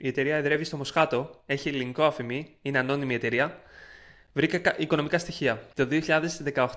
Η 0.00 0.08
εταιρεία 0.08 0.36
εδρεύει 0.36 0.64
στο 0.64 0.76
Μοσχάτο, 0.76 1.30
έχει 1.46 1.68
ελληνικό 1.68 2.04
αφημί, 2.04 2.56
είναι 2.62 2.78
ανώνυμη 2.78 3.14
εταιρεία. 3.14 3.60
Βρήκα 4.32 4.74
οικονομικά 4.78 5.18
στοιχεία. 5.18 5.62
Το 5.74 5.88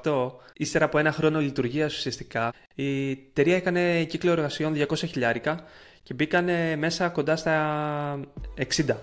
2018, 0.04 0.32
ύστερα 0.54 0.86
από 0.86 0.98
ένα 0.98 1.12
χρόνο 1.12 1.40
λειτουργίας 1.40 1.98
ουσιαστικά, 1.98 2.54
η 2.76 3.12
εταιρεία 3.12 3.56
έκανε 3.56 4.04
κύκλο 4.04 4.32
εργασιών 4.32 4.74
200 4.76 4.96
χιλιάρικα 4.96 5.64
και 6.04 6.14
μπήκαν 6.14 6.50
μέσα 6.80 7.10
κοντά 7.10 7.36
στα 7.36 8.20
60. 8.58 8.96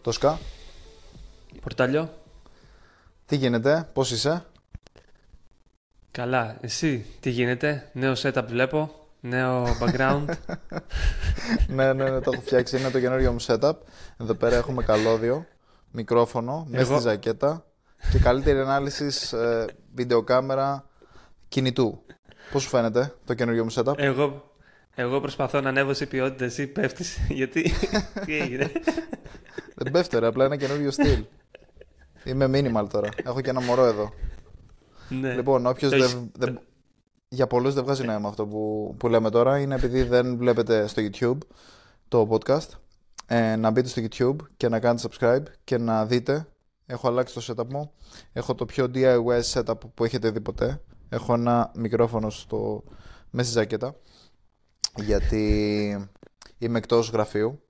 Τόσκα. 0.00 0.38
Πορτάλιο. 1.60 2.14
Τι 3.26 3.36
γίνεται, 3.36 3.88
πώς 3.92 4.10
είσαι; 4.10 4.44
Καλά, 6.12 6.56
εσύ 6.60 7.06
τι 7.20 7.30
γίνεται, 7.30 7.90
νέο 7.92 8.12
setup 8.16 8.44
βλέπω, 8.46 8.90
νέο 9.20 9.64
background. 9.80 10.24
ναι, 11.76 11.92
ναι, 11.92 12.10
ναι, 12.10 12.20
το 12.20 12.30
έχω 12.32 12.42
φτιάξει, 12.42 12.78
είναι 12.78 12.90
το 12.90 13.00
καινούριο 13.00 13.32
μου 13.32 13.40
setup. 13.46 13.72
Εδώ 14.20 14.34
πέρα 14.34 14.56
έχουμε 14.56 14.82
καλώδιο, 14.82 15.46
μικρόφωνο, 15.90 16.66
μέσα 16.70 16.84
στη 16.84 17.02
ζακέτα 17.02 17.64
και 18.10 18.18
καλύτερη 18.18 18.58
ανάλυσης 18.58 19.32
ε, 19.32 19.66
βιντεοκάμερα 19.94 20.86
κινητού. 21.48 22.02
Πώς 22.52 22.62
σου 22.62 22.68
φαίνεται 22.68 23.14
το 23.24 23.34
καινούριο 23.34 23.64
μου 23.64 23.72
setup; 23.72 23.94
Εγώ, 23.96 24.52
εγώ 24.94 25.20
προσπαθώ 25.20 25.60
να 25.60 25.68
ανέβω 25.68 25.94
σε 25.94 26.06
ποιότητα, 26.06 26.44
εσύ 26.44 26.66
πέφτεις, 26.66 27.18
γιατί, 27.38 27.72
τι 28.26 28.36
έγινε; 28.36 28.72
Δεν 29.74 29.92
πέφτω 29.92 30.18
ρε, 30.18 30.26
απλά 30.26 30.44
ένα 30.44 30.56
καινούριο 30.56 30.90
στυλ. 30.90 31.24
Είμαι 32.24 32.46
minimal 32.52 32.86
τώρα, 32.90 33.08
έχω 33.24 33.40
και 33.40 33.50
ένα 33.50 33.60
μωρό 33.60 33.84
εδώ. 33.84 34.12
Ναι. 35.20 35.34
Λοιπόν, 35.34 35.66
όποιος 35.66 35.92
δεν. 36.32 36.60
Για 37.28 37.46
πολλούς 37.46 37.74
δεν 37.74 37.84
βγάζει 37.84 38.04
νόημα 38.04 38.28
αυτό 38.28 38.46
που, 38.46 38.94
που 38.98 39.08
λέμε 39.08 39.30
τώρα. 39.30 39.58
Είναι 39.58 39.74
επειδή 39.74 40.02
δεν 40.02 40.36
βλέπετε 40.36 40.86
στο 40.86 41.02
YouTube 41.02 41.38
το 42.08 42.28
podcast. 42.30 42.68
Ε, 43.26 43.56
να 43.56 43.70
μπείτε 43.70 43.88
στο 43.88 44.02
YouTube 44.02 44.36
και 44.56 44.68
να 44.68 44.80
κάνετε 44.80 45.08
subscribe 45.08 45.42
και 45.64 45.78
να 45.78 46.06
δείτε. 46.06 46.46
Έχω 46.86 47.08
αλλάξει 47.08 47.34
το 47.34 47.44
setup 47.48 47.66
μου. 47.68 47.92
Έχω 48.32 48.54
το 48.54 48.64
πιο 48.64 48.90
DIY 48.94 49.40
setup 49.52 49.78
που 49.94 50.04
έχετε 50.04 50.30
δει 50.30 50.40
ποτέ. 50.40 50.82
Έχω 51.08 51.34
ένα 51.34 51.70
μικρόφωνο 51.74 52.30
στο 52.30 52.82
μέσα 53.30 53.50
στη 53.50 53.58
ζακέτα. 53.58 53.96
Γιατί 54.96 56.10
είμαι 56.58 56.78
εκτός 56.78 57.10
γραφείου. 57.10 57.62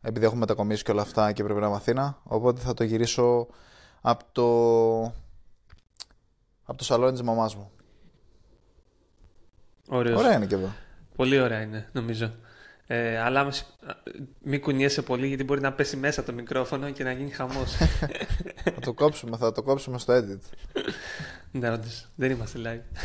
Επειδή 0.00 0.26
έχω 0.26 0.36
μετακομίσει 0.36 0.82
και 0.82 0.90
όλα 0.90 1.02
αυτά 1.02 1.32
και 1.32 1.44
πρέπει 1.44 1.60
να 1.60 1.66
είμαι 1.66 1.76
Αθήνα. 1.76 2.20
Οπότε 2.22 2.60
θα 2.60 2.74
το 2.74 2.84
γυρίσω 2.84 3.46
από 4.00 4.24
το 4.32 5.12
από 6.70 6.78
το 6.78 6.84
σαλόνι 6.84 7.12
της 7.12 7.22
μαμάς 7.22 7.54
μου. 7.54 7.70
Ωραίος. 9.88 10.18
Ωραία 10.18 10.36
είναι 10.36 10.46
και 10.46 10.54
εδώ. 10.54 10.72
Πολύ 11.16 11.40
ωραία 11.40 11.60
είναι, 11.60 11.88
νομίζω. 11.92 12.32
Ε, 12.86 13.18
αλλά 13.18 13.52
μην 14.42 14.60
κουνιέσαι 14.60 15.02
πολύ 15.02 15.26
γιατί 15.26 15.44
μπορεί 15.44 15.60
να 15.60 15.72
πέσει 15.72 15.96
μέσα 15.96 16.22
το 16.22 16.32
μικρόφωνο 16.32 16.90
και 16.90 17.04
να 17.04 17.12
γίνει 17.12 17.30
χαμός. 17.30 17.72
θα 18.74 18.80
το 18.80 18.92
κόψουμε, 18.92 19.36
θα 19.36 19.52
το 19.52 19.62
κόψουμε 19.62 19.98
στο 19.98 20.14
edit. 20.16 20.40
ναι, 21.50 21.70
όντως. 21.70 22.08
Δεν 22.14 22.30
είμαστε 22.30 22.58
live. 22.64 22.96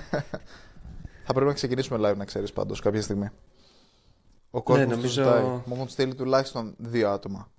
θα 1.26 1.32
πρέπει 1.32 1.46
να 1.46 1.52
ξεκινήσουμε 1.52 2.10
live, 2.10 2.16
να 2.16 2.24
ξέρεις 2.24 2.52
πάντως, 2.52 2.80
κάποια 2.80 3.02
στιγμή. 3.02 3.30
Ο 4.50 4.62
κόσμος 4.62 4.86
ναι, 4.86 4.94
νομίζω... 4.94 5.62
Μου 5.66 5.74
έχουν 5.74 5.88
στείλει 5.88 6.14
τουλάχιστον 6.14 6.74
δύο 6.78 7.10
άτομα. 7.10 7.50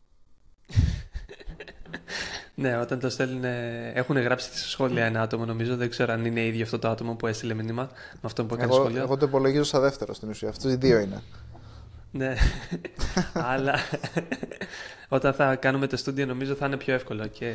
Ναι, 2.56 2.78
όταν 2.78 3.00
το 3.00 3.10
στέλνουν. 3.10 3.44
Έχουν 3.94 4.18
γράψει 4.18 4.58
σε 4.58 4.70
σχόλια 4.70 5.06
ένα 5.06 5.22
άτομο, 5.22 5.46
νομίζω. 5.46 5.76
Δεν 5.76 5.90
ξέρω 5.90 6.14
αν 6.14 6.26
είναι 6.26 6.46
ίδιο 6.46 6.64
αυτό 6.64 6.80
το 6.80 6.88
άτομο 6.90 7.16
που 7.16 7.28
έστειλε 7.28 7.54
μήνυμα 7.54 7.90
με 8.12 8.20
αυτό 8.22 8.46
που 8.46 8.54
έκανε 8.54 8.74
εγώ, 8.74 8.82
σχόλιο. 8.82 9.02
Εγώ 9.02 9.18
το 9.18 9.26
υπολογίζω 9.26 9.64
σαν 9.64 9.82
δεύτερο 9.82 10.14
στην 10.14 10.30
ουσία. 10.30 10.50
Αυτοί 10.50 10.68
οι 10.68 10.76
δύο 10.76 11.00
είναι. 11.00 11.22
ναι. 12.12 12.36
Αλλά 13.52 13.76
όταν 15.08 15.34
θα 15.34 15.56
κάνουμε 15.56 15.88
το 15.88 15.98
στούντιο, 15.98 16.26
νομίζω 16.26 16.56
θα 16.56 16.66
είναι 16.66 16.78
πιο 16.78 16.94
εύκολο 16.94 17.28
και 17.28 17.54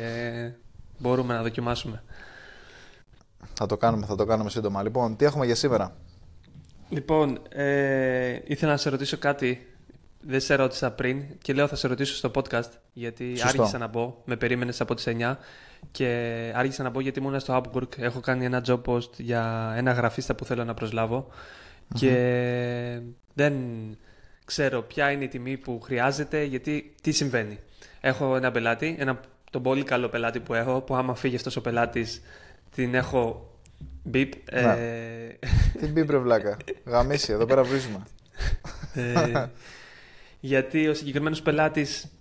μπορούμε 0.97 1.33
να 1.33 1.41
δοκιμάσουμε. 1.41 2.03
Θα 3.53 3.65
το 3.65 3.77
κάνουμε, 3.77 4.05
θα 4.05 4.15
το 4.15 4.25
κάνουμε 4.25 4.49
σύντομα. 4.49 4.83
Λοιπόν, 4.83 5.15
τι 5.15 5.25
έχουμε 5.25 5.45
για 5.45 5.55
σήμερα; 5.55 5.95
Λοιπόν, 6.89 7.39
ε, 7.49 8.39
ήθελα 8.45 8.71
να 8.71 8.77
σε 8.77 8.89
ρωτήσω 8.89 9.17
κάτι 9.17 9.67
δεν 10.21 10.39
σε 10.39 10.55
ρώτησα 10.55 10.91
πριν 10.91 11.23
και 11.41 11.53
λέω 11.53 11.67
θα 11.67 11.75
σε 11.75 11.87
ρωτήσω 11.87 12.15
στο 12.15 12.31
podcast 12.35 12.69
γιατί 12.93 13.37
Σωστό. 13.37 13.47
άργησα 13.47 13.77
να 13.77 13.87
μπω. 13.87 14.21
Με 14.25 14.35
περίμενες 14.35 14.81
από 14.81 14.93
τις 14.93 15.07
9 15.07 15.35
και 15.91 16.05
άργησα 16.55 16.83
να 16.83 16.89
μπω 16.89 16.99
γιατί 16.99 17.19
ήμουν 17.19 17.39
στο 17.39 17.61
Upwork. 17.63 17.97
Έχω 17.97 18.19
κάνει 18.19 18.45
ένα 18.45 18.63
job 18.67 18.81
post 18.85 19.11
για 19.17 19.73
ένα 19.77 19.91
γραφίστα 19.91 20.35
που 20.35 20.45
θέλω 20.45 20.63
να 20.63 20.73
προσλαβω 20.73 21.27
και 21.93 23.01
δεν 23.33 23.53
ξέρω 24.45 24.81
ποια 24.81 25.11
είναι 25.11 25.23
η 25.23 25.27
τιμή 25.27 25.57
που 25.57 25.79
χρειάζεται 25.81 26.43
γιατί 26.43 26.95
τι 27.01 27.11
συμβαίνει. 27.11 27.59
Έχω 28.01 28.35
ένα 28.35 28.51
πελάτη, 28.51 28.95
ένα, 28.99 29.19
τον 29.51 29.63
πολύ 29.63 29.83
καλό 29.83 30.09
πελάτη 30.09 30.39
που 30.39 30.53
έχω 30.53 30.81
που 30.81 30.95
άμα 30.95 31.15
φύγει 31.15 31.35
αυτός 31.35 31.55
ο 31.55 31.61
πελάτης 31.61 32.21
την 32.75 32.95
έχω 32.95 33.49
Μπιπ. 34.03 34.33
Ε... 34.45 35.37
Τι 35.79 35.87
μπιπ 35.87 36.09
ρε 36.09 36.17
βλάκα. 36.17 36.57
Γαμίσια, 36.85 37.35
εδώ 37.35 37.45
πέρα 37.45 37.63
βρίζουμε. 37.63 38.03
Ε, 40.41 40.47
γιατί 40.47 40.87
ο 40.87 40.93
συγκεκριμένος 40.93 41.41
πελάτης 41.41 42.11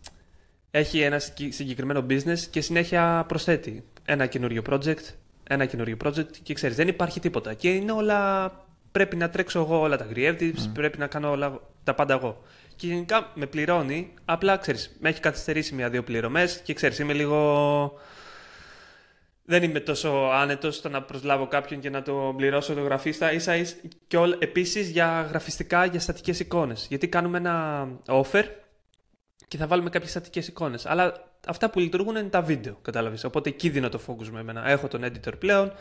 έχει 0.71 1.01
ένα 1.01 1.19
συγκεκριμένο 1.49 2.07
business 2.11 2.39
και 2.51 2.61
συνέχεια 2.61 3.25
προσθέτει 3.29 3.85
ένα 4.05 4.27
καινούριο 4.27 4.63
project, 4.71 5.05
ένα 5.49 5.65
καινούριο 5.65 5.97
project 6.05 6.37
και 6.43 6.55
ξέρεις, 6.55 6.77
δεν 6.77 6.89
υπάρχει 6.89 7.21
τίποτα. 7.21 7.55
Και 7.55 7.69
είναι 7.69 7.93
όλα. 7.93 8.51
Πρέπει 8.93 9.17
να 9.17 9.31
τρέξω 9.31 9.61
εγώ 9.61 9.81
όλα 9.81 9.97
τα 9.97 10.07
creatives, 10.15 10.69
πρέπει 10.75 10.99
να 10.99 11.07
κάνω 11.07 11.31
όλα 11.31 11.61
τα 11.85 11.95
πάντα 11.95 12.15
εγώ. 12.15 12.43
Και 12.77 12.87
γενικά 12.87 13.33
με 13.35 13.47
πληρώνει, 13.47 14.15
απλά 14.25 14.57
ξέρεις, 14.57 14.97
με 15.01 15.09
έχει 15.09 15.21
καθυστερήσει 15.21 15.75
μια-δύο 15.75 16.03
πληρωμές 16.03 16.61
και 16.65 16.75
ξέρεις, 16.75 16.99
είμαι 16.99 17.13
λίγο 17.13 17.93
δεν 19.51 19.63
είμαι 19.63 19.81
τόσο 19.81 20.09
άνετος 20.33 20.77
στο 20.77 20.89
να 20.89 21.03
προσλάβω 21.03 21.47
κάποιον 21.47 21.81
και 21.81 21.91
να 21.91 22.03
το 22.03 22.35
πληρώσω 22.37 22.75
το 22.75 22.81
γραφίστα. 22.81 23.33
Ίσα 23.33 23.57
ίσα 23.57 23.77
και 24.07 24.17
όλ, 24.17 24.37
επίσης 24.39 24.91
για 24.91 25.27
γραφιστικά, 25.31 25.85
για 25.85 26.01
στατικές 26.01 26.41
εικόνες. 26.41 26.87
Γιατί 26.89 27.09
κάνουμε 27.09 27.39
ένα 27.39 27.89
offer 28.07 28.45
και 29.49 29.57
θα 29.57 29.67
βάλουμε 29.67 29.91
κάποιες 29.91 30.11
στατικές 30.11 30.49
εικόνες. 30.49 30.87
Αλλά 30.87 31.31
αυτά 31.47 31.71
που 31.71 31.79
λειτουργούν 31.79 32.17
είναι 32.17 32.29
τα 32.29 32.43
βίντεο, 32.43 32.79
κατάλαβες. 32.83 33.25
Οπότε 33.25 33.49
εκεί 33.49 33.69
δίνω 33.69 33.89
το 33.89 34.01
focus 34.07 34.29
με 34.33 34.41
εμένα. 34.41 34.69
Έχω 34.69 34.89
τον 34.89 35.05
editor 35.05 35.33
πλέον, 35.39 35.73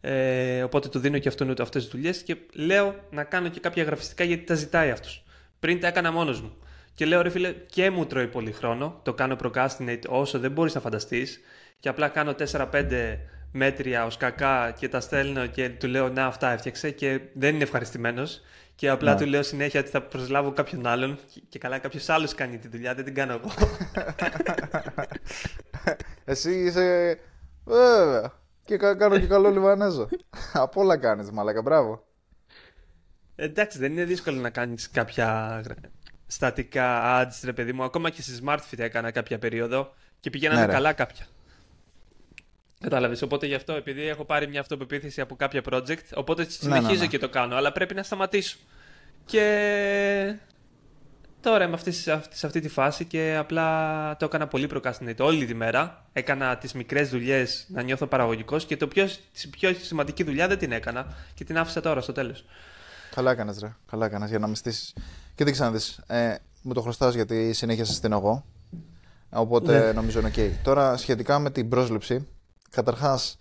ε, 0.00 0.62
οπότε 0.62 0.88
του 0.88 0.98
δίνω 0.98 1.18
και 1.18 1.28
αυτόν 1.28 1.50
αυτές 1.60 1.82
τις 1.82 1.92
δουλειές 1.92 2.22
και 2.22 2.36
λέω 2.52 2.94
να 3.10 3.24
κάνω 3.24 3.48
και 3.48 3.60
κάποια 3.60 3.84
γραφιστικά 3.84 4.24
γιατί 4.24 4.44
τα 4.44 4.54
ζητάει 4.54 4.90
αυτός. 4.90 5.24
Πριν 5.60 5.80
τα 5.80 5.86
έκανα 5.86 6.12
μόνος 6.12 6.40
μου. 6.40 6.56
Και 6.94 7.06
λέω 7.06 7.22
ρε 7.22 7.30
φίλε, 7.30 7.52
και 7.52 7.90
μου 7.90 8.06
τρώει 8.06 8.26
πολύ 8.26 8.52
χρόνο. 8.52 9.00
Το 9.02 9.14
κάνω 9.14 9.36
procrastinate 9.42 10.02
όσο 10.08 10.38
δεν 10.38 10.50
μπορείς 10.50 10.74
να 10.74 10.80
φανταστείς 10.80 11.40
και 11.80 11.88
απλά 11.88 12.08
κάνω 12.08 12.34
4-5 12.52 13.18
μέτρια 13.52 14.04
ως 14.04 14.16
κακά 14.16 14.74
και 14.78 14.88
τα 14.88 15.00
στέλνω 15.00 15.46
και 15.46 15.68
του 15.68 15.86
λέω 15.86 16.08
να 16.08 16.26
αυτά 16.26 16.50
έφτιαξε 16.50 16.90
και 16.90 17.20
δεν 17.34 17.54
είναι 17.54 17.62
ευχαριστημένος. 17.62 18.42
Και 18.74 18.88
απλά 18.88 19.12
ναι. 19.12 19.20
του 19.20 19.26
λέω 19.26 19.42
συνέχεια 19.42 19.80
ότι 19.80 19.90
θα 19.90 20.02
προσλάβω 20.02 20.52
κάποιον 20.52 20.86
άλλον 20.86 21.18
και 21.48 21.58
καλά 21.58 21.78
κάποιος 21.78 22.08
άλλος 22.08 22.34
κάνει 22.34 22.58
τη 22.58 22.68
δουλειά, 22.68 22.94
δεν 22.94 23.04
την 23.04 23.14
κάνω 23.14 23.32
εγώ. 23.32 23.50
Εσύ 26.24 26.50
είσαι. 26.50 27.18
Βέβαια. 27.64 28.32
Και 28.64 28.76
κάνω 28.76 29.18
και 29.18 29.26
καλό 29.26 29.50
Λιβανέζο. 29.50 30.08
Από 30.52 30.80
όλα 30.80 30.96
κάνεις, 30.96 31.30
μαλακα, 31.30 31.62
μπράβο. 31.62 32.06
Εντάξει, 33.36 33.78
δεν 33.78 33.92
είναι 33.92 34.04
δύσκολο 34.04 34.40
να 34.40 34.50
κάνεις 34.50 34.90
κάποια 34.90 35.60
στατικά 36.26 37.22
ads, 37.22 37.40
ρε 37.44 37.52
παιδί 37.52 37.72
μου. 37.72 37.84
Ακόμα 37.84 38.10
και 38.10 38.22
στη 38.22 38.42
SmartFit 38.44 38.78
έκανα 38.78 39.10
κάποια 39.10 39.38
περίοδο 39.38 39.94
και 40.20 40.30
πηγαίνανε 40.30 40.66
ναι, 40.66 40.72
καλά 40.72 40.92
κάποια. 40.92 41.26
Κατάλαβες. 42.84 43.22
Οπότε 43.22 43.46
γι' 43.46 43.54
αυτό, 43.54 43.72
επειδή 43.72 44.08
έχω 44.08 44.24
πάρει 44.24 44.48
μια 44.48 44.60
αυτοπεποίθηση 44.60 45.20
από 45.20 45.36
κάποια 45.36 45.62
project, 45.70 46.04
οπότε 46.14 46.42
ναι, 46.42 46.48
συνεχίζω 46.50 46.92
ναι, 46.92 46.98
ναι, 46.98 47.06
και 47.06 47.18
το 47.18 47.28
κάνω, 47.28 47.56
αλλά 47.56 47.72
πρέπει 47.72 47.94
να 47.94 48.02
σταματήσω. 48.02 48.56
Και 49.24 50.36
τώρα 51.40 51.64
είμαι 51.64 51.74
αυτή, 51.74 51.92
σε 51.92 52.46
αυτή 52.46 52.60
τη 52.60 52.68
φάση 52.68 53.04
και 53.04 53.36
απλά 53.38 54.16
το 54.16 54.24
έκανα 54.24 54.46
πολύ 54.46 54.68
procrastinate 54.74 55.16
όλη 55.18 55.46
τη 55.46 55.54
μέρα. 55.54 56.04
Έκανα 56.12 56.56
τις 56.56 56.72
μικρές 56.72 57.08
δουλειές 57.08 57.66
να 57.68 57.82
νιώθω 57.82 58.06
παραγωγικός 58.06 58.64
και 58.64 58.76
το 58.76 58.86
πιο, 58.88 59.06
τη 59.06 59.48
πιο 59.50 59.74
σημαντική 59.80 60.24
δουλειά 60.24 60.48
δεν 60.48 60.58
την 60.58 60.72
έκανα 60.72 61.06
και 61.34 61.44
την 61.44 61.58
άφησα 61.58 61.80
τώρα 61.80 62.00
στο 62.00 62.12
τέλος. 62.12 62.44
Καλά 63.14 63.30
έκανες, 63.30 63.58
ρε. 63.58 63.74
Καλά 63.90 64.06
έκανες 64.06 64.30
για 64.30 64.38
να 64.38 64.46
με 64.46 64.54
στήσεις. 64.54 64.92
Και 65.34 65.44
δεν 65.44 65.52
ξαναδείς. 65.52 66.00
Ε, 66.06 66.34
μου 66.62 66.72
το 66.72 66.80
χρωστάς 66.80 67.14
γιατί 67.14 67.52
συνέχεια 67.52 67.84
στην 67.84 68.12
εγώ. 68.12 68.44
Οπότε 69.30 69.78
ναι. 69.78 69.92
νομίζω 69.92 70.20
είναι 70.20 70.30
OK. 70.36 70.50
Τώρα 70.62 70.96
σχετικά 70.96 71.38
με 71.38 71.50
την 71.50 71.68
πρόσληψη, 71.68 72.26
Καταρχάς, 72.74 73.38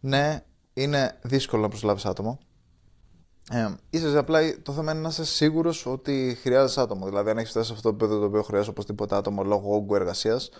ναι, 0.00 0.44
είναι 0.72 1.18
δύσκολο 1.22 1.62
να 1.62 1.68
προσλάβεις 1.68 2.04
άτομο. 2.04 2.38
Ε, 3.50 3.74
ίσως 3.90 4.14
απλά 4.14 4.62
το 4.62 4.72
θέμα 4.72 4.92
είναι 4.92 5.00
να 5.00 5.08
είσαι 5.08 5.24
σίγουρος 5.24 5.86
ότι 5.86 6.38
χρειάζεσαι 6.40 6.80
άτομο. 6.80 7.06
Δηλαδή, 7.06 7.30
αν 7.30 7.38
έχεις 7.38 7.50
φτάσει 7.50 7.66
σε 7.66 7.72
αυτό 7.72 7.88
το 7.88 7.94
επίπεδο 7.94 8.20
το 8.20 8.26
οποίο 8.26 8.42
χρειάζεσαι 8.42 8.70
οπωσδήποτε 8.70 9.16
άτομο 9.16 9.42
λόγω 9.42 9.74
όγκου 9.74 9.94
εργασίας, 9.94 10.50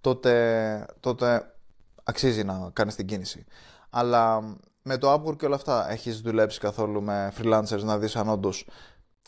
τότε, 0.00 0.86
τότε 1.00 1.54
αξίζει 2.04 2.44
να 2.44 2.70
κάνεις 2.72 2.94
την 2.94 3.06
κίνηση. 3.06 3.44
Αλλά 3.90 4.40
με 4.82 4.98
το 4.98 5.12
Upwork 5.12 5.36
και 5.36 5.46
όλα 5.46 5.54
αυτά, 5.54 5.90
έχεις 5.90 6.20
δουλέψει 6.20 6.58
καθόλου 6.60 7.02
με 7.02 7.32
freelancers 7.38 7.82
να 7.82 7.98
δεις 7.98 8.16
αν 8.16 8.28
όντως 8.28 8.68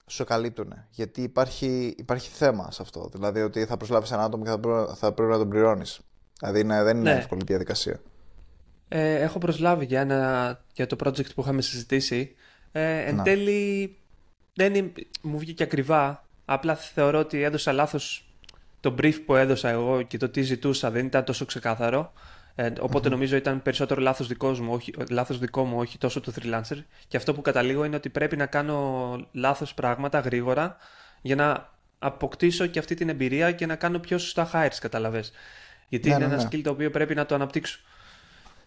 σου 0.06 0.24
καλύπτουν. 0.24 0.74
Γιατί 0.90 1.22
υπάρχει, 1.22 1.94
υπάρχει 1.98 2.28
θέμα 2.30 2.70
σε 2.70 2.82
αυτό. 2.82 3.08
Δηλαδή 3.12 3.40
ότι 3.40 3.64
θα 3.64 3.76
προσλάβεις 3.76 4.10
ένα 4.10 4.24
άτομο 4.24 4.44
και 4.44 4.50
θα 4.50 4.58
πρέπει, 4.58 4.92
θα 4.94 5.12
πρέπει 5.12 5.30
να 5.30 5.38
τον 5.38 5.48
πληρώνεις. 5.48 6.00
Δηλαδή 6.40 6.60
είναι, 6.60 6.82
δεν 6.82 6.96
είναι 6.96 7.12
ναι. 7.12 7.18
εύκολη 7.18 7.42
διαδικασία. 7.44 8.00
Ε, 8.88 9.14
έχω 9.14 9.38
προσλάβει 9.38 9.84
για, 9.84 10.00
ένα, 10.00 10.60
για 10.74 10.86
το 10.86 10.96
project 11.04 11.34
που 11.34 11.40
είχαμε 11.40 11.62
συζητήσει. 11.62 12.34
Ε, 12.72 12.98
εν 12.98 13.14
να. 13.14 13.22
τέλει 13.22 13.96
δεν 14.54 14.74
είναι, 14.74 14.92
μου 15.22 15.38
βγήκε 15.38 15.62
ακριβά. 15.62 16.24
Απλά 16.44 16.74
θεωρώ 16.74 17.18
ότι 17.18 17.42
έδωσα 17.42 17.72
λάθος 17.72 18.34
το 18.80 18.94
brief 18.98 19.14
που 19.26 19.34
έδωσα 19.34 19.68
εγώ 19.68 20.02
και 20.02 20.18
το 20.18 20.28
τι 20.28 20.42
ζητούσα 20.42 20.90
δεν 20.90 21.06
ήταν 21.06 21.24
τόσο 21.24 21.44
ξεκάθαρο. 21.44 22.12
Ε, 22.54 22.72
οποτε 22.80 23.08
νομίζω 23.08 23.36
ήταν 23.36 23.62
περισσότερο 23.62 24.00
λάθος, 24.00 24.26
δικός 24.26 24.60
μου, 24.60 24.72
όχι, 24.72 24.94
λάθος 25.10 25.38
δικό 25.38 25.64
μου, 25.64 25.78
όχι 25.78 25.98
τόσο 25.98 26.20
του 26.20 26.32
freelancer. 26.32 26.84
Και 27.08 27.16
αυτό 27.16 27.34
που 27.34 27.40
καταλήγω 27.40 27.84
είναι 27.84 27.96
ότι 27.96 28.08
πρέπει 28.08 28.36
να 28.36 28.46
κάνω 28.46 29.28
λάθος 29.32 29.74
πράγματα 29.74 30.18
γρήγορα 30.18 30.76
για 31.22 31.34
να 31.34 31.70
αποκτήσω 31.98 32.66
και 32.66 32.78
αυτή 32.78 32.94
την 32.94 33.08
εμπειρία 33.08 33.52
και 33.52 33.66
να 33.66 33.76
κάνω 33.76 33.98
πιο 33.98 34.18
σωστά 34.18 34.50
hires, 34.52 34.76
καταλαβες. 34.80 35.32
Γιατί 35.90 36.08
ναι, 36.08 36.14
είναι 36.14 36.26
ναι, 36.26 36.32
ένα 36.32 36.42
ναι. 36.42 36.48
skill 36.52 36.60
το 36.62 36.70
οποίο 36.70 36.90
πρέπει 36.90 37.14
να 37.14 37.26
το 37.26 37.34
αναπτύξω. 37.34 37.80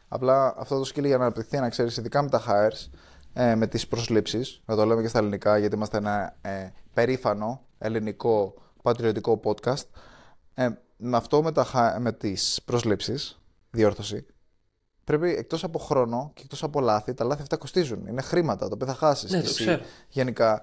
Απλά 0.08 0.54
αυτό 0.58 0.80
το 0.80 0.92
skill 0.94 1.06
για 1.06 1.18
να 1.18 1.24
αναπτυχθεί, 1.24 1.60
να 1.60 1.70
ξέρεις, 1.70 1.98
ειδικά 1.98 2.22
με 2.22 2.30
τα 2.30 2.44
hires, 2.48 2.98
ε, 3.34 3.56
με 3.56 3.68
τις 3.68 3.88
προσλήψεις, 3.88 4.62
να 4.66 4.76
το 4.76 4.86
λέμε 4.86 5.02
και 5.02 5.08
στα 5.08 5.20
ελληνικά, 5.20 5.58
γιατί 5.58 5.76
είμαστε 5.76 5.98
ένα 5.98 6.36
ε, 6.42 6.70
περήφανο 6.94 7.62
ελληνικό 7.78 8.54
πατριωτικό 8.82 9.40
podcast. 9.44 9.86
Ε, 10.54 10.70
με 10.98 11.18
αυτό 11.18 11.44
με, 11.44 11.52
τα, 11.52 11.98
με 12.00 12.12
τις 12.14 12.62
προσλήψεις, 12.66 13.42
διόρθωση, 13.72 14.26
πρέπει 15.04 15.30
εκτός 15.30 15.64
από 15.64 15.80
χρόνο 15.80 16.32
και 16.34 16.42
εκτός 16.44 16.64
από 16.64 16.80
λάθη, 16.80 17.14
τα 17.14 17.24
λάθη 17.24 17.42
αυτά 17.42 17.58
κοστίζουν. 17.58 18.08
Είναι 18.08 18.22
χρήματα 18.22 18.68
τα 18.68 18.72
οποία 18.74 18.88
θα 18.88 18.94
χάσεις. 18.94 19.32
Ναι, 19.32 19.42
το 19.42 19.54
ξέρω. 19.54 19.82
Γενικά, 20.10 20.62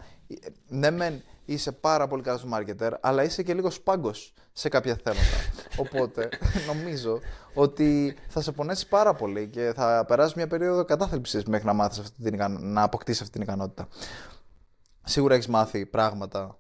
ναι, 0.69 0.91
μεν 0.91 1.23
είσαι 1.45 1.73
πάρα 1.73 2.07
πολύ 2.07 2.23
καλός 2.23 2.45
marketer, 2.53 2.91
αλλά 3.01 3.25
είσαι 3.25 3.43
και 3.43 3.55
λίγο 3.55 3.71
σπάγκος 3.71 4.33
σε 4.53 4.69
κάποια 4.69 4.99
θέματα. 5.03 5.23
Οπότε 5.77 6.29
νομίζω 6.67 7.21
ότι 7.55 8.17
θα 8.29 8.41
σε 8.41 8.53
πονέσει 8.53 8.89
πάρα 8.89 9.15
πολύ 9.15 9.49
και 9.49 9.73
θα 9.75 10.05
περάσει 10.09 10.33
μια 10.37 10.47
περίοδο 10.47 10.85
κατάθλιψης 10.85 11.45
μέχρι 11.45 11.67
να, 11.67 11.73
μάθεις 11.73 11.99
αυτή 11.99 12.31
την, 12.31 12.61
να 12.61 12.83
αποκτήσεις 12.83 13.21
αυτή 13.21 13.33
την 13.33 13.43
ικανότητα. 13.43 13.89
Σίγουρα 15.05 15.35
έχεις 15.35 15.49
μάθει 15.49 15.87
πράγματα 15.87 16.59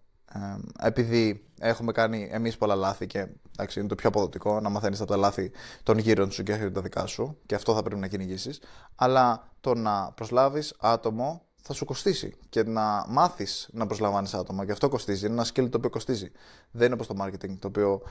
επειδή 0.82 1.44
έχουμε 1.58 1.92
κάνει 1.92 2.28
εμείς 2.32 2.56
πολλά 2.56 2.74
λάθη 2.74 3.06
και 3.06 3.26
εντάξει, 3.52 3.78
είναι 3.78 3.88
το 3.88 3.94
πιο 3.94 4.08
αποδοτικό 4.08 4.60
να 4.60 4.68
μαθαίνεις 4.68 5.00
από 5.00 5.10
τα 5.10 5.16
λάθη 5.16 5.50
των 5.82 5.98
γύρων 5.98 6.30
σου 6.30 6.42
και 6.42 6.52
όχι 6.52 6.70
τα 6.70 6.80
δικά 6.80 7.06
σου 7.06 7.38
και 7.46 7.54
αυτό 7.54 7.74
θα 7.74 7.82
πρέπει 7.82 8.00
να 8.00 8.06
κυνηγήσεις. 8.06 8.60
αλλά 8.94 9.52
το 9.60 9.74
να 9.74 10.12
προσλάβεις 10.12 10.74
άτομο 10.80 11.42
θα 11.62 11.72
σου 11.72 11.84
κοστίσει 11.84 12.36
και 12.48 12.62
να 12.62 13.04
μάθεις 13.08 13.68
να 13.72 13.86
προσλαμβάνεις 13.86 14.34
άτομα 14.34 14.64
και 14.64 14.72
αυτό 14.72 14.88
κοστίζει, 14.88 15.26
είναι 15.26 15.34
ένα 15.34 15.44
skill 15.44 15.70
το 15.70 15.76
οποίο 15.76 15.90
κοστίζει. 15.90 16.30
Δεν 16.70 16.86
είναι 16.86 16.94
όπως 16.94 17.06
το 17.06 17.14
marketing 17.20 17.58
το 17.58 17.68
οποίο 17.68 18.02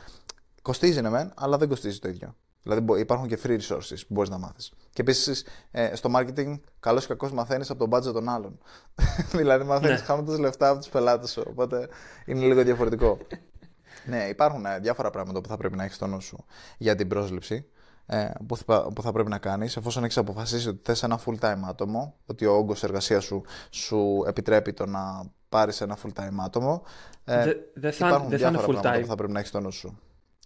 κοστίζει 0.61 1.01
ναι 1.01 1.09
μεν, 1.09 1.31
αλλά 1.35 1.57
δεν 1.57 1.67
κοστίζει 1.67 1.99
το 1.99 2.09
ίδιο. 2.09 2.35
Δηλαδή 2.63 2.99
υπάρχουν 2.99 3.27
και 3.27 3.39
free 3.43 3.59
resources 3.59 3.97
που 4.07 4.13
μπορείς 4.13 4.29
να 4.29 4.37
μάθεις. 4.37 4.73
Και 4.93 5.01
επίσης 5.01 5.45
ε, 5.71 5.95
στο 5.95 6.11
marketing, 6.15 6.59
καλός 6.79 7.03
ή 7.03 7.07
κακός 7.07 7.31
μαθαίνεις 7.31 7.69
από 7.69 7.87
τον 7.87 7.99
budget 7.99 8.13
των 8.13 8.29
άλλων. 8.29 8.59
δηλαδή 9.39 9.63
μαθαίνεις 9.63 9.99
ναι. 9.99 10.05
χάνοντας 10.05 10.37
λεφτά 10.37 10.69
από 10.69 10.79
τους 10.79 10.89
πελάτες 10.89 11.31
σου. 11.31 11.43
Οπότε 11.47 11.87
είναι 12.25 12.45
λίγο 12.45 12.63
διαφορετικό. 12.63 13.17
ναι, 14.09 14.23
υπάρχουν 14.23 14.65
ε, 14.65 14.79
διάφορα 14.79 15.09
πράγματα 15.09 15.41
που 15.41 15.47
θα 15.47 15.57
πρέπει 15.57 15.75
να 15.75 15.83
έχεις 15.83 15.95
στο 15.95 16.07
νου 16.07 16.21
σου 16.21 16.45
για 16.77 16.95
την 16.95 17.07
πρόσληψη. 17.07 17.65
Ε, 18.05 18.29
που, 18.47 18.57
θα, 18.57 18.91
που 18.95 19.01
θα 19.01 19.11
πρέπει 19.11 19.29
να 19.29 19.37
κάνεις, 19.37 19.77
εφόσον 19.77 20.03
έχεις 20.03 20.17
αποφασίσει 20.17 20.67
ότι 20.67 20.79
θες 20.83 21.03
ένα 21.03 21.19
full 21.25 21.39
time 21.39 21.61
άτομο, 21.67 22.15
ότι 22.25 22.45
ο 22.45 22.53
όγκος 22.53 22.83
εργασίας 22.83 23.23
σου 23.23 23.41
σου 23.69 24.23
επιτρέπει 24.27 24.73
το 24.73 24.85
να 24.85 25.31
πάρεις 25.49 25.81
ένα 25.81 25.97
full 26.03 26.21
time 26.21 26.35
άτομο. 26.45 26.83
Ε, 27.25 27.43
δεν 27.43 27.57
δε 27.73 27.91
θα, 27.91 28.07
υπάρχουν 28.07 28.29
δε 28.29 28.35
διάφορα 28.35 28.61
θα 28.61 28.67
πράγματα 28.67 29.01
που 29.01 29.07
θα 29.07 29.15
πρέπει 29.15 29.31
να 29.31 29.39
έχεις 29.39 29.49
στο 29.49 29.59
νου 29.59 29.71
σου. 29.71 29.99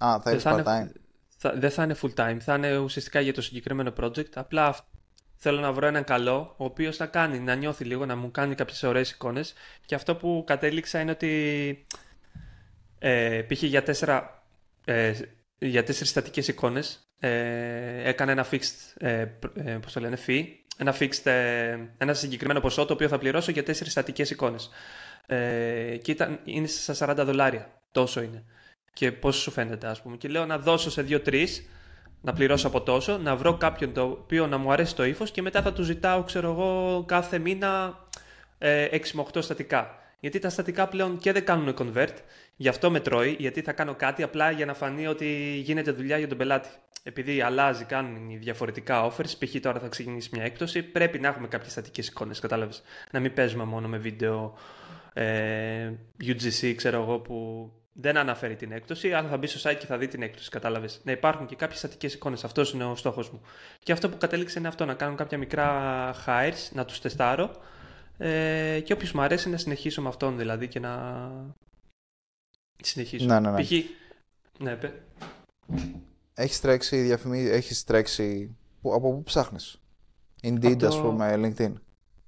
Α, 0.05 0.19
θα 0.21 0.29
έχεις 0.29 0.43
part 0.45 0.63
time 0.63 0.87
θα, 1.43 1.53
δεν 1.55 1.71
θα 1.71 1.83
είναι 1.83 1.95
full 2.01 2.13
time, 2.15 2.37
θα 2.39 2.55
είναι 2.55 2.77
ουσιαστικά 2.77 3.19
για 3.19 3.33
το 3.33 3.41
συγκεκριμένο 3.41 3.93
project. 3.99 4.29
Απλά 4.33 4.75
θέλω 5.35 5.59
να 5.59 5.71
βρω 5.71 5.87
έναν 5.87 6.03
καλό, 6.03 6.53
ο 6.57 6.65
οποίος 6.65 6.97
θα 6.97 7.05
κάνει, 7.05 7.39
να 7.39 7.55
νιώθει 7.55 7.83
λίγο, 7.83 8.05
να 8.05 8.15
μου 8.15 8.31
κάνει 8.31 8.55
κάποιες 8.55 8.83
ωραίες 8.83 9.11
εικόνες. 9.11 9.53
Και 9.85 9.95
αυτό 9.95 10.15
που 10.15 10.43
κατέληξα 10.47 10.99
είναι 10.99 11.11
ότι 11.11 11.85
ε, 12.99 13.41
π.χ. 13.41 13.63
για 13.63 13.83
τέσσερα, 13.83 14.43
ε, 14.85 15.13
για 15.57 15.83
τέσσερις 15.83 16.09
στατικές 16.09 16.47
εικόνες 16.47 16.99
ε, 17.19 18.09
έκανε 18.09 18.31
ένα 18.31 18.45
fixed, 18.51 18.93
ε, 18.97 19.25
ε, 19.55 19.77
πώς 19.81 19.93
το 19.93 19.99
λένε, 19.99 20.17
fee, 20.27 20.45
ένα 20.77 20.95
fixed, 20.99 21.25
ε, 21.25 21.77
ένα 21.97 22.13
συγκεκριμένο 22.13 22.59
ποσό 22.59 22.85
το 22.85 22.93
οποίο 22.93 23.07
θα 23.07 23.17
πληρώσω 23.17 23.51
για 23.51 23.63
τέσσερις 23.63 23.91
στατικές 23.91 24.29
εικόνες. 24.29 24.69
Ε, 25.25 25.97
και 26.01 26.11
ήταν, 26.11 26.39
είναι 26.43 26.67
στα 26.67 26.93
40 26.93 27.25
δολάρια, 27.25 27.81
τόσο 27.91 28.21
είναι 28.21 28.43
και 28.93 29.11
πώς 29.11 29.35
σου 29.35 29.51
φαίνεται, 29.51 29.87
ας 29.87 30.01
πούμε. 30.01 30.17
Και 30.17 30.27
λέω 30.27 30.45
να 30.45 30.57
δώσω 30.57 30.89
σε 30.89 31.01
δύο-τρεις, 31.01 31.69
να 32.21 32.33
πληρώσω 32.33 32.67
από 32.67 32.81
τόσο, 32.81 33.17
να 33.17 33.35
βρω 33.35 33.57
κάποιον 33.57 33.93
το 33.93 34.03
οποίο 34.03 34.47
να 34.47 34.57
μου 34.57 34.71
αρέσει 34.71 34.95
το 34.95 35.05
ύφος 35.05 35.31
και 35.31 35.41
μετά 35.41 35.61
θα 35.61 35.73
του 35.73 35.83
ζητάω, 35.83 36.23
ξέρω 36.23 36.51
εγώ, 36.51 37.03
κάθε 37.07 37.37
μήνα 37.37 37.99
ε, 38.57 38.87
6 38.91 38.99
με 39.13 39.25
8 39.33 39.43
στατικά. 39.43 39.97
Γιατί 40.19 40.39
τα 40.39 40.49
στατικά 40.49 40.87
πλέον 40.87 41.17
και 41.17 41.31
δεν 41.31 41.45
κάνουν 41.45 41.75
convert, 41.77 42.15
γι' 42.55 42.67
αυτό 42.67 42.91
με 42.91 42.99
τρώει, 42.99 43.35
γιατί 43.39 43.61
θα 43.61 43.71
κάνω 43.71 43.95
κάτι 43.95 44.23
απλά 44.23 44.51
για 44.51 44.65
να 44.65 44.73
φανεί 44.73 45.07
ότι 45.07 45.61
γίνεται 45.63 45.91
δουλειά 45.91 46.17
για 46.17 46.27
τον 46.27 46.37
πελάτη. 46.37 46.69
Επειδή 47.03 47.41
αλλάζει, 47.41 47.83
κάνουν 47.83 48.39
διαφορετικά 48.39 49.11
offers, 49.11 49.37
π.χ. 49.39 49.59
τώρα 49.61 49.79
θα 49.79 49.87
ξεκινήσει 49.87 50.29
μια 50.33 50.43
έκπτωση, 50.43 50.83
πρέπει 50.83 51.19
να 51.19 51.27
έχουμε 51.27 51.47
κάποιες 51.47 51.71
στατικές 51.71 52.07
εικόνες, 52.07 52.39
κατάλαβες. 52.39 52.83
Να 53.11 53.19
μην 53.19 53.33
παίζουμε 53.33 53.63
μόνο 53.63 53.87
με 53.87 53.97
βίντεο 53.97 54.57
ε, 55.13 55.91
UGC, 56.21 56.73
ξέρω 56.75 57.01
εγώ, 57.01 57.19
που 57.19 57.71
δεν 57.93 58.17
αναφέρει 58.17 58.55
την 58.55 58.71
έκπτωση, 58.71 59.13
αλλά 59.13 59.29
θα 59.29 59.37
μπει 59.37 59.47
στο 59.47 59.69
site 59.69 59.77
και 59.79 59.85
θα 59.85 59.97
δει 59.97 60.07
την 60.07 60.21
έκπτωση. 60.21 60.49
Κατάλαβες. 60.49 61.01
Να 61.03 61.11
υπάρχουν 61.11 61.45
και 61.45 61.55
κάποιες 61.55 61.79
στατικές 61.79 62.13
εικόνες. 62.13 62.43
Αυτός 62.43 62.73
είναι 62.73 62.85
ο 62.85 62.95
στόχος 62.95 63.29
μου. 63.31 63.41
Και 63.83 63.91
αυτό 63.91 64.09
που 64.09 64.17
κατέληξε 64.17 64.59
είναι 64.59 64.67
αυτό, 64.67 64.85
να 64.85 64.93
κάνω 64.93 65.15
κάποια 65.15 65.37
μικρά 65.37 66.13
hires, 66.25 66.69
να 66.71 66.85
τους 66.85 66.99
τεστάρω. 66.99 67.51
Ε, 68.17 68.79
και 68.83 68.93
όποιος 68.93 69.11
μου 69.11 69.21
αρέσει 69.21 69.49
να 69.49 69.57
συνεχίσω 69.57 70.01
με 70.01 70.07
αυτόν 70.07 70.37
δηλαδή 70.37 70.67
και 70.67 70.79
να. 70.79 71.31
Συνεχίσω. 72.83 73.25
Ναι, 73.25 73.39
ναι, 73.39 73.51
ναι. 73.51 73.61
Π.χ. 73.61 73.71
Ναι, 74.59 74.75
παι. 74.75 75.01
Έχεις 76.33 76.61
τρέξει 76.61 77.01
διαφημίσει, 77.01 77.51
έχεις 77.51 77.83
τρέξει. 77.83 78.57
Από 78.83 79.13
πού 79.13 79.23
ψάχνεις, 79.23 79.81
Indeed, 80.41 80.77
το... 80.77 80.87
ας 80.87 81.01
πούμε, 81.01 81.33
LinkedIn. 81.35 81.73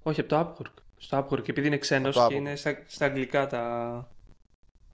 Όχι, 0.04 0.20
από 0.20 0.30
το 0.30 0.40
Upwork. 0.40 0.74
Στο 0.98 1.18
Upwork, 1.18 1.50
επειδή 1.50 1.68
είναι 1.68 1.78
ξένος 1.78 2.28
και 2.28 2.36
είναι 2.36 2.56
στα, 2.56 2.84
στα 2.88 3.06
αγγλικά 3.06 3.48
τα, 3.48 4.15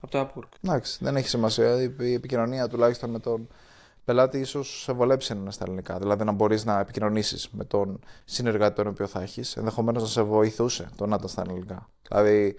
από 0.01 0.11
το 0.11 0.19
Upwork. 0.27 0.49
Εντάξει, 0.63 0.97
δεν 1.01 1.15
έχει 1.15 1.27
σημασία. 1.27 1.81
Η 1.81 2.13
επικοινωνία 2.13 2.67
τουλάχιστον 2.67 3.09
με 3.09 3.19
τον 3.19 3.47
πελάτη 4.05 4.39
ίσως 4.39 4.81
σε 4.81 4.91
βολέψει 4.91 5.33
να 5.33 5.39
είναι 5.39 5.51
στα 5.51 5.63
ελληνικά. 5.67 5.97
Δηλαδή 5.97 6.23
να 6.23 6.31
μπορείς 6.31 6.65
να 6.65 6.79
επικοινωνήσεις 6.79 7.49
με 7.51 7.63
τον 7.63 7.99
συνεργάτη 8.25 8.75
τον 8.75 8.87
οποίο 8.87 9.07
θα 9.07 9.21
έχεις. 9.21 9.57
Ενδεχομένως 9.57 10.01
να 10.01 10.07
σε 10.07 10.21
βοηθούσε 10.21 10.89
το 10.95 11.05
να 11.05 11.15
ήταν 11.15 11.27
στα 11.27 11.41
ελληνικά. 11.41 11.89
Δηλαδή 12.07 12.55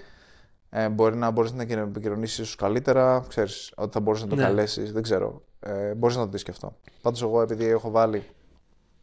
ε, 0.71 0.89
μπορεί 0.89 1.17
να 1.17 1.31
μπορείς 1.31 1.53
να 1.53 1.63
επικοινωνήσεις 1.63 2.39
ίσω 2.39 2.57
καλύτερα. 2.59 3.25
Ξέρεις 3.29 3.73
ότι 3.77 3.93
θα 3.93 4.01
μπορούσες 4.01 4.25
να 4.25 4.31
το 4.31 4.37
ναι. 4.37 4.43
καλέσεις. 4.43 4.93
Δεν 4.93 5.03
ξέρω. 5.03 5.43
Ε, 5.61 5.95
μπορείς 5.95 6.17
να 6.17 6.25
το 6.25 6.31
δεις 6.31 6.43
και 6.43 6.51
αυτό. 6.51 6.77
Πάντως, 7.03 7.23
εγώ 7.23 7.43
επειδή 7.43 7.65
έχω 7.65 7.91
βάλει 7.91 8.25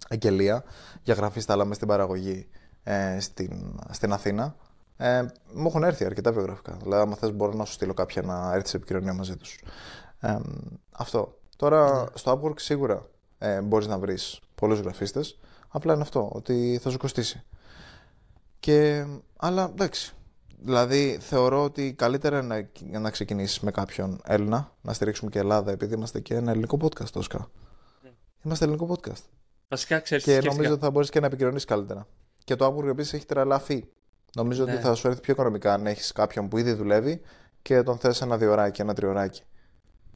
αγγελία 0.09 0.63
για 1.03 1.13
γραφή 1.13 1.39
στα 1.39 1.53
άλλα 1.53 1.73
στην 1.73 1.87
παραγωγή 1.87 2.47
ε, 2.83 3.19
στην, 3.19 3.79
στην 3.89 4.13
Αθήνα, 4.13 4.55
ε, 5.01 5.25
μου 5.53 5.67
έχουν 5.67 5.83
έρθει 5.83 6.05
αρκετά 6.05 6.31
βιογραφικά. 6.31 6.77
Δηλαδή, 6.81 7.01
αν 7.09 7.17
θες, 7.17 7.31
μπορώ 7.31 7.53
να 7.53 7.65
σου 7.65 7.73
στείλω 7.73 7.93
κάποια 7.93 8.21
να 8.21 8.53
έρθει 8.53 8.67
σε 8.69 8.77
επικοινωνία 8.77 9.13
μαζί 9.13 9.37
τους. 9.37 9.59
Ε, 10.19 10.37
αυτό. 10.91 11.37
Τώρα, 11.55 11.99
ναι. 11.99 12.05
στο 12.13 12.41
Upwork 12.41 12.59
σίγουρα 12.59 13.05
ε, 13.37 13.61
μπορείς 13.61 13.87
να 13.87 13.99
βρεις 13.99 14.39
πολλούς 14.55 14.79
γραφίστες. 14.79 15.39
Απλά 15.67 15.93
είναι 15.93 16.01
αυτό, 16.01 16.29
ότι 16.33 16.79
θα 16.81 16.89
σου 16.89 16.97
κοστίσει. 16.97 17.43
Και, 18.59 19.05
αλλά 19.35 19.63
εντάξει. 19.63 20.13
Δηλαδή, 20.61 21.17
θεωρώ 21.21 21.63
ότι 21.63 21.93
καλύτερα 21.93 22.41
να, 22.41 22.69
να 22.99 23.09
ξεκινήσεις 23.09 23.59
με 23.59 23.71
κάποιον 23.71 24.21
Έλληνα, 24.25 24.75
να 24.81 24.93
στηρίξουμε 24.93 25.29
και 25.29 25.39
Ελλάδα, 25.39 25.71
επειδή 25.71 25.93
είμαστε 25.93 26.19
και 26.19 26.35
ένα 26.35 26.51
ελληνικό 26.51 26.77
podcast, 26.81 27.09
Τόσκα. 27.11 27.49
Ναι. 28.01 28.09
Είμαστε 28.43 28.65
ελληνικό 28.65 28.95
podcast. 28.95 29.23
Βασικά, 29.67 29.99
ξέρεις, 29.99 30.23
και 30.23 30.41
νομίζω 30.41 30.71
ότι 30.71 30.81
θα 30.81 30.91
μπορείς 30.91 31.09
και 31.09 31.19
να 31.19 31.25
επικοινωνήσεις 31.25 31.65
καλύτερα. 31.65 32.07
Και 32.43 32.55
το 32.55 32.65
Upwork 32.65 32.87
επίσης 32.87 33.13
έχει 33.13 33.25
τρελαφεί 33.25 33.89
Νομίζω 34.35 34.65
ναι. 34.65 34.73
ότι 34.73 34.81
θα 34.81 34.95
σου 34.95 35.07
έρθει 35.07 35.21
πιο 35.21 35.33
οικονομικά 35.33 35.73
αν 35.73 35.87
έχεις 35.87 36.11
κάποιον 36.11 36.47
που 36.47 36.57
ήδη 36.57 36.73
δουλεύει 36.73 37.21
και 37.61 37.83
τον 37.83 37.97
θες 37.97 38.21
ένα 38.21 38.37
διωράκι, 38.37 38.81
ένα 38.81 38.93
τριωράκι. 38.93 39.41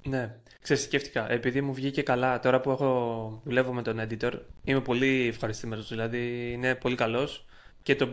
Ναι, 0.04 0.36
ξέρεις, 0.62 0.84
σκέφτηκα. 0.84 1.32
Επειδή 1.32 1.62
μου 1.62 1.74
βγήκε 1.74 2.02
καλά 2.02 2.40
τώρα 2.40 2.62
που 2.62 2.72
έχω, 2.72 3.42
δουλεύω 3.44 3.74
με 3.74 3.82
τον 3.82 4.00
editor, 4.00 4.32
είμαι 4.64 4.82
πολύ 4.82 5.28
ευχαριστημένος. 5.28 5.90
Δηλαδή 5.90 6.52
είναι 6.52 6.76
πολύ 6.76 6.96
καλός 6.96 7.46
και 7.84 7.96
το, 7.96 8.10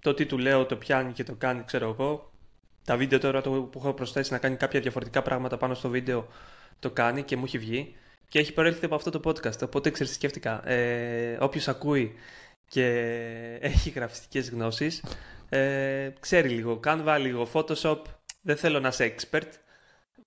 το 0.00 0.14
τι 0.14 0.26
του 0.26 0.38
λέω 0.38 0.66
το 0.66 0.76
πιάνει 0.76 1.12
και 1.12 1.24
το 1.24 1.34
κάνει, 1.34 1.62
ξέρω 1.64 1.88
εγώ. 1.88 2.32
Τα 2.84 2.96
βίντεο 2.96 3.18
τώρα 3.18 3.40
το 3.40 3.50
που 3.50 3.78
έχω 3.78 3.92
προσθέσει 3.92 4.32
να 4.32 4.38
κάνει 4.38 4.56
κάποια 4.56 4.80
διαφορετικά 4.80 5.22
πράγματα 5.22 5.56
πάνω 5.56 5.74
στο 5.74 5.88
βίντεο 5.88 6.26
το 6.78 6.90
κάνει 6.90 7.22
και 7.22 7.36
μου 7.36 7.44
έχει 7.44 7.58
βγει. 7.58 7.94
και 8.28 8.38
έχει 8.38 8.52
προέλθει 8.52 8.84
από 8.84 8.94
αυτό 8.94 9.10
το 9.10 9.20
podcast. 9.24 9.62
Οπότε 9.62 9.90
ξέρεις, 9.90 10.12
σκέφτηκα. 10.14 10.68
Ε, 10.68 11.36
Όποιος 11.40 11.68
ακούει 11.68 12.14
και 12.68 12.86
έχει 13.60 13.90
γραφιστικές 13.90 14.50
γνώσεις, 14.50 15.04
ε, 15.48 16.10
ξέρει 16.20 16.48
λίγο 16.48 16.80
Canva, 16.84 17.16
λίγο 17.20 17.48
Photoshop. 17.52 17.98
Δεν 18.40 18.56
θέλω 18.56 18.80
να 18.80 18.88
είσαι 18.88 19.14
expert. 19.16 19.48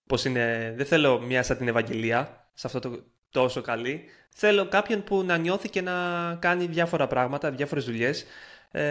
Πώς 0.07 0.25
είναι, 0.25 0.73
δεν 0.77 0.85
θέλω 0.85 1.19
μία 1.19 1.43
σαν 1.43 1.57
την 1.57 1.67
Ευαγγελία, 1.67 2.47
σε 2.53 2.67
αυτό 2.67 2.79
το 2.79 3.03
τόσο 3.31 3.61
καλή. 3.61 4.03
Θέλω 4.29 4.67
κάποιον 4.67 5.03
που 5.03 5.23
να 5.23 5.37
νιώθει 5.37 5.69
και 5.69 5.81
να 5.81 5.93
κάνει 6.39 6.65
διάφορα 6.65 7.07
πράγματα, 7.07 7.51
διάφορες 7.51 7.85
δουλειές, 7.85 8.25
ε, 8.71 8.81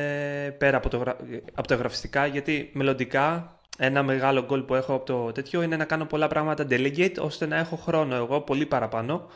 πέρα 0.58 0.76
από, 0.76 0.88
το, 0.88 1.16
από 1.54 1.68
τα 1.68 1.74
γραφιστικά, 1.74 2.26
γιατί 2.26 2.70
μελλοντικά 2.74 3.54
ένα 3.78 4.02
μεγάλο 4.02 4.46
goal 4.50 4.66
που 4.66 4.74
έχω 4.74 4.94
από 4.94 5.04
το 5.04 5.32
τέτοιο 5.32 5.62
είναι 5.62 5.76
να 5.76 5.84
κάνω 5.84 6.04
πολλά 6.04 6.28
πράγματα 6.28 6.66
delegate, 6.70 7.16
ώστε 7.20 7.46
να 7.46 7.56
έχω 7.56 7.76
χρόνο 7.76 8.14
εγώ 8.14 8.40
πολύ 8.40 8.66
παραπάνω 8.66 9.30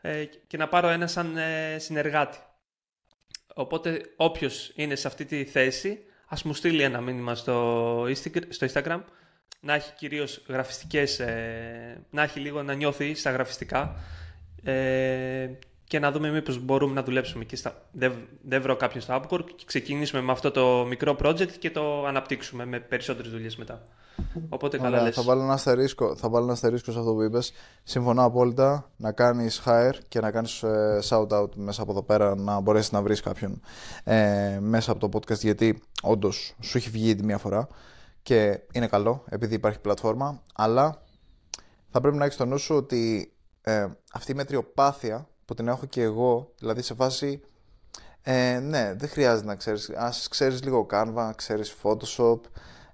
ε, 0.00 0.24
και 0.46 0.56
να 0.56 0.68
πάρω 0.68 0.88
ένα 0.88 1.06
σαν 1.06 1.36
ε, 1.36 1.78
συνεργάτη. 1.78 2.38
Οπότε 3.54 4.00
όποιος 4.16 4.72
είναι 4.74 4.94
σε 4.94 5.06
αυτή 5.06 5.24
τη 5.24 5.44
θέση, 5.44 6.04
ας 6.26 6.42
μου 6.42 6.54
στείλει 6.54 6.82
ένα 6.82 7.00
μήνυμα 7.00 7.34
στο, 7.34 8.06
στο 8.48 8.66
Instagram, 8.72 9.00
να 9.60 9.74
έχει 9.74 9.92
κυρίως 9.92 10.42
γραφιστικές, 10.48 11.20
ε, 11.20 12.06
να 12.10 12.22
έχει 12.22 12.40
λίγο 12.40 12.62
να 12.62 12.74
νιώθει 12.74 13.14
στα 13.14 13.30
γραφιστικά. 13.30 13.96
Ε, 14.62 15.50
και 15.90 15.98
να 15.98 16.12
δούμε 16.12 16.30
μήπως 16.30 16.58
μπορούμε 16.58 16.94
να 16.94 17.02
δουλέψουμε 17.02 17.44
και 17.44 17.56
στα... 17.56 17.82
δεν, 17.92 18.12
δεν 18.42 18.62
βρω 18.62 18.76
κάποιον 18.76 19.02
στο 19.02 19.20
Upwork 19.20 19.44
και 19.56 19.64
ξεκινήσουμε 19.66 20.22
με 20.22 20.32
αυτό 20.32 20.50
το 20.50 20.84
μικρό 20.88 21.16
project 21.22 21.50
και 21.58 21.70
το 21.70 22.06
αναπτύξουμε 22.06 22.64
με 22.64 22.80
περισσότερες 22.80 23.30
δουλειές 23.30 23.56
μετά. 23.56 23.82
Οπότε 24.48 24.78
καλά 24.78 25.02
λες. 25.02 25.14
Θα 25.14 25.22
βάλω, 25.22 25.42
ένα 25.42 25.52
αστερίσκο, 25.52 26.16
θα 26.16 26.28
βάλω 26.28 26.44
ένα 26.44 26.52
αστερίσκο 26.52 26.92
σε 26.92 26.98
αυτό 26.98 27.12
που 27.12 27.22
είπες. 27.22 27.52
Συμφωνώ 27.82 28.24
απόλυτα 28.24 28.90
να 28.96 29.12
κάνεις 29.12 29.62
hire 29.64 29.94
και 30.08 30.20
να 30.20 30.30
κάνεις 30.30 30.62
ε, 30.62 30.98
shout 31.08 31.28
out 31.28 31.54
μέσα 31.54 31.82
από 31.82 31.90
εδώ 31.90 32.02
πέρα 32.02 32.36
να 32.36 32.60
μπορέσεις 32.60 32.92
να 32.92 33.02
βρεις 33.02 33.20
κάποιον 33.20 33.60
ε, 34.04 34.58
μέσα 34.60 34.92
από 34.92 35.08
το 35.08 35.18
podcast 35.18 35.38
γιατί 35.38 35.82
όντως 36.02 36.54
σου 36.60 36.76
έχει 36.76 36.90
βγει 36.90 37.08
ήδη 37.08 37.22
μία 37.22 37.38
φορά 37.38 37.68
και 38.22 38.60
είναι 38.72 38.86
καλό 38.86 39.24
επειδή 39.28 39.54
υπάρχει 39.54 39.80
πλατφόρμα 39.80 40.42
αλλά 40.54 41.02
θα 41.90 42.00
πρέπει 42.00 42.16
να 42.16 42.22
έχεις 42.24 42.34
στο 42.34 42.44
νου 42.44 42.58
σου 42.58 42.74
ότι 42.74 43.32
ε, 43.62 43.86
αυτή 44.12 44.32
η 44.32 44.34
μετριοπάθεια 44.34 45.28
που 45.50 45.56
την 45.56 45.68
έχω 45.68 45.86
και 45.86 46.02
εγώ, 46.02 46.52
δηλαδή 46.58 46.82
σε 46.82 46.94
φάση, 46.94 47.42
ε, 48.22 48.58
ναι, 48.58 48.94
δεν 48.94 49.08
χρειάζεται 49.08 49.46
να 49.46 49.54
ξέρεις, 49.54 49.90
ας 49.90 50.28
ξέρεις 50.28 50.62
λίγο 50.62 50.86
Canva, 50.90 51.30
ξέρεις 51.36 51.76
Photoshop, 51.82 52.40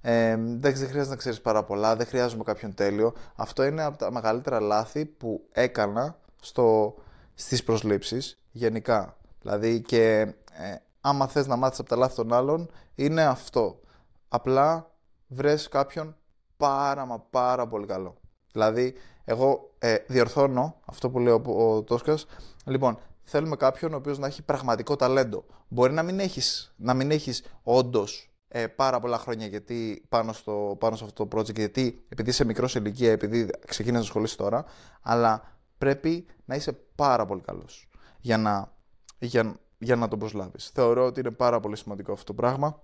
ε, 0.00 0.36
δεν 0.38 0.74
χρειάζεται 0.74 1.08
να 1.08 1.16
ξέρεις 1.16 1.40
πάρα 1.40 1.64
πολλά, 1.64 1.96
δεν 1.96 2.06
χρειάζομαι 2.06 2.42
κάποιον 2.42 2.74
τέλειο. 2.74 3.14
Αυτό 3.36 3.64
είναι 3.64 3.82
από 3.82 3.98
τα 3.98 4.12
μεγαλύτερα 4.12 4.60
λάθη 4.60 5.06
που 5.06 5.46
έκανα 5.52 6.18
στο, 6.40 6.94
στις 7.34 7.62
προσλήψεις 7.64 8.38
γενικά. 8.50 9.16
Δηλαδή 9.40 9.80
και 9.80 10.20
ε, 10.20 10.76
άμα 11.00 11.26
θες 11.26 11.46
να 11.46 11.56
μάθεις 11.56 11.78
από 11.78 11.88
τα 11.88 11.96
λάθη 11.96 12.14
των 12.14 12.32
άλλων, 12.32 12.70
είναι 12.94 13.24
αυτό. 13.24 13.80
Απλά 14.28 14.90
βρες 15.26 15.68
κάποιον 15.68 16.16
πάρα 16.56 17.06
μα 17.06 17.18
πάρα 17.30 17.66
πολύ 17.66 17.86
καλό. 17.86 18.16
Δηλαδή, 18.52 18.94
εγώ 19.28 19.74
ε, 19.78 19.96
διορθώνω 20.06 20.80
αυτό 20.84 21.10
που 21.10 21.18
λέει 21.18 21.32
ο, 21.32 21.42
ο 21.46 21.82
Τόσκας. 21.82 22.26
Λοιπόν, 22.64 22.98
θέλουμε 23.22 23.56
κάποιον 23.56 23.92
ο 23.92 23.96
οποίος 23.96 24.18
να 24.18 24.26
έχει 24.26 24.42
πραγματικό 24.42 24.96
ταλέντο. 24.96 25.44
Μπορεί 25.68 25.92
να 25.92 26.02
μην 26.02 26.20
έχεις, 26.20 26.74
να 26.76 26.94
μην 26.94 27.10
έχεις 27.10 27.44
όντως 27.62 28.30
ε, 28.48 28.66
πάρα 28.66 29.00
πολλά 29.00 29.18
χρόνια 29.18 29.46
γιατί, 29.46 30.04
πάνω, 30.08 30.32
στο, 30.32 30.76
πάνω 30.78 30.96
σε 30.96 31.04
αυτό 31.04 31.26
το 31.26 31.38
project, 31.38 31.54
γιατί 31.54 32.04
επειδή 32.08 32.30
είσαι 32.30 32.44
μικρός 32.44 32.70
σε 32.70 32.78
ηλικία, 32.78 33.10
επειδή 33.10 33.50
ξεκίνησες 33.66 34.02
να 34.02 34.08
ασχολείσαι 34.08 34.36
τώρα, 34.36 34.64
αλλά 35.02 35.58
πρέπει 35.78 36.26
να 36.44 36.54
είσαι 36.54 36.72
πάρα 36.94 37.26
πολύ 37.26 37.40
καλός 37.40 37.88
για 38.20 38.38
να, 38.38 38.72
για, 39.18 39.56
για 39.78 39.96
να 39.96 40.08
τον 40.08 40.18
προσλάβεις. 40.18 40.70
Θεωρώ 40.74 41.06
ότι 41.06 41.20
είναι 41.20 41.30
πάρα 41.30 41.60
πολύ 41.60 41.76
σημαντικό 41.76 42.12
αυτό 42.12 42.24
το 42.24 42.34
πράγμα 42.34 42.82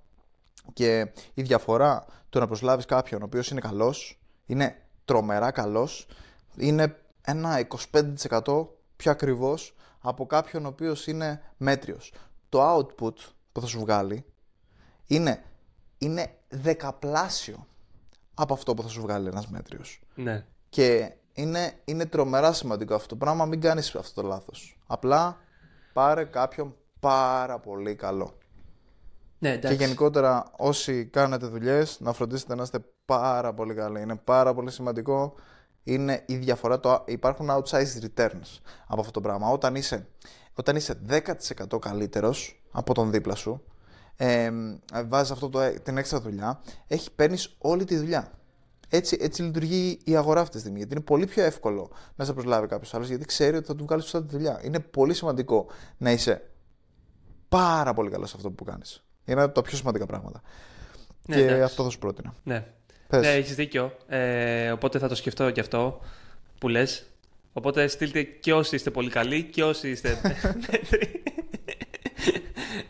και 0.72 1.12
η 1.34 1.42
διαφορά 1.42 2.04
του 2.28 2.38
να 2.38 2.46
προσλάβεις 2.46 2.84
κάποιον 2.84 3.22
ο 3.22 3.25
οποίος 3.25 3.50
είναι 3.50 3.61
καλός, 3.61 4.20
είναι 4.46 4.76
τρομερά 5.04 5.50
καλός, 5.50 6.06
είναι 6.56 6.97
ένα 7.23 7.66
25% 7.92 8.66
πιο 8.97 9.11
ακριβώς 9.11 9.75
από 10.00 10.26
κάποιον 10.26 10.64
ο 10.64 10.68
οποίος 10.68 11.06
είναι 11.06 11.42
μέτριος. 11.56 12.12
Το 12.49 12.76
output 12.76 13.14
που 13.52 13.61
θα 13.61 13.66
σου 13.66 13.80
βγάλει 13.80 14.25
είναι, 15.06 15.42
είναι 15.99 16.35
δεκαπλάσιο 16.49 17.66
από 18.35 18.54
αυτό 18.54 18.75
που 18.75 18.82
θα 18.82 18.88
σου 18.88 19.00
βγάλει 19.00 19.28
ένας 19.28 19.49
μέτριος. 19.49 20.00
Ναι. 20.14 20.47
Και 20.68 21.12
είναι, 21.32 21.73
είναι 21.85 22.06
τρομερά 22.06 22.52
σημαντικό 22.52 22.94
αυτό 22.94 23.09
το 23.09 23.16
πράγμα, 23.16 23.44
μην 23.44 23.61
κάνεις 23.61 23.94
αυτό 23.94 24.23
το 24.23 24.28
λάθος. 24.28 24.78
Απλά 24.87 25.38
πάρε 25.92 26.25
κάποιον 26.25 26.76
πάρα 27.00 27.59
πολύ 27.59 27.94
καλό. 27.94 28.37
Ναι, 29.38 29.56
και 29.56 29.75
γενικότερα 29.75 30.50
όσοι 30.56 31.06
κάνετε 31.06 31.47
δουλειές 31.47 32.00
να 32.00 32.12
φροντίσετε 32.12 32.54
να 32.54 32.62
είστε 32.62 32.85
πάρα 33.04 33.54
πολύ 33.54 33.75
καλοί. 33.75 34.00
Είναι 34.00 34.16
πάρα 34.16 34.54
πολύ 34.54 34.71
σημαντικό 34.71 35.35
είναι 35.83 36.23
η 36.27 36.37
διαφορά, 36.37 36.81
το, 36.81 37.05
υπάρχουν 37.07 37.49
outsized 37.51 38.05
returns 38.05 38.61
από 38.87 39.01
αυτό 39.01 39.12
το 39.12 39.21
πράγμα. 39.21 39.49
Όταν 39.49 39.75
είσαι, 39.75 40.07
όταν 40.55 40.77
είσαι 40.77 41.01
10% 41.09 41.79
καλύτερος 41.81 42.62
από 42.71 42.95
τον 42.95 43.11
δίπλα 43.11 43.35
σου, 43.35 43.62
ε, 44.17 44.51
βάζεις 45.07 45.31
αυτό 45.31 45.49
το, 45.49 45.81
την 45.83 45.97
έξτρα 45.97 46.21
δουλειά, 46.21 46.61
έχει, 46.87 47.11
παίρνεις 47.15 47.57
όλη 47.59 47.85
τη 47.85 47.97
δουλειά. 47.97 48.33
Έτσι, 48.89 49.17
έτσι 49.21 49.43
λειτουργεί 49.43 49.99
η 50.05 50.17
αγορά 50.17 50.41
αυτή 50.41 50.53
τη 50.53 50.59
στιγμή. 50.59 50.79
Γιατί 50.79 50.95
είναι 50.95 51.03
πολύ 51.03 51.27
πιο 51.27 51.45
εύκολο 51.45 51.91
να 52.17 52.25
σε 52.25 52.33
προσλάβει 52.33 52.67
κάποιος 52.67 52.95
άλλος, 52.95 53.09
γιατί 53.09 53.25
ξέρει 53.25 53.57
ότι 53.57 53.67
θα 53.67 53.75
του 53.75 53.85
βγάλεις 53.85 54.05
σωστά 54.05 54.25
τη 54.25 54.37
δουλειά. 54.37 54.61
Είναι 54.65 54.81
πολύ 54.81 55.15
σημαντικό 55.15 55.67
να 55.99 56.11
είσαι 56.11 56.51
πάρα 57.49 57.95
πολύ 57.95 58.11
καλός 58.11 58.31
σε 58.31 58.37
αυτό 58.37 58.51
που 58.51 58.65
κάνεις. 58.65 59.05
Είναι 59.25 59.43
από 59.43 59.55
τα 59.55 59.62
πιο 59.62 59.77
σημαντικά 59.77 60.07
πράγματα. 60.07 60.43
Ναι, 61.27 61.37
και 61.37 61.62
αυτό 61.62 61.83
θα 61.83 61.91
σου 61.91 61.99
πρότεινα. 61.99 62.35
Ναι. 62.43 62.67
Ναι, 63.21 63.28
έχεις 63.33 63.54
δίκιο. 63.54 63.97
Ε, 64.09 64.71
οπότε 64.71 64.99
θα 64.99 65.09
το 65.09 65.14
σκεφτώ 65.14 65.50
και 65.50 65.61
αυτό 65.61 66.00
που 66.59 66.69
λες. 66.69 67.07
Οπότε 67.52 67.87
στείλτε 67.87 68.23
και 68.23 68.52
όσοι 68.54 68.75
είστε 68.75 68.90
πολύ 68.90 69.11
καλοί 69.11 69.42
και 69.42 69.64
όσοι 69.64 69.90
είστε 69.90 70.21
μέτροι. 70.71 71.23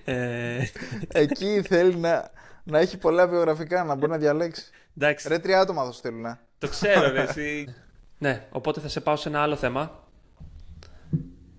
ε... 0.04 0.64
Εκεί 1.08 1.62
θέλει 1.62 1.96
να, 1.96 2.30
να 2.64 2.78
έχει 2.78 2.96
πολλά 2.96 3.26
βιογραφικά, 3.26 3.84
να 3.84 3.94
μπορεί 3.94 4.10
να 4.10 4.18
διαλέξει. 4.18 4.64
Εντάξει. 4.96 5.28
Ρε 5.28 5.38
τρία 5.38 5.60
άτομα 5.60 5.84
θα 5.84 5.92
στείλουν. 5.92 6.24
Ε. 6.24 6.38
Το 6.58 6.68
ξέρω, 6.68 7.10
ρε, 7.10 7.22
εσύ. 7.22 7.74
ναι, 8.18 8.46
οπότε 8.50 8.80
θα 8.80 8.88
σε 8.88 9.00
πάω 9.00 9.16
σε 9.16 9.28
ένα 9.28 9.42
άλλο 9.42 9.56
θέμα. 9.56 10.00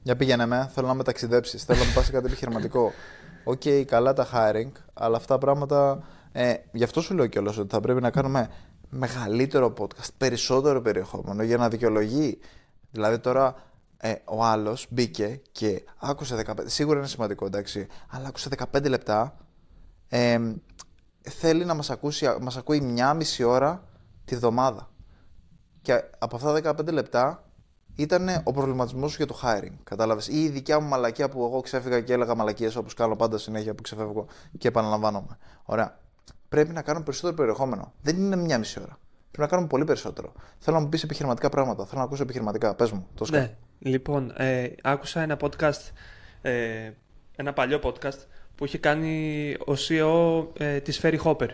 Για 0.01 0.15
πήγαινε 0.15 0.45
με, 0.45 0.69
θέλω 0.73 0.87
να 0.87 0.93
με 0.93 1.03
ταξιδέψεις. 1.03 1.57
Θέλω 1.57 1.79
να 1.79 1.85
μου 1.85 1.91
πας 1.93 2.01
κάτι 2.11 2.25
επιχειρηματικό. 2.25 2.91
OK, 3.43 3.61
okay, 3.65 3.83
καλά 3.85 4.13
τα 4.13 4.27
hiring, 4.33 4.71
αλλά 4.93 5.17
αυτά 5.17 5.37
πράγματα 5.37 6.03
ε, 6.35 6.53
γι' 6.71 6.83
αυτό 6.83 7.01
σου 7.01 7.13
λέω 7.13 7.27
κιόλας 7.27 7.57
ότι 7.57 7.69
θα 7.69 7.79
πρέπει 7.79 8.01
να 8.01 8.09
κάνουμε 8.09 8.49
μεγαλύτερο 8.89 9.73
podcast, 9.77 10.09
περισσότερο 10.17 10.81
περιεχόμενο 10.81 11.43
για 11.43 11.57
να 11.57 11.69
δικαιολογεί. 11.69 12.39
Δηλαδή 12.91 13.19
τώρα 13.19 13.55
ε, 13.97 14.13
ο 14.25 14.43
άλλος 14.43 14.87
μπήκε 14.89 15.41
και 15.51 15.83
άκουσε 15.97 16.43
15. 16.45 16.53
Σίγουρα 16.65 16.97
είναι 16.97 17.07
σημαντικό 17.07 17.45
εντάξει, 17.45 17.87
αλλά 18.09 18.27
άκουσε 18.27 18.49
15 18.73 18.89
λεπτά. 18.89 19.37
Ε, 20.07 20.39
θέλει 21.21 21.65
να 21.65 21.73
μας, 21.73 21.89
ακούσει, 21.89 22.27
μας 22.41 22.57
ακούει 22.57 22.81
μια 22.81 23.13
μισή 23.13 23.43
ώρα 23.43 23.83
τη 24.25 24.35
βδομάδα. 24.35 24.89
Και 25.81 26.03
από 26.19 26.35
αυτά 26.35 26.61
τα 26.61 26.75
15 26.79 26.91
λεπτά 26.91 27.43
ήταν 27.95 28.41
ο 28.43 28.51
προβληματισμός 28.51 29.11
σου 29.11 29.17
για 29.17 29.25
το 29.25 29.39
hiring. 29.43 29.77
Κατάλαβες. 29.83 30.27
Ή 30.27 30.43
η 30.43 30.49
δικιά 30.49 30.79
μου 30.79 30.87
μαλακία 30.87 31.29
που 31.29 31.45
εγώ 31.45 31.61
ξέφυγα 31.61 32.01
και 32.01 32.13
έλεγα 32.13 32.35
μαλακίες 32.35 32.75
όπως 32.75 32.93
κάνω 32.93 33.15
πάντα 33.15 33.37
συνέχεια 33.37 33.75
που 33.75 33.81
ξεφεύγω 33.81 34.25
και 34.57 34.67
επαναλαμβάνομαι. 34.67 35.37
Ωραία 35.63 36.01
πρέπει 36.53 36.73
να 36.73 36.81
κάνουμε 36.81 37.05
περισσότερο 37.05 37.35
περιεχόμενο. 37.35 37.93
Δεν 38.01 38.15
είναι 38.15 38.35
μια 38.35 38.57
μισή 38.57 38.79
ώρα. 38.79 38.97
Πρέπει 39.31 39.41
να 39.41 39.47
κάνουμε 39.47 39.67
πολύ 39.67 39.83
περισσότερο. 39.83 40.33
Θέλω 40.59 40.77
να 40.77 40.83
μου 40.83 40.89
πεις 40.89 41.03
επιχειρηματικά 41.03 41.49
πράγματα. 41.49 41.85
Θέλω 41.85 41.99
να 41.99 42.05
ακούσω 42.05 42.23
επιχειρηματικά. 42.23 42.75
Πες 42.75 42.91
μου, 42.91 43.07
το 43.15 43.25
Ναι, 43.31 43.55
λοιπόν, 43.79 44.33
ε, 44.37 44.67
άκουσα 44.81 45.21
ένα 45.21 45.37
podcast, 45.41 45.91
ε, 46.41 46.91
ένα 47.35 47.53
παλιό 47.53 47.79
podcast 47.83 48.17
που 48.55 48.65
είχε 48.65 48.77
κάνει 48.77 49.55
ο 49.59 49.73
CEO 49.87 50.47
ε, 50.57 50.79
της 50.79 50.99
Ferry 51.03 51.17
Hopper. 51.23 51.49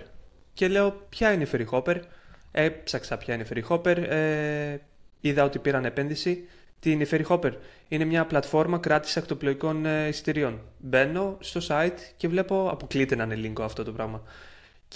Και 0.53 0.68
λέω, 0.68 0.91
ποια 1.10 1.32
είναι 1.34 1.44
η 1.44 1.48
Ferry 1.51 1.65
Hopper; 1.72 2.00
Έψαξα 2.51 3.18
ποια 3.18 3.34
είναι 3.34 3.44
η 3.44 3.48
Ferry 3.53 3.74
Hopper. 3.74 3.98
Ε, 3.98 4.77
είδα 5.20 5.44
ότι 5.44 5.60
πήραν 5.60 5.86
επένδυση. 5.86 6.48
Τι 6.79 6.91
είναι 6.91 7.03
η 7.03 7.08
Ferry 7.12 7.25
Hopper; 7.25 7.51
Είναι 7.88 8.06
μια 8.06 8.25
πλατφόρμα 8.25 8.77
κράτησης 8.77 9.18
ακτοπλοϊκών 9.18 9.86
ε, 9.86 10.08
εισιτηρίων. 10.08 10.62
Μπαίνω 10.77 11.38
στο 11.39 11.60
site 11.68 12.00
και 12.18 12.27
βλέπω, 12.27 12.70
αποκλείται 12.72 13.15
να 13.15 13.24
είναι 13.24 13.36
λίγο 13.36 13.63
αυτό 13.63 13.84
το 13.84 13.91
πράγμα 13.91 14.24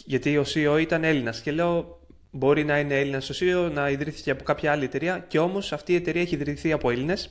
γιατί 0.05 0.37
ο 0.37 0.45
CEO 0.53 0.77
ήταν 0.81 1.03
Έλληνας. 1.03 1.41
Και 1.41 1.51
λέω, 1.51 1.99
μπορεί 2.31 2.63
να 2.63 2.79
είναι 2.79 2.99
Έλληνας 2.99 3.29
ο 3.29 3.33
CEO, 3.39 3.71
να 3.71 3.89
ιδρύθηκε 3.89 4.31
από 4.31 4.43
κάποια 4.43 4.71
άλλη 4.71 4.83
εταιρεία. 4.83 5.25
Και 5.27 5.39
όμως 5.39 5.73
αυτή 5.73 5.91
η 5.91 5.95
εταιρεία 5.95 6.21
έχει 6.21 6.35
ιδρυθεί 6.35 6.71
από 6.71 6.89
Έλληνες. 6.89 7.29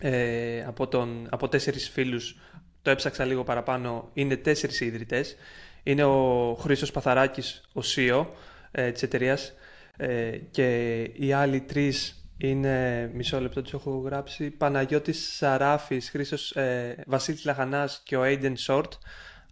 Ε, 0.00 0.64
από, 0.64 0.88
τον, 0.88 1.26
από 1.30 1.48
τέσσερις 1.48 1.88
φίλους 1.88 2.36
το 2.82 2.90
έψαξα 2.90 3.24
λίγο 3.24 3.44
παραπάνω 3.44 4.10
είναι 4.12 4.36
τέσσερις 4.36 4.80
οι 4.80 4.86
ιδρυτές 4.86 5.36
είναι 5.82 6.04
ο 6.04 6.54
Χρήστος 6.60 6.90
Παθαράκης 6.90 7.62
ο 7.72 7.80
CEO 7.94 8.26
ε, 8.70 8.90
της 8.90 9.02
εταιρείας 9.02 9.52
ε, 9.96 10.36
και 10.50 11.00
οι 11.02 11.32
άλλοι 11.32 11.60
τρεις 11.60 12.26
είναι 12.36 13.10
μισό 13.14 13.40
λεπτό 13.40 13.62
τους 13.62 13.72
έχω 13.72 14.02
γράψει 14.04 14.50
Παναγιώτης 14.50 15.36
Σαράφης, 15.36 16.10
Χρήστος 16.10 16.50
ε, 16.50 17.04
Βασίλης 17.06 17.44
Λαχανάς 17.44 18.00
και 18.04 18.16
ο 18.16 18.22
Aiden 18.24 18.54
Short 18.66 18.88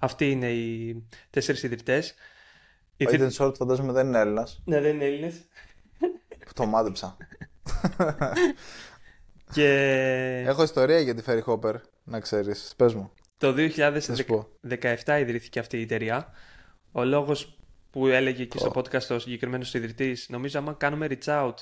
αυτοί 0.00 0.30
είναι 0.30 0.50
οι 0.50 0.96
τέσσερις 1.30 1.62
ιδρυτές. 1.62 2.14
Ο 3.00 3.04
Aiden 3.08 3.30
Short 3.30 3.54
φαντάζομαι 3.56 3.92
δεν 3.92 4.06
είναι 4.06 4.18
Έλληνας. 4.18 4.62
Ναι 4.64 4.80
δεν 4.80 4.94
είναι 4.94 5.04
Έλληνες. 5.04 5.34
Το 6.54 6.66
μάδεψα 6.66 7.16
και... 9.54 9.68
έχω 10.46 10.62
ιστορία 10.62 11.00
για 11.00 11.14
τη 11.14 11.22
Ferry 11.26 11.42
Hopper 11.44 11.74
να 12.04 12.20
ξέρεις, 12.20 12.72
πες 12.76 12.94
μου. 12.94 13.12
Το 13.38 13.54
2017 13.56 15.18
ιδρύθηκε 15.20 15.58
αυτή 15.58 15.78
η 15.78 15.82
εταιρεία. 15.82 16.32
Ο 16.92 17.04
λόγος 17.04 17.58
που 17.90 18.06
έλεγε 18.06 18.44
και 18.44 18.58
στο 18.58 18.70
podcast 18.74 19.08
ο 19.10 19.18
συγκεκριμένος 19.18 19.74
ιδρυτής, 19.74 20.28
νομίζω 20.28 20.58
άμα 20.58 20.72
κάνουμε 20.72 21.06
reach 21.10 21.42
out 21.42 21.54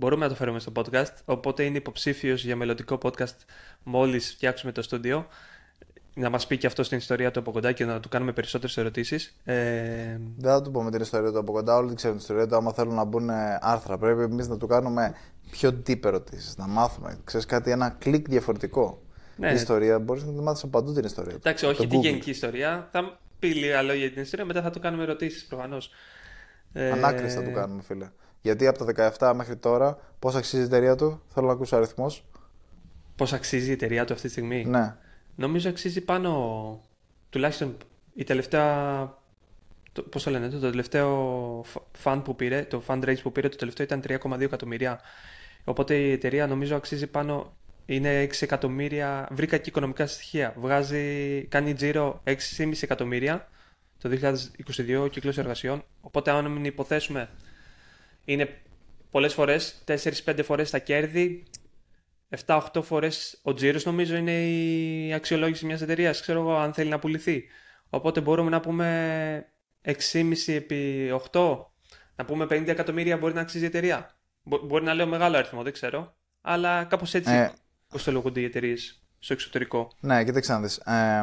μπορούμε 0.00 0.22
να 0.22 0.28
το 0.28 0.34
φέρουμε 0.34 0.58
στο 0.58 0.72
podcast. 0.74 1.14
Οπότε 1.24 1.64
είναι 1.64 1.76
υποψήφιος 1.76 2.44
για 2.44 2.56
μελλοντικό 2.56 2.98
podcast 3.02 3.36
μόλις 3.82 4.32
φτιάξουμε 4.32 4.72
το 4.72 4.82
στούντιο. 4.82 5.26
Να 6.14 6.30
μας 6.30 6.46
πει 6.46 6.58
και 6.58 6.66
αυτό 6.66 6.82
στην 6.82 6.98
ιστορία 6.98 7.30
του 7.30 7.38
από 7.38 7.52
κοντά 7.52 7.72
και 7.72 7.84
να 7.84 8.00
του 8.00 8.08
κάνουμε 8.08 8.32
περισσότερες 8.32 8.76
ερωτήσεις. 8.76 9.36
Ε... 9.44 9.54
Δεν 10.36 10.52
θα 10.52 10.62
του 10.62 10.70
πούμε 10.70 10.90
την 10.90 11.00
ιστορία 11.00 11.30
του 11.30 11.38
από 11.38 11.52
κοντά. 11.52 11.76
Όλοι 11.76 11.94
ξέρουν 11.94 12.16
την 12.16 12.24
ιστορία 12.26 12.46
του. 12.46 12.56
Άμα 12.56 12.72
θέλουν 12.72 12.94
να 12.94 13.04
μπουν 13.04 13.30
άρθρα, 13.60 13.98
πρέπει 13.98 14.22
εμείς 14.22 14.48
να 14.48 14.56
του 14.56 14.66
κάνουμε 14.66 15.14
πιο 15.50 15.82
deep 15.86 16.04
ερωτήσεις. 16.04 16.56
Να 16.56 16.66
μάθουμε. 16.66 17.18
Ξέρεις 17.24 17.46
κάτι, 17.46 17.70
ένα 17.70 17.96
κλικ 17.98 18.28
διαφορετικό. 18.28 19.02
Ναι. 19.36 19.50
Η 19.50 19.54
ιστορία 19.54 19.98
μπορείς 19.98 20.24
να 20.24 20.32
τη 20.32 20.40
μάθεις 20.40 20.62
από 20.62 20.80
παντού 20.80 20.92
την 20.92 21.04
ιστορία. 21.04 21.34
Εντάξει, 21.34 21.66
όχι 21.66 21.86
τη 21.86 21.96
γενική 21.96 22.30
ιστορία. 22.30 22.88
Θα 22.92 23.18
πει 23.38 23.48
λίγα 23.48 23.82
λόγια 23.82 24.00
για 24.00 24.10
την 24.12 24.22
ιστορία, 24.22 24.44
μετά 24.44 24.62
θα 24.62 24.70
του 24.70 24.80
κάνουμε 24.80 25.02
ερωτήσεις 25.02 25.44
προφανώς. 25.44 25.90
Ανάκριση 26.74 27.36
θα 27.36 27.42
του 27.42 27.52
κάνουμε, 27.52 27.82
φίλε. 27.82 28.08
Γιατί 28.40 28.66
από 28.66 28.84
το 28.84 29.10
17 29.18 29.32
μέχρι 29.34 29.56
τώρα, 29.56 29.98
πώς 30.18 30.34
αξίζει 30.34 30.62
η 30.62 30.64
εταιρεία 30.64 30.94
του, 30.94 31.22
θέλω 31.26 31.46
να 31.46 31.52
ακούσω 31.52 31.76
αριθμός. 31.76 32.24
Πώς 33.16 33.32
αξίζει 33.32 33.68
η 33.68 33.72
εταιρεία 33.72 34.04
του 34.04 34.12
αυτή 34.12 34.26
τη 34.26 34.32
στιγμή; 34.32 34.64
Ναι. 34.64 34.94
Νομίζω 35.40 35.68
αξίζει 35.68 36.00
πάνω. 36.00 36.80
Τουλάχιστον 37.30 37.76
η 38.14 38.24
τελευταία. 38.24 39.18
Πώς 40.10 40.22
το 40.22 40.30
λένε, 40.30 40.48
το, 40.48 40.58
τελευταίο 40.58 41.64
fund 42.04 42.20
που 42.24 42.36
πήρε, 42.36 42.64
το 42.64 42.82
fundraise 42.86 43.22
που 43.22 43.32
πήρε, 43.32 43.48
το 43.48 43.56
τελευταίο 43.56 43.84
ήταν 43.84 44.02
3,2 44.32 44.40
εκατομμύρια. 44.40 45.00
Οπότε 45.64 45.96
η 45.96 46.12
εταιρεία 46.12 46.46
νομίζω 46.46 46.76
αξίζει 46.76 47.06
πάνω. 47.06 47.56
Είναι 47.86 48.24
6 48.24 48.42
εκατομμύρια. 48.42 49.28
Βρήκα 49.30 49.56
και 49.56 49.68
οικονομικά 49.68 50.06
στοιχεία. 50.06 50.54
Βγάζει, 50.56 51.42
κάνει 51.44 51.74
τζίρο 51.74 52.22
6,5 52.24 52.72
εκατομμύρια 52.80 53.48
το 53.98 54.10
2022 55.06 55.08
κύκλος 55.10 55.38
εργασιών. 55.38 55.84
Οπότε, 56.00 56.30
αν 56.30 56.50
μην 56.50 56.64
υποθέσουμε 56.64 57.28
είναι 58.24 58.58
πολλές 59.10 59.34
φορές, 59.34 59.82
4-5 59.84 60.42
φορές 60.44 60.70
τα 60.70 60.78
κέρδη, 60.78 61.42
7-8 62.46 62.60
φορές 62.82 63.40
ο 63.42 63.54
τζίρος 63.54 63.84
νομίζω 63.84 64.16
είναι 64.16 64.48
η 64.48 65.12
αξιολόγηση 65.12 65.66
μιας 65.66 65.80
εταιρείας. 65.80 66.20
Ξέρω 66.20 66.40
εγώ 66.40 66.56
αν 66.56 66.72
θέλει 66.72 66.90
να 66.90 66.98
πουληθεί. 66.98 67.44
Οπότε 67.90 68.20
μπορούμε 68.20 68.50
να 68.50 68.60
πούμε 68.60 69.46
6,5 69.84 70.32
επί 70.46 71.10
8, 71.32 71.58
να 72.16 72.24
πούμε 72.24 72.44
50 72.44 72.66
εκατομμύρια 72.66 73.16
μπορεί 73.16 73.34
να 73.34 73.40
αξίζει 73.40 73.64
η 73.64 73.66
εταιρεία. 73.66 74.16
Μπορεί 74.42 74.84
να 74.84 74.94
λέω 74.94 75.06
μεγάλο 75.06 75.36
αριθμό, 75.36 75.62
δεν 75.62 75.72
ξέρω. 75.72 76.14
Αλλά 76.40 76.84
κάπως 76.84 77.14
έτσι 77.14 77.32
ε, 77.32 77.50
κοστολογούνται 77.88 78.40
οι 78.40 78.44
εταιρείες 78.44 79.02
στο 79.18 79.32
εξωτερικό. 79.32 79.90
Ναι, 80.00 80.24
κοίταξε 80.24 80.52
να 80.52 80.60
δει. 80.60 80.66
Ε, 80.66 81.22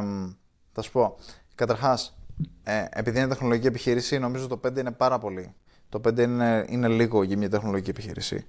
θα 0.72 0.82
σου 0.82 0.92
πω. 0.92 1.18
Καταρχάς, 1.56 2.18
ε, 2.64 2.86
επειδή 2.90 3.20
είναι 3.20 3.28
τεχνολογική 3.28 3.68
επιχείρηση, 3.68 4.20
νομίζω 4.20 4.48
το 4.48 4.60
5 4.68 4.78
είναι 4.78 4.92
πάρα 4.92 5.20
πολύ 5.20 5.56
το 5.90 6.02
5 6.08 6.18
είναι, 6.18 6.66
είναι 6.70 6.88
λίγο 6.88 7.24
για 7.24 7.38
μια 7.38 7.50
τεχνολογική 7.50 7.90
επιχείρηση. 7.90 8.46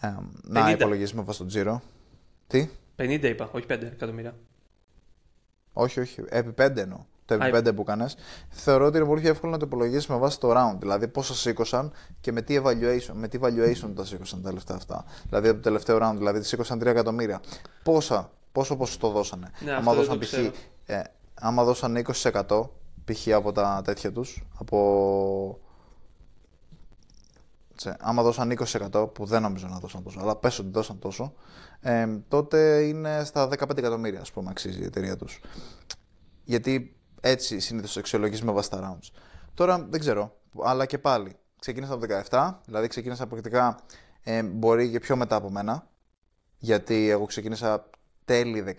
Ε, 0.00 0.14
να 0.42 0.70
υπολογίσουμε 0.70 1.22
βάσει 1.22 1.38
τον 1.38 1.46
τζίρο. 1.46 1.82
Τι; 2.52 2.68
50 2.96 3.22
είπα, 3.22 3.48
όχι 3.52 3.66
5 3.68 3.82
εκατομμύρια. 3.82 4.34
Όχι, 5.72 6.00
όχι. 6.00 6.24
Επί 6.28 6.54
5 6.62 6.76
εννοώ. 6.76 6.98
Το 7.24 7.34
επί 7.34 7.68
5 7.68 7.74
που 7.74 7.80
έκανε. 7.80 8.06
Θεωρώ 8.48 8.86
ότι 8.86 8.96
είναι 8.96 9.06
πολύ 9.06 9.20
πιο 9.20 9.30
εύκολο 9.30 9.52
να 9.52 9.58
το 9.58 9.66
υπολογίσεις 9.66 10.06
με 10.06 10.16
βάση 10.16 10.40
το 10.40 10.52
round. 10.56 10.76
Δηλαδή 10.78 11.08
πόσα 11.08 11.34
σήκωσαν 11.34 11.92
και 12.20 12.32
με 12.32 12.42
τι 12.42 12.60
evaluation, 12.62 13.12
με 13.12 13.28
τι 13.28 13.38
valuation 13.42 13.90
τα 13.96 14.04
σήκωσαν 14.04 14.42
τα 14.42 14.52
λεφτά 14.52 14.74
αυτά. 14.74 15.04
Δηλαδή 15.28 15.48
από 15.48 15.56
το 15.56 15.62
τελευταίο 15.62 15.98
round, 16.02 16.14
δηλαδή 16.16 16.42
σήκωσαν 16.42 16.78
3 16.82 16.86
εκατομμύρια. 16.86 17.40
Πόσα, 17.82 18.30
πόσο 18.52 18.76
ποσοστό 18.76 19.08
δώσανε; 19.08 19.50
Ναι, 19.64 19.72
άμα, 19.72 19.94
δώσαν, 19.94 20.18
π.χ., 20.18 20.32
ε, 20.86 21.02
άμα 21.34 21.64
δώσαν 21.64 22.04
20% 22.22 22.68
π.χ. 23.04 23.28
από 23.34 23.52
τα 23.52 23.82
τέτοια 23.84 24.12
τους, 24.12 24.42
από 24.58 25.58
άμα 27.86 28.22
δώσαν 28.22 28.56
20% 28.92 29.12
που 29.14 29.24
δεν 29.24 29.42
νομίζω 29.42 29.66
να 29.66 29.78
δώσαν 29.78 30.02
τόσο, 30.02 30.20
αλλά 30.20 30.36
πες 30.36 30.58
ότι 30.58 30.68
δώσαν 30.70 30.98
τόσο, 30.98 31.34
ε, 31.80 32.06
τότε 32.28 32.82
είναι 32.82 33.24
στα 33.24 33.48
15 33.48 33.78
εκατομμύρια, 33.78 34.20
ας 34.20 34.32
πούμε, 34.32 34.50
αξίζει 34.50 34.80
η 34.80 34.84
εταιρεία 34.84 35.16
τους. 35.16 35.40
Γιατί 36.44 36.96
έτσι 37.20 37.60
συνήθως 37.60 37.96
αξιολογείς 37.96 38.42
με 38.42 38.52
βάση 38.52 38.70
τα 38.70 38.98
rounds. 38.98 39.10
Τώρα 39.54 39.86
δεν 39.90 40.00
ξέρω, 40.00 40.36
αλλά 40.64 40.86
και 40.86 40.98
πάλι. 40.98 41.36
Ξεκίνησα 41.58 41.92
από 41.92 42.00
17, 42.30 42.60
δηλαδή 42.64 42.86
ξεκίνησα 42.88 43.22
αποκτικά 43.22 43.78
ε, 44.22 44.42
μπορεί 44.42 44.90
και 44.90 45.00
πιο 45.00 45.16
μετά 45.16 45.36
από 45.36 45.50
μένα, 45.50 45.86
γιατί 46.58 47.10
εγώ 47.10 47.24
ξεκίνησα 47.24 47.90
τέλη 48.24 48.76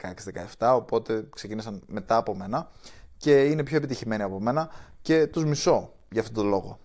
16-17, 0.57 0.73
οπότε 0.75 1.27
ξεκίνησαν 1.35 1.83
μετά 1.87 2.17
από 2.17 2.35
μένα 2.35 2.69
και 3.17 3.43
είναι 3.43 3.63
πιο 3.63 3.77
επιτυχημένοι 3.77 4.23
από 4.23 4.39
μένα 4.39 4.69
και 5.01 5.27
τους 5.27 5.45
μισώ 5.45 5.93
για 6.11 6.21
αυτόν 6.21 6.35
τον 6.35 6.47
λόγο. 6.47 6.79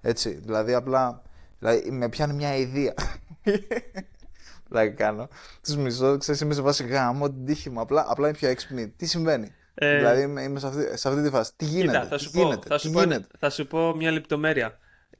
Έτσι, 0.00 0.30
δηλαδή 0.30 0.74
απλά 0.74 1.22
Δηλαδή 1.64 1.90
με 1.90 2.08
πιάνει 2.08 2.32
μια 2.32 2.56
ιδέα. 2.56 2.94
Δηλαδή 4.68 4.90
κάνω. 4.90 5.28
Του 5.62 5.80
μισώ, 5.80 6.16
ξέρεις, 6.16 6.40
είμαι 6.40 6.54
σε 6.54 6.60
βάση 6.60 6.86
γάμο, 6.86 7.30
την 7.30 7.44
τύχη 7.44 7.70
μου. 7.70 7.80
Απλά, 7.80 8.04
απλά 8.08 8.28
είναι 8.28 8.36
πιο 8.36 8.48
έξυπνη. 8.48 8.88
Τι 8.88 9.06
συμβαίνει; 9.06 9.54
Ε, 9.74 9.96
δηλαδή 9.96 10.22
είμαι 10.22 10.58
σε 10.58 10.66
αυτή, 10.66 10.98
σε 10.98 11.08
αυτή 11.08 11.22
τη 11.22 11.30
φάση. 11.30 11.52
Τι 11.56 11.64
γίνεται; 11.64 11.98
Κοίτα, 11.98 12.06
θα, 12.06 12.18
σου 12.18 12.30
πω, 12.30 12.62
θα, 12.66 12.78
σου 12.78 12.90
πω, 12.90 13.02
θα 13.38 13.50
σου 13.50 13.66
πω 13.66 13.96
μια 13.96 14.10
λεπτομέρεια 14.10 14.78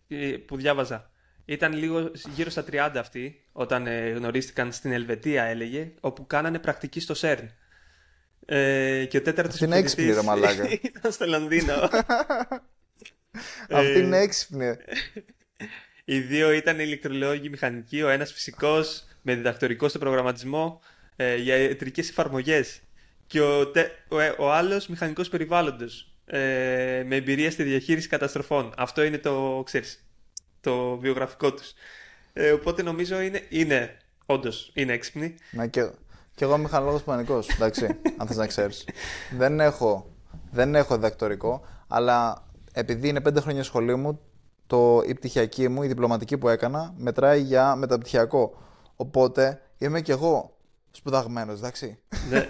ε, 0.09 0.37
που 0.47 0.57
διάβαζα. 0.57 1.11
Ήταν 1.45 1.73
λίγο 1.73 2.11
γύρω 2.35 2.51
στα 2.51 2.65
30 2.71 2.93
αυτοί, 2.97 3.45
όταν 3.53 3.87
ε, 3.87 4.09
γνωρίστηκαν 4.09 4.73
στην 4.73 4.93
Ελβετία, 4.93 5.45
έλεγε, 5.45 5.93
όπου 6.01 6.27
κάνανε 6.27 6.59
πρακτική 6.59 7.01
στο 7.01 7.15
ΣΕΡΝ. 7.15 7.51
Ε, 8.47 9.05
και 9.05 9.17
ο 9.17 9.23
τέταρτος 9.23 9.61
είναι 9.61 9.77
έξυπνη, 9.77 10.13
ρε 10.13 10.23
μαλάκα. 10.23 10.69
ήταν 10.83 11.13
στο 11.13 11.27
Λονδίνο. 11.27 11.75
Αυτή 13.71 13.99
είναι 13.99 14.19
έξυπνη. 14.19 14.77
Οι 16.05 16.21
δύο 16.21 16.53
ήταν 16.53 16.79
ηλεκτρολόγοι 16.79 17.49
μηχανικοί, 17.49 18.03
ο 18.03 18.09
ένας 18.09 18.33
φυσικός 18.33 19.05
με 19.23 19.35
διδακτορικό 19.35 19.89
στο 19.89 19.99
προγραμματισμό 19.99 20.81
ε, 21.17 21.37
για 21.37 21.57
ιατρικές 21.57 22.09
εφαρμογές 22.09 22.81
και 23.27 23.41
ο, 23.41 23.67
τε, 23.67 23.91
ο, 24.09 24.21
ε, 24.21 24.35
ο 24.39 24.53
άλλος 24.53 24.87
μηχανικός 24.87 25.29
περιβάλλοντος 25.29 26.15
ε, 26.27 27.03
με 27.07 27.17
εμπειρία 27.17 27.51
στη 27.51 27.63
διαχείριση 27.63 28.09
καταστροφών. 28.09 28.73
Αυτό 28.77 29.05
είναι 29.05 29.19
το, 29.19 29.63
ξέρεις, 29.65 30.05
το 30.61 30.99
βιογραφικό 30.99 31.53
τους. 31.55 31.73
Ε, 32.33 32.51
οπότε 32.51 32.83
νομίζω 32.83 33.21
είναι, 33.21 33.43
είναι 33.49 33.97
όντως 34.27 34.71
είναι 34.75 34.93
έξυπνοι. 34.93 35.35
Να 35.51 35.67
και, 35.67 35.91
και 36.35 36.45
εγώ 36.45 36.55
είμαι 36.55 36.63
μηχανολόγος 36.63 37.03
πανικός, 37.03 37.49
εντάξει, 37.49 37.85
αν 38.19 38.27
θες 38.27 38.37
να 38.37 38.47
ξέρεις. 38.47 38.85
δεν, 39.39 39.61
έχω, 39.61 40.15
δεν 40.51 40.75
έχω 40.75 40.95
διδακτορικό, 40.95 41.67
αλλά 41.89 42.47
επειδή 42.73 43.09
είναι 43.09 43.21
πέντε 43.21 43.41
χρόνια 43.41 43.63
σχολείο 43.63 43.97
μου, 43.99 44.21
το, 44.67 45.03
η 45.07 45.15
πτυχιακή 45.15 45.69
μου, 45.69 45.83
η 45.83 45.87
διπλωματική 45.87 46.39
που 46.39 46.49
έκανα, 46.49 46.95
μετράει 46.97 47.41
για 47.41 47.77
μεταπτυχιακό. 47.77 48.57
Οπότε 48.97 49.61
είμαι 49.79 50.01
κι 50.01 50.11
εγώ 50.11 50.57
σπουδαγμένος, 50.91 51.59
εντάξει. 51.59 51.99
Ναι. 52.31 52.45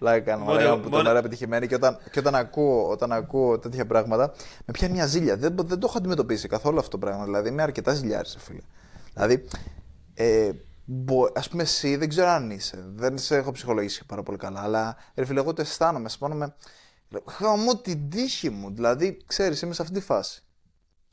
Λάει 0.00 0.20
κάνω, 0.20 0.78
που 0.82 0.88
τον 0.88 1.06
άρα 1.06 1.18
επιτυχημένη 1.18 1.66
και 1.66 1.74
όταν, 1.74 1.98
και 2.10 2.18
όταν, 2.18 2.34
ακούω, 2.34 2.88
όταν 2.88 3.12
ακούω 3.12 3.58
τέτοια 3.58 3.86
πράγματα, 3.86 4.32
με 4.64 4.72
πιάνει 4.72 4.92
μια 4.92 5.06
ζήλια. 5.06 5.36
Δεν, 5.36 5.56
δεν 5.56 5.78
το 5.78 5.86
έχω 5.88 5.98
αντιμετωπίσει 5.98 6.48
καθόλου 6.48 6.78
αυτό 6.78 6.90
το 6.90 6.98
πράγμα. 6.98 7.24
Δηλαδή 7.24 7.48
είμαι 7.48 7.62
αρκετά 7.62 7.94
ζηλιάρης, 7.94 8.36
φίλε. 8.40 8.60
Δηλαδή, 9.14 9.44
ε, 10.14 10.50
Α 11.34 11.48
πούμε, 11.50 11.62
εσύ 11.62 11.96
δεν 11.96 12.08
ξέρω 12.08 12.28
αν 12.28 12.50
είσαι. 12.50 12.84
Δεν 12.94 13.18
σε 13.18 13.36
έχω 13.36 13.52
ψυχολογήσει 13.52 14.06
πάρα 14.06 14.22
πολύ 14.22 14.38
καλά. 14.38 14.60
Αλλά 14.60 14.96
ρε 15.14 15.24
φίλε, 15.24 15.40
εγώ 15.40 15.52
το 15.52 15.62
αισθάνομαι. 15.62 16.06
Αισθάνομαι 16.06 16.54
Χαμώ 17.26 17.80
την 17.80 18.10
τύχη 18.10 18.50
μου. 18.50 18.74
Δηλαδή, 18.74 19.22
ξέρεις, 19.26 19.62
είμαι 19.62 19.74
σε 19.74 19.82
αυτή 19.82 19.94
τη 19.94 20.00
φάση. 20.00 20.42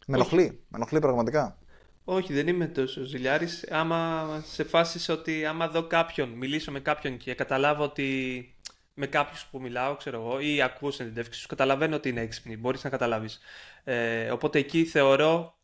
Με 0.07 0.15
ενοχλεί. 0.15 0.43
Με 0.43 0.77
ενοχλεί 0.77 0.99
πραγματικά. 0.99 1.57
Όχι, 2.03 2.33
δεν 2.33 2.47
είμαι 2.47 2.67
τόσο 2.67 3.03
ζηλιάρης. 3.03 3.71
Άμα 3.71 4.27
σε 4.45 4.63
φάσεις 4.63 5.10
ότι 5.10 5.45
άμα 5.45 5.67
δω 5.67 5.88
κάποιον, 5.88 6.29
μιλήσω 6.29 6.71
με 6.71 6.79
κάποιον 6.79 7.17
και 7.17 7.33
καταλάβω 7.33 7.83
ότι 7.83 8.55
με 8.93 9.07
κάποιους 9.07 9.45
που 9.45 9.62
μιλάω, 9.62 9.95
ξέρω 9.95 10.19
εγώ, 10.21 10.39
ή 10.39 10.62
ακούω 10.62 10.91
συνεντεύξεις 10.91 11.41
σου, 11.41 11.47
καταλαβαίνω 11.47 11.95
ότι 11.95 12.10
είναι 12.10 12.21
έξυπνοι. 12.21 12.57
Μπορείς 12.57 12.83
να 12.83 12.89
καταλάβεις. 12.89 13.39
Ε, 13.83 14.31
οπότε 14.31 14.60
εκεί 14.60 14.86
θεωρώ 14.86 15.57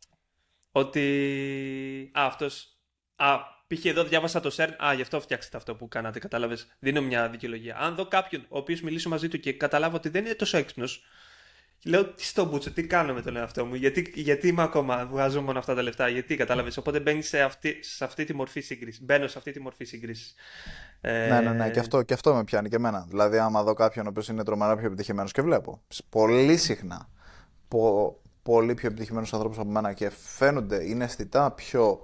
ότι. 0.72 2.10
Α, 2.12 2.26
αυτός. 2.26 2.78
Α, 3.16 3.36
π.χ. 3.66 3.84
εδώ 3.84 4.04
διάβασα 4.04 4.40
το 4.40 4.54
CERN. 4.56 4.70
Α, 4.84 4.94
γι' 4.94 5.02
αυτό 5.02 5.20
φτιάξετε 5.20 5.56
αυτό 5.56 5.74
που 5.74 5.88
κάνατε. 5.88 6.18
Κατάλαβες. 6.18 6.66
Δίνω 6.78 7.02
μια 7.02 7.28
δικαιολογία. 7.28 7.76
Αν 7.76 7.94
δω 7.94 8.06
κάποιον 8.06 8.46
ο 8.48 8.58
οποίος 8.58 8.80
μιλήσω 8.80 9.08
μαζί 9.08 9.28
του 9.28 9.40
και 9.40 9.52
καταλάβω 9.52 9.96
ότι 9.96 10.08
δεν 10.08 10.24
είναι 10.24 10.34
τόσο 10.34 10.56
έξυπνος 10.56 11.04
Λέω 11.86 12.06
τι 12.06 12.24
στο 12.24 12.44
μπούτσο, 12.44 12.70
τι 12.70 12.86
κάνω 12.86 13.12
με 13.12 13.22
τον 13.22 13.36
εαυτό 13.36 13.64
μου, 13.64 13.74
γιατί, 13.74 14.12
γιατί 14.14 14.48
είμαι 14.48 14.62
ακόμα, 14.62 15.06
βγάζω 15.06 15.42
μόνο 15.42 15.58
αυτά 15.58 15.74
τα 15.74 15.82
λεφτά, 15.82 16.08
γιατί 16.08 16.36
κατάλαβες. 16.36 16.76
Οπότε 16.76 17.00
μπαίνει 17.00 17.22
σε 17.22 17.40
αυτή, 17.40 17.82
σε 17.82 18.04
αυτή 18.04 18.24
τη 18.24 18.34
μορφή 18.34 18.60
σύγκρισης. 18.60 19.02
Μπαίνω 19.02 19.26
σε 19.26 19.38
αυτή 19.38 19.52
τη 19.52 19.60
μορφή 19.60 19.84
σύγκρισης. 19.84 20.34
Ε... 21.00 21.28
Ναι, 21.28 21.40
ναι, 21.40 21.52
ναι, 21.52 21.70
και 21.70 21.78
αυτό, 21.78 22.02
και 22.02 22.14
αυτό 22.14 22.34
με 22.34 22.44
πιάνει 22.44 22.68
και 22.68 22.76
εμένα. 22.76 23.06
Δηλαδή, 23.08 23.38
άμα 23.38 23.62
δω 23.62 23.74
κάποιον 23.74 24.06
ο 24.06 24.08
οποίος 24.08 24.28
είναι 24.28 24.44
τρομερά 24.44 24.76
πιο 24.76 24.86
επιτυχημένος 24.86 25.32
και 25.32 25.42
βλέπω 25.42 25.82
πολύ 26.08 26.56
συχνά 26.56 27.08
πο, 27.68 28.16
πολύ 28.42 28.74
πιο 28.74 28.88
επιτυχημένους 28.88 29.32
ανθρώπους 29.32 29.58
από 29.58 29.70
μένα 29.70 29.92
και 29.92 30.10
φαίνονται, 30.10 30.84
είναι 30.84 31.04
αισθητά 31.04 31.50
πιο. 31.50 32.00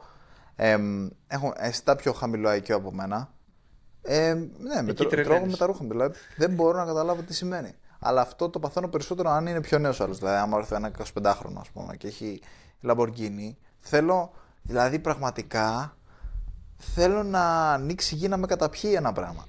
Ε, 0.62 0.78
έχουν 1.26 1.52
αισθητά 1.56 1.96
πιο 1.96 2.12
χαμηλό 2.12 2.50
IQ 2.50 2.70
από 2.70 2.92
μένα. 2.92 3.32
Ε, 4.02 4.34
ναι, 4.34 4.82
με 4.82 4.92
τρώγω 4.92 5.46
με 5.46 5.56
τα 5.56 5.66
ρούχα 5.66 5.82
μου. 5.82 5.88
Δηλαδή, 5.88 6.18
δεν 6.36 6.50
μπορώ 6.50 6.78
να 6.78 6.84
καταλάβω 6.84 7.22
τι 7.22 7.34
σημαίνει. 7.34 7.72
Αλλά 7.98 8.20
αυτό 8.20 8.48
το 8.48 8.58
παθαίνω 8.58 8.88
περισσότερο 8.88 9.30
αν 9.30 9.46
είναι 9.46 9.60
πιο 9.60 9.78
νέος 9.78 10.00
άλλος. 10.00 10.18
Δηλαδή, 10.18 10.36
άμα 10.36 10.58
έρθει 10.58 10.74
ένα 10.74 10.90
25χρονο, 10.98 11.60
ας 11.60 11.70
πούμε, 11.70 11.96
και 11.96 12.06
έχει 12.06 12.42
Lamborghini, 12.86 13.54
θέλω, 13.78 14.32
δηλαδή 14.62 14.98
πραγματικά 14.98 15.96
θέλω 16.76 17.22
να 17.22 17.72
ανοίξει 17.72 18.14
γη 18.14 18.28
να 18.28 18.36
με 18.36 18.46
καταπιεί 18.46 18.92
ένα 18.96 19.12
πράγμα. 19.12 19.46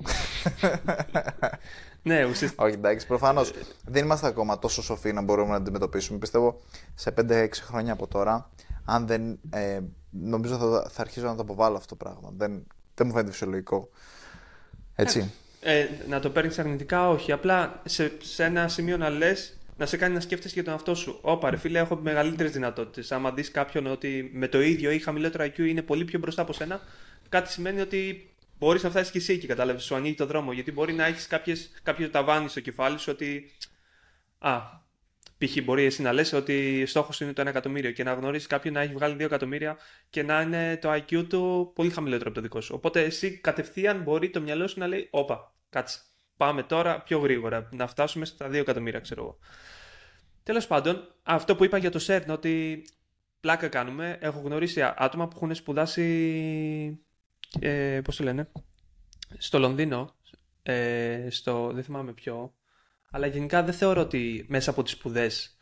ναι, 2.04 2.26
ουσιαστικά. 2.26 2.64
Όχι, 2.64 2.74
εντάξει, 2.74 3.08
προφανώς 3.08 3.54
δεν 3.86 4.04
είμαστε 4.04 4.28
ακόμα 4.28 4.60
τόσο 4.60 4.82
σοφοί 4.82 5.14
να 5.14 5.22
μπορούμε 5.22 5.50
να 5.50 5.56
αντιμετωπίσουμε. 5.56 6.20
Πιστεύω 6.20 6.60
σε 6.96 7.14
5-6 7.18 7.48
χρόνια 7.52 7.94
από 7.94 8.08
τώρα, 8.08 8.50
αν 8.86 9.08
δεν. 9.08 9.40
Ε, 9.50 9.80
νομίζω 10.10 10.58
θα, 10.58 10.90
θα 10.90 11.02
αρχίσω 11.02 11.26
να 11.26 11.36
το 11.36 11.42
αποβάλω 11.42 11.76
αυτό 11.76 11.96
το 11.96 11.96
πράγμα. 11.96 12.34
Δεν, 12.38 12.68
δεν 12.96 13.08
μου 13.08 13.14
φαίνεται 13.14 13.32
φυσιολογικό. 13.32 13.90
Έτσι. 14.96 15.32
Ε, 15.62 15.88
να 16.08 16.20
το 16.20 16.30
παίρνεις 16.30 16.60
αρνητικά, 16.60 17.10
όχι. 17.10 17.32
Απλά 17.32 17.82
σε, 17.86 18.12
σε 18.22 18.44
ένα 18.44 18.68
σημείο 18.68 18.98
να 18.98 19.10
λες, 19.10 19.58
να 19.78 19.86
σε 19.86 19.98
κάνει 19.98 20.14
να 20.14 20.20
σκέφτεσαι 20.20 20.54
για 20.54 20.64
τον 20.64 20.74
εαυτό 20.74 20.96
σου. 20.96 21.20
Όπα, 21.22 21.50
ρε 21.50 21.58
φίλε, 21.58 21.80
έχω 21.80 21.96
μεγαλύτερες 21.96 22.52
δυνατότητες. 22.52 23.12
Άμα 23.12 23.32
δεις 23.32 23.52
κάποιον 23.52 23.88
ότι 23.88 24.30
με 24.34 24.48
το 24.48 24.62
ίδιο 24.62 24.92
ή 24.92 25.00
χαμηλότερο 25.00 25.44
IQ 25.44 25.60
είναι 25.60 25.82
πολύ 25.82 26.06
πιο 26.06 26.20
μπροστά 26.20 26.42
από 26.42 26.54
σένα, 26.54 26.82
κάτι 27.30 27.52
σημαίνει 27.52 27.82
ότι 27.82 28.32
μπορείς 28.60 28.84
να 28.84 28.90
φτάσεις 28.90 29.12
και 29.12 29.18
εσύ 29.18 29.34
εκεί, 29.34 29.48
κατάλαβες. 29.48 29.84
Σου 29.84 29.96
ανοίγει 29.96 30.16
το 30.16 30.26
δρόμο. 30.26 30.52
Γιατί 30.52 30.72
μπορεί 30.72 30.94
να 30.94 31.06
έχεις 31.06 31.28
κάποιο 31.84 32.10
ταβάνι 32.10 32.50
στο 32.50 32.60
κεφάλι 32.60 32.98
σου 32.98 33.12
ότι. 33.12 33.52
Α, 34.40 34.81
π.χ. 35.46 35.64
μπορεί 35.64 35.84
εσύ 35.84 36.02
να 36.02 36.14
λες 36.14 36.34
ότι 36.34 36.86
στόχος 36.86 37.22
είναι 37.22 37.34
το 37.34 37.42
1 37.42 37.46
εκατομμύριο 37.46 37.92
και 37.92 38.04
να 38.04 38.14
γνωρίσει 38.14 38.48
κάποιον 38.48 38.74
να 38.74 38.82
έχει 38.82 38.94
βγάλει 38.94 39.16
2 39.16 39.20
εκατομμύρια 39.20 39.78
και 40.10 40.24
να 40.24 40.42
είναι 40.42 40.78
το 40.82 40.94
IQ 40.94 41.26
του 41.30 41.72
πολύ 41.76 41.90
χαμηλότερο 41.90 42.26
από 42.30 42.36
το 42.36 42.42
δικό 42.42 42.62
σου. 42.62 42.74
Οπότε 42.76 43.04
εσύ 43.04 43.38
κατευθείαν 43.38 44.02
μπορεί 44.02 44.30
το 44.30 44.42
μυαλό 44.42 44.68
σου 44.68 44.80
να 44.80 44.88
λέει: 44.88 45.08
Όπα, 45.12 45.54
κάτσε. 45.70 46.00
Πάμε 46.38 46.64
τώρα 46.64 47.02
πιο 47.02 47.20
γρήγορα. 47.20 47.70
Να 47.72 47.88
φτάσουμε 47.88 48.26
στα 48.26 48.48
2 48.48 48.54
εκατομμύρια, 48.54 49.00
ξέρω 49.00 49.22
εγώ. 49.22 49.38
Τέλος 50.44 50.68
πάντων, 50.68 51.16
αυτό 51.24 51.56
που 51.56 51.64
είπα 51.64 51.78
για 51.78 51.92
το 51.92 52.00
CERN, 52.08 52.26
ότι 52.28 52.84
πλάκα 53.40 53.68
κάνουμε. 53.68 54.18
Έχω 54.22 54.40
γνωρίσει 54.40 54.82
άτομα 54.96 55.28
που 55.28 55.36
έχουν 55.36 55.56
σπουδάσει. 55.56 57.00
Ε, 57.60 58.02
Πώς 58.04 58.16
το 58.16 58.24
λένε, 58.24 58.52
στο 59.38 59.60
Λονδίνο. 59.60 60.16
Ε, 60.64 61.28
στο, 61.30 61.72
δεν 61.74 61.84
θυμάμαι 61.84 62.14
ποιο. 62.14 62.54
Αλλά 63.12 63.28
γενικά 63.28 63.64
δεν 63.64 63.74
θεωρώ 63.74 64.02
ότι 64.02 64.46
μέσα 64.50 64.70
από 64.70 64.84
τις 64.84 64.92
σπουδές 64.92 65.56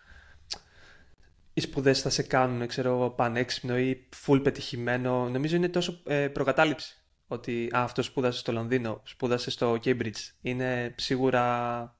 οι 1.59 1.62
σπουδές 1.62 2.01
θα 2.01 2.09
σε 2.09 2.23
κάνουν, 2.23 2.67
ξέρω, 2.67 3.13
πανέξυπνο 3.17 3.77
ή 3.77 4.07
full 4.25 4.43
πετυχημένο. 4.43 5.29
Νομίζω 5.29 5.55
είναι 5.55 5.69
τόσο 5.69 6.01
ε, 6.05 6.27
προκατάληψη 6.27 6.95
ότι 7.27 7.69
α, 7.75 7.83
αυτό 7.83 8.01
σπούδασε 8.01 8.39
στο 8.39 8.51
Λονδίνο, 8.51 9.01
σπούδασε 9.03 9.49
στο 9.49 9.79
Cambridge. 9.83 10.31
Είναι 10.41 10.95
σίγουρα 10.97 11.97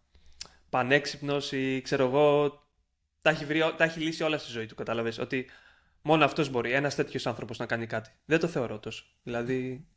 πανέξυπνος 0.70 1.52
ή 1.52 1.82
ξέρω 1.82 2.06
εγώ, 2.06 2.54
τα 3.22 3.30
έχει, 3.30 3.46
βρει, 3.46 3.60
τα 3.78 3.84
έχει 3.84 4.00
λύσει 4.00 4.24
όλα 4.24 4.38
στη 4.38 4.52
ζωή 4.52 4.66
του. 4.66 4.76
Κατάλαβες 4.76 5.18
ότι 5.18 5.50
μόνο 6.02 6.26
αυτός 6.26 6.50
μπορεί, 6.50 6.72
ένας 6.72 6.96
τέτοιος 6.96 7.28
άνθρωπος 7.28 7.58
να 7.58 7.66
κάνει 7.66 7.86
κάτι. 7.86 8.10
Δεν 8.26 8.40
το 8.40 8.48
θεωρώ 8.48 8.80
τόσο. 8.80 9.06
Δηλαδή, 9.24 9.88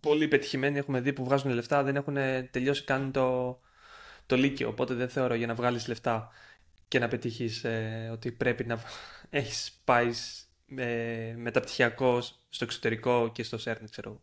πολύ 0.00 0.28
πετυχημένοι 0.28 0.78
έχουμε 0.78 1.00
δει 1.00 1.12
που 1.12 1.24
βγάζουν 1.24 1.52
λεφτά, 1.52 1.82
δεν 1.82 1.96
έχουν 1.96 2.16
τελειώσει 2.50 2.84
καν 2.84 3.12
το, 3.12 3.58
το 4.28 4.36
Λύκειο. 4.36 4.68
Οπότε 4.68 4.94
δεν 4.94 5.08
θεωρώ 5.08 5.34
για 5.34 5.46
να 5.46 5.54
βγάλεις 5.54 5.88
λεφτά 5.88 6.28
και 6.88 6.98
να 6.98 7.08
πετύχεις 7.08 7.64
ε, 7.64 8.08
ότι 8.12 8.32
πρέπει 8.32 8.64
να 8.64 8.78
έχεις 9.30 9.80
πάεις 9.84 10.48
ε, 10.76 11.34
μεταπτυχιακό 11.36 12.20
στο 12.48 12.64
εξωτερικό 12.64 13.30
και 13.32 13.42
στο 13.42 13.58
ΣΕΡΝ, 13.58 13.90
ξέρω 13.90 14.20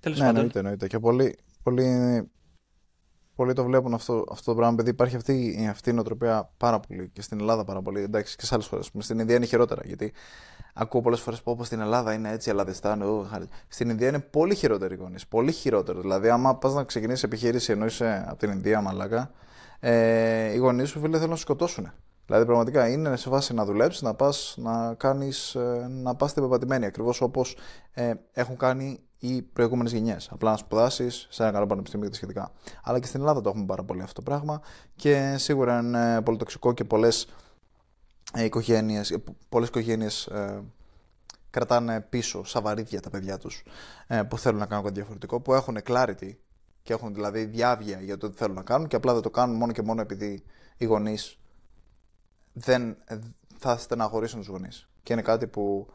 Τέλος 0.00 0.18
ναι, 0.18 0.24
πάντων. 0.24 0.36
Εννοείται, 0.36 0.58
εννοείται. 0.58 0.86
Και 0.86 0.98
πολλοί, 0.98 1.38
πολλοί, 1.62 2.30
πολλοί 3.40 3.52
το 3.52 3.64
βλέπουν 3.64 3.94
αυτό, 3.94 4.24
αυτό 4.30 4.50
το 4.50 4.56
πράγμα, 4.56 4.74
επειδή 4.74 4.90
υπάρχει 4.90 5.16
αυτή, 5.16 5.66
αυτή 5.70 5.90
η 5.90 5.92
νοοτροπία 5.92 6.50
πάρα 6.56 6.80
πολύ 6.80 7.10
και 7.12 7.22
στην 7.22 7.40
Ελλάδα 7.40 7.64
πάρα 7.64 7.82
πολύ. 7.82 8.00
Εντάξει, 8.02 8.36
και 8.36 8.46
σε 8.46 8.54
άλλες 8.54 8.66
χώρες. 8.66 8.90
Στην 8.98 9.18
Ινδία 9.18 9.36
είναι 9.36 9.44
χειρότερα. 9.44 9.82
Γιατί 9.84 10.12
ακούω 10.74 11.00
πολλές 11.00 11.20
φορές 11.20 11.42
που 11.42 11.50
όπω 11.50 11.64
στην 11.64 11.80
Ελλάδα 11.80 12.12
είναι 12.12 12.30
έτσι, 12.30 12.50
Ελλαδιστάν. 12.50 13.02
Στην 13.68 13.90
Ινδία 13.90 14.08
είναι 14.08 14.18
πολύ 14.18 14.54
χειρότεροι 14.54 14.94
γονείς. 14.94 15.26
Πολύ 15.26 15.52
χειρότερο. 15.52 16.00
Δηλαδή, 16.00 16.28
άμα 16.28 16.56
πας 16.56 16.74
να 16.74 16.84
ξεκινήσεις 16.84 17.22
επιχείρηση 17.22 17.72
ενώ 17.72 17.84
είσαι 17.84 18.24
από 18.28 18.38
την 18.38 18.50
Ινδία, 18.50 18.80
μαλάκα, 18.80 19.30
ε, 19.80 20.52
οι 20.52 20.56
γονείς 20.56 20.88
σου 20.88 21.00
φίλε 21.00 21.16
θέλουν 21.16 21.30
να 21.30 21.36
σκοτώσουν. 21.36 21.92
Δηλαδή, 22.26 22.44
πραγματικά 22.44 22.88
είναι 22.88 23.16
σε 23.16 23.30
βάση 23.30 23.54
να 23.54 23.64
δουλέψεις, 23.64 24.02
να 24.02 24.14
πας 24.14 24.54
να 24.58 24.94
κάνεις, 24.94 25.54
ε, 25.54 25.86
να 25.88 26.14
πας 26.14 26.30
στην 26.30 26.42
πεπατημένη 26.42 26.86
ακριβώς 26.86 27.20
όπως 27.20 27.56
ε, 27.92 28.12
έχουν 28.32 28.56
κάνει 28.56 29.00
οι 29.20 29.42
προηγούμενες 29.42 29.92
γενιές. 29.92 30.28
Απλά 30.32 30.50
να 30.50 30.56
σπουδάσεις 30.56 31.26
σε 31.30 31.42
ένα 31.42 31.52
καλό 31.52 31.66
πανεπιστήμιο 31.66 32.04
και 32.06 32.10
τα 32.10 32.16
σχετικά. 32.16 32.52
Αλλά 32.82 32.98
και 32.98 33.06
στην 33.06 33.20
Ελλάδα 33.20 33.40
το 33.40 33.48
έχουμε 33.48 33.64
πάρα 33.64 33.84
πολύ 33.84 34.02
αυτό 34.02 34.22
το 34.22 34.30
πράγμα 34.30 34.60
και 34.96 35.36
σίγουρα 35.38 35.78
είναι 35.78 36.22
πολύ 36.22 36.38
τοξικό 36.38 36.72
και 36.72 36.84
πολλές 36.84 37.26
ε, 38.34 38.44
οικογένειες 38.44 39.18
πολλές 39.48 39.68
οικογένειες, 39.68 40.26
ε, 40.26 40.62
κρατάνε 41.50 42.00
πίσω 42.00 42.44
σαβαρίδια 42.44 43.00
τα 43.00 43.10
παιδιά 43.10 43.38
τους 43.38 43.62
ε, 44.06 44.22
που 44.22 44.38
θέλουν 44.38 44.58
να 44.58 44.66
κάνουν 44.66 44.84
κάτι 44.84 44.96
διαφορετικό, 44.96 45.40
που 45.40 45.54
έχουν 45.54 45.78
clarity 45.86 46.30
και 46.82 46.92
έχουν 46.92 47.14
δηλαδή 47.14 47.44
διάβια 47.44 48.00
για 48.00 48.16
το 48.16 48.30
τι 48.30 48.36
θέλουν 48.36 48.54
να 48.54 48.62
κάνουν 48.62 48.88
και 48.88 48.96
απλά 48.96 49.12
δεν 49.12 49.22
το 49.22 49.30
κάνουν 49.30 49.56
μόνο 49.56 49.72
και 49.72 49.82
μόνο 49.82 50.00
επειδή 50.00 50.44
οι 50.76 50.84
γονείς 50.84 51.38
δεν 52.52 52.96
θα 53.58 53.76
στεναχωρήσουν 53.76 54.38
τους 54.38 54.48
γονείς. 54.48 54.88
Και 55.02 55.12
είναι 55.12 55.22
κάτι 55.22 55.46
που 55.46 55.92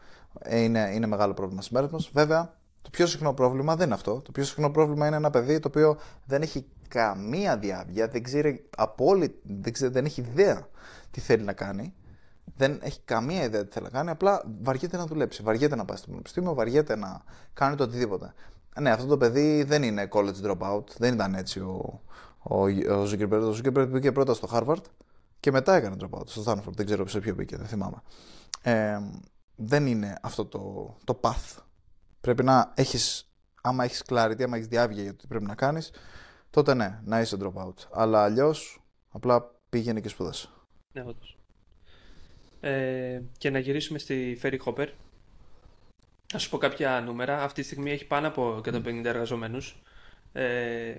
είναι, 0.50 0.92
είναι 0.94 1.08
μεγάλο 1.08 1.34
πρόβλημα 1.34 1.62
στις 1.62 1.74
μέρες 1.74 1.90
μας. 1.90 2.10
Βέβαια, 2.14 2.54
το 2.86 2.92
πιο 2.92 3.08
συχνό 3.08 3.34
πρόβλημα 3.34 3.76
δεν 3.76 3.86
είναι 3.86 3.96
αυτό. 3.96 4.22
Το 4.22 4.32
πιο 4.32 4.44
συχνό 4.44 4.72
πρόβλημα 4.72 5.08
είναι 5.08 5.16
ένα 5.16 5.30
παιδί 5.30 5.60
το 5.60 5.68
οποίο 5.68 5.98
δεν 6.26 6.42
έχει 6.42 6.66
καμία 6.88 7.58
διάβια, 7.58 8.08
δεν 8.08 8.24
ξέρει 8.24 8.70
απόλυτη, 8.78 9.40
δεν, 9.44 9.74
ξέρει, 9.74 9.92
δεν 9.92 10.06
έχει 10.06 10.22
ιδέα 10.22 10.68
τι 11.12 11.20
θέλει 11.20 11.44
να 11.44 11.54
κάνει. 11.54 11.94
Δεν 12.58 12.80
έχει 12.82 13.00
καμία 13.06 13.44
ιδέα 13.44 13.66
τι 13.66 13.72
θέλει 13.72 13.86
να 13.86 13.92
κάνει, 13.92 14.10
απλά 14.10 14.44
βαριέται 14.62 14.98
να 14.98 15.06
δουλέψει, 15.06 15.44
βαριέται 15.44 15.76
να 15.76 15.86
πάει 15.86 15.98
στο 15.98 16.08
πανεπιστήμιο, 16.08 16.54
βαριέται 16.54 16.96
να 16.96 17.22
κάνει 17.54 17.76
το 17.76 17.84
οτιδήποτε. 17.84 18.34
Ναι, 18.80 18.92
αυτό 18.92 19.08
το 19.08 19.18
παιδί 19.18 19.64
δεν 19.64 19.84
είναι 19.84 20.08
college 20.12 20.52
dropout, 20.52 20.84
δεν 20.98 21.14
ήταν 21.14 21.36
έτσι 21.36 21.60
ο, 21.60 22.02
ο, 22.38 22.64
ο 22.68 23.04
Zuckerberg. 23.12 23.42
Ο 23.42 23.56
Zuckerberg 23.64 23.90
πήγε 23.92 24.12
πρώτα 24.12 24.34
στο 24.34 24.48
Harvard 24.52 24.84
και 25.40 25.52
μετά 25.52 25.76
έκανε 25.76 25.96
dropout 26.00 26.28
στο 26.28 26.44
Stanford. 26.46 26.74
Δεν 26.76 26.86
ξέρω 26.86 27.08
σε 27.08 27.20
ποιο 27.20 27.36
πήγε, 27.36 27.58
δεν 27.58 27.68
θυμάμαι. 27.68 28.02
Ε, 28.62 29.00
δεν 29.56 29.88
είναι 29.88 30.18
αυτό 30.22 30.46
το, 30.46 30.96
το 31.04 31.20
path. 31.22 31.65
Πρέπει 32.26 32.44
να 32.44 32.74
έχεις, 32.76 33.32
άμα 33.62 33.84
έχεις 33.84 34.04
clarity, 34.10 34.44
άμα 34.44 34.56
έχεις 34.56 34.68
διάβγεια 34.68 35.04
για 35.04 35.12
το 35.12 35.18
τι 35.18 35.28
πρέπει 35.28 35.46
να 35.46 35.56
κάνεις, 35.56 35.92
τότε 36.50 36.74
ναι, 36.74 37.00
να 37.04 37.20
είσαι 37.20 37.38
dropout. 37.42 37.74
Αλλά 37.92 38.24
αλλιώς 38.24 38.84
απλά 39.10 39.52
πήγαινε 39.70 40.00
και 40.00 40.10
σπούδασε. 40.10 40.50
Ναι, 40.94 41.02
όντως. 41.02 41.38
Ε, 42.60 43.22
και 43.38 43.50
να 43.50 43.60
γυρίσουμε 43.60 44.00
στη 44.00 44.40
Ferry 44.42 44.58
Hopper. 44.66 44.88
Να 46.34 46.40
σου 46.40 46.50
πω 46.50 46.58
κάποια 46.58 47.02
νούμερα. 47.02 47.44
Αυτή 47.44 47.62
τη 47.62 47.68
στιγμή 47.68 47.92
έχει 47.92 48.06
πάνω 48.06 48.28
από 48.28 48.62
150 48.66 49.02
εργαζομένους. 49.06 49.82
Ε, 50.34 50.96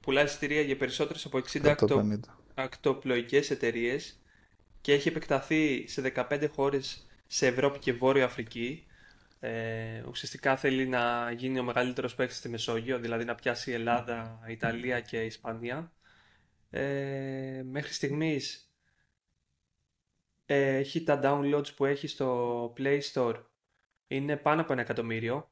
πουλάει 0.00 0.24
εισιτήρια 0.24 0.60
για 0.60 0.76
περισσότερες 0.76 1.24
από 1.24 1.38
60 1.38 1.74
ακτοπλοϊκές 2.54 3.50
εταιρείες 3.50 4.20
και 4.80 4.92
έχει 4.92 5.08
επεκταθεί 5.08 5.88
σε 5.88 6.12
15 6.16 6.48
χώρες 6.54 7.06
σε 7.26 7.46
Ευρώπη 7.46 7.78
και 7.78 7.92
Βόρεια 7.92 8.24
Αφρική. 8.24 8.86
Ε, 9.44 10.02
ουσιαστικά 10.08 10.56
θέλει 10.56 10.86
να 10.86 11.30
γίνει 11.30 11.58
ο 11.58 11.62
μεγαλύτερος 11.62 12.14
παίκτης 12.14 12.36
στη 12.36 12.48
Μεσόγειο, 12.48 12.98
δηλαδή 12.98 13.24
να 13.24 13.34
πιάσει 13.34 13.72
Ελλάδα, 13.72 14.44
Ιταλία 14.48 15.00
και 15.00 15.24
Ισπανία. 15.24 15.92
Ε, 16.70 17.62
μέχρι 17.64 17.92
στιγμής 17.92 18.72
ε, 20.46 20.76
έχει 20.76 21.02
τα 21.02 21.20
downloads 21.22 21.74
που 21.76 21.84
έχει 21.84 22.06
στο 22.06 22.72
Play 22.78 23.00
Store 23.12 23.44
είναι 24.06 24.36
πάνω 24.36 24.60
από 24.60 24.72
ένα 24.72 24.82
εκατομμύριο. 24.82 25.50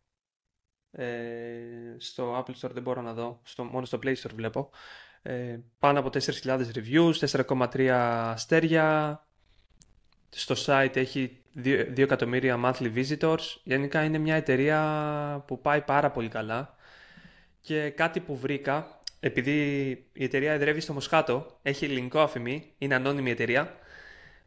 Ε, 0.90 1.94
στο 1.98 2.38
Apple 2.38 2.54
Store 2.60 2.70
δεν 2.70 2.82
μπορώ 2.82 3.02
να 3.02 3.14
δω, 3.14 3.40
στο, 3.44 3.64
μόνο 3.64 3.84
στο 3.84 3.98
Play 4.02 4.14
Store 4.14 4.34
βλέπω. 4.34 4.70
Ε, 5.22 5.58
πάνω 5.78 5.98
από 5.98 6.10
4.000 6.12 6.64
reviews, 6.74 7.12
4,3 7.12 7.86
αστέρια. 7.86 9.24
Στο 10.30 10.54
site 10.66 10.96
έχει 10.96 11.36
2, 11.64 11.92
εκατομμύρια 11.96 12.60
monthly 12.64 12.92
visitors. 12.94 13.56
Γενικά 13.62 14.04
είναι 14.04 14.18
μια 14.18 14.34
εταιρεία 14.34 15.44
που 15.46 15.60
πάει 15.60 15.80
πάρα 15.80 16.10
πολύ 16.10 16.28
καλά. 16.28 16.74
Και 17.60 17.90
κάτι 17.90 18.20
που 18.20 18.36
βρήκα 18.36 19.00
επειδή 19.20 19.88
η 20.12 20.24
εταιρεία 20.24 20.52
εδρεύει 20.52 20.80
στο 20.80 20.92
Μοσχάτο, 20.92 21.58
έχει 21.62 21.84
ελληνικό 21.84 22.20
αφημί, 22.20 22.72
είναι 22.78 22.94
ανώνυμη 22.94 23.30
εταιρεία, 23.30 23.74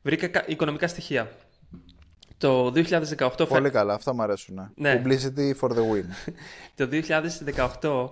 βρήκα 0.01 0.43
οικονομικά 0.47 0.87
στοιχεία. 0.87 1.31
Το 2.37 2.73
2018... 3.17 3.47
Πολύ 3.47 3.69
καλά, 3.69 3.93
αυτά 3.93 4.13
μου 4.13 4.21
αρέσουν. 4.21 4.71
Ναι. 4.75 5.01
Publicity 5.05 5.59
for 5.59 5.69
the 5.69 5.77
win. 5.77 6.33
το 6.77 6.89
2018, 7.81 8.09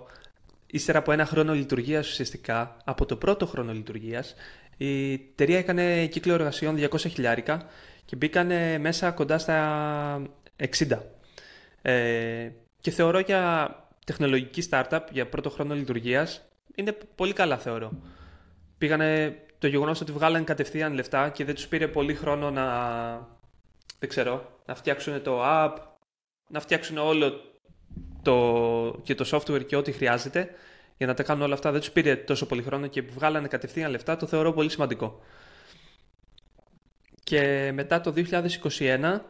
ύστερα 0.66 0.98
από 0.98 1.12
ένα 1.12 1.26
χρόνο 1.26 1.54
λειτουργίας 1.54 2.08
ουσιαστικά, 2.08 2.76
από 2.84 3.06
το 3.06 3.16
πρώτο 3.16 3.46
χρόνο 3.46 3.72
λειτουργίας, 3.72 4.34
η 4.76 5.12
εταιρεία 5.12 5.58
έκανε 5.58 6.06
κύκλο 6.06 6.34
εργασιών 6.34 6.76
200 6.78 6.98
χιλιάρικα 6.98 7.66
και 8.04 8.16
μπήκαν 8.16 8.80
μέσα 8.80 9.10
κοντά 9.10 9.38
στα 9.38 10.22
60. 10.56 10.98
Ε, 11.82 12.50
και 12.80 12.90
θεωρώ 12.90 13.18
για 13.18 13.74
τεχνολογική 14.06 14.68
startup, 14.70 15.00
για 15.10 15.28
πρώτο 15.28 15.50
χρόνο 15.50 15.74
λειτουργίας, 15.74 16.48
είναι 16.74 16.92
πολύ 17.14 17.32
καλά 17.32 17.58
θεωρώ. 17.58 17.92
Πήγανε 18.78 19.36
το 19.58 19.66
γεγονός 19.66 20.00
ότι 20.00 20.12
βγάλανε 20.12 20.44
κατευθείαν 20.44 20.94
λεφτά 20.94 21.28
και 21.28 21.44
δεν 21.44 21.54
τους 21.54 21.66
πήρε 21.66 21.88
πολύ 21.88 22.14
χρόνο 22.14 22.50
να, 22.50 22.66
δεν 23.98 24.08
ξέρω, 24.08 24.60
να 24.66 24.74
φτιάξουν 24.74 25.22
το 25.22 25.40
app, 25.44 25.74
να 26.48 26.60
φτιάξουν 26.60 26.98
όλο 26.98 27.40
το, 28.22 29.00
και 29.02 29.14
το 29.14 29.28
software 29.30 29.66
και 29.66 29.76
ό,τι 29.76 29.92
χρειάζεται 29.92 30.54
για 31.02 31.10
να 31.10 31.16
τα 31.16 31.22
κάνουν 31.22 31.42
όλα 31.42 31.54
αυτά. 31.54 31.70
Δεν 31.70 31.80
τους 31.80 31.90
πήρε 31.90 32.16
τόσο 32.16 32.46
πολύ 32.46 32.62
χρόνο 32.62 32.86
και 32.86 33.02
βγάλανε 33.02 33.48
κατευθείαν 33.48 33.90
λεφτά, 33.90 34.16
το 34.16 34.26
θεωρώ 34.26 34.52
πολύ 34.52 34.70
σημαντικό. 34.70 35.20
Και 37.24 37.70
μετά 37.74 38.00
το 38.00 38.12
2021 38.16 39.20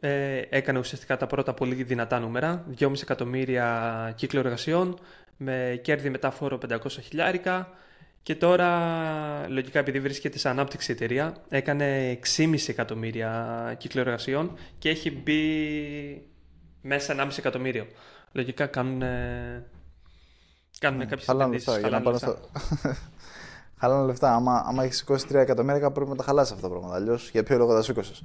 ε, 0.00 0.42
έκανε 0.48 0.78
ουσιαστικά 0.78 1.16
τα 1.16 1.26
πρώτα 1.26 1.54
πολύ 1.54 1.82
δυνατά 1.82 2.20
νούμερα, 2.20 2.64
2,5 2.78 3.02
εκατομμύρια 3.02 4.12
κύκλο 4.16 4.40
εργασιών, 4.40 4.98
με 5.36 5.80
κέρδη 5.82 6.10
μετά 6.10 6.30
φόρο 6.30 6.58
500 6.68 6.76
χιλιάρικα 7.02 7.68
και 8.22 8.34
τώρα, 8.34 9.48
λογικά 9.48 9.78
επειδή 9.78 10.00
βρίσκεται 10.00 10.38
σε 10.38 10.48
ανάπτυξη 10.48 10.92
εταιρεία, 10.92 11.36
έκανε 11.48 12.18
6,5 12.36 12.54
εκατομμύρια 12.68 13.74
κύκλο 13.78 14.00
εργασιών 14.00 14.58
και 14.78 14.88
έχει 14.88 15.10
μπει 15.10 15.42
μέσα 16.82 17.14
1,5 17.18 17.28
εκατομμύριο. 17.38 17.86
Λογικά 18.32 18.66
κάνουν, 18.66 19.02
κάνουν 20.80 21.00
κάποιες 21.00 21.24
Χαλάνε 21.24 21.52
λεφτά, 21.52 21.78
για 21.78 21.88
να 21.90 22.10
λεφτά. 22.10 22.36
Χαλάνε 23.80 24.06
λεφτά. 24.06 24.34
Άμα, 24.34 24.64
άμα 24.66 24.84
έχεις 24.84 24.96
σηκώσει 24.96 25.26
3 25.30 25.34
εκατομμύρια, 25.34 25.90
πρέπει 25.90 26.10
να 26.10 26.16
τα 26.16 26.22
χαλάσει 26.22 26.52
αυτά 26.52 26.68
τα 26.68 26.74
πράγματα. 26.74 26.96
Αλλιώς 26.96 27.30
για 27.30 27.42
ποιο 27.42 27.56
λόγο 27.56 27.74
τα 27.74 27.82
σήκωσες. 27.82 28.22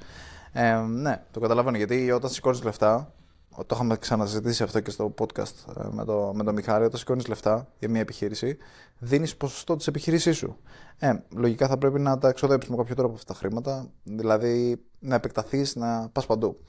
Ε, 0.54 0.74
ναι, 0.76 1.24
το 1.32 1.40
καταλαβαίνω 1.40 1.78
γιατί 1.78 2.12
όταν 2.12 2.30
σηκώνεις 2.30 2.64
λεφτά, 2.64 3.14
το 3.56 3.66
είχαμε 3.72 3.98
ξαναζητήσει 3.98 4.64
αυτό 4.64 4.80
και 4.80 4.90
στο 4.90 5.14
podcast 5.18 5.78
ε, 5.78 5.88
με 5.92 6.06
το, 6.06 6.32
με 6.36 6.44
το 6.44 6.54
Μιχάλη, 6.54 6.86
όταν 6.86 7.00
σηκώνεις 7.00 7.28
λεφτά 7.28 7.68
για 7.80 7.90
μια 7.90 8.02
επιχείρηση, 8.02 8.58
δίνεις 8.98 9.36
ποσοστό 9.36 9.76
της 9.76 9.88
επιχείρησής 9.88 10.38
σου. 10.38 10.58
Ε, 10.98 11.14
λογικά 11.36 11.68
θα 11.68 11.78
πρέπει 11.78 12.00
να 12.00 12.18
τα 12.18 12.28
εξοδέψεις 12.28 12.70
με 12.70 12.76
κάποιο 12.76 12.96
τρόπο 12.96 13.14
αυτά 13.14 13.34
τα 13.34 13.40
χρήματα, 13.40 13.90
δηλαδή 14.04 14.84
να 15.00 15.16
επεκταθείς, 15.16 15.76
να 15.76 16.10
πας 16.10 16.26
παντού. 16.26 16.60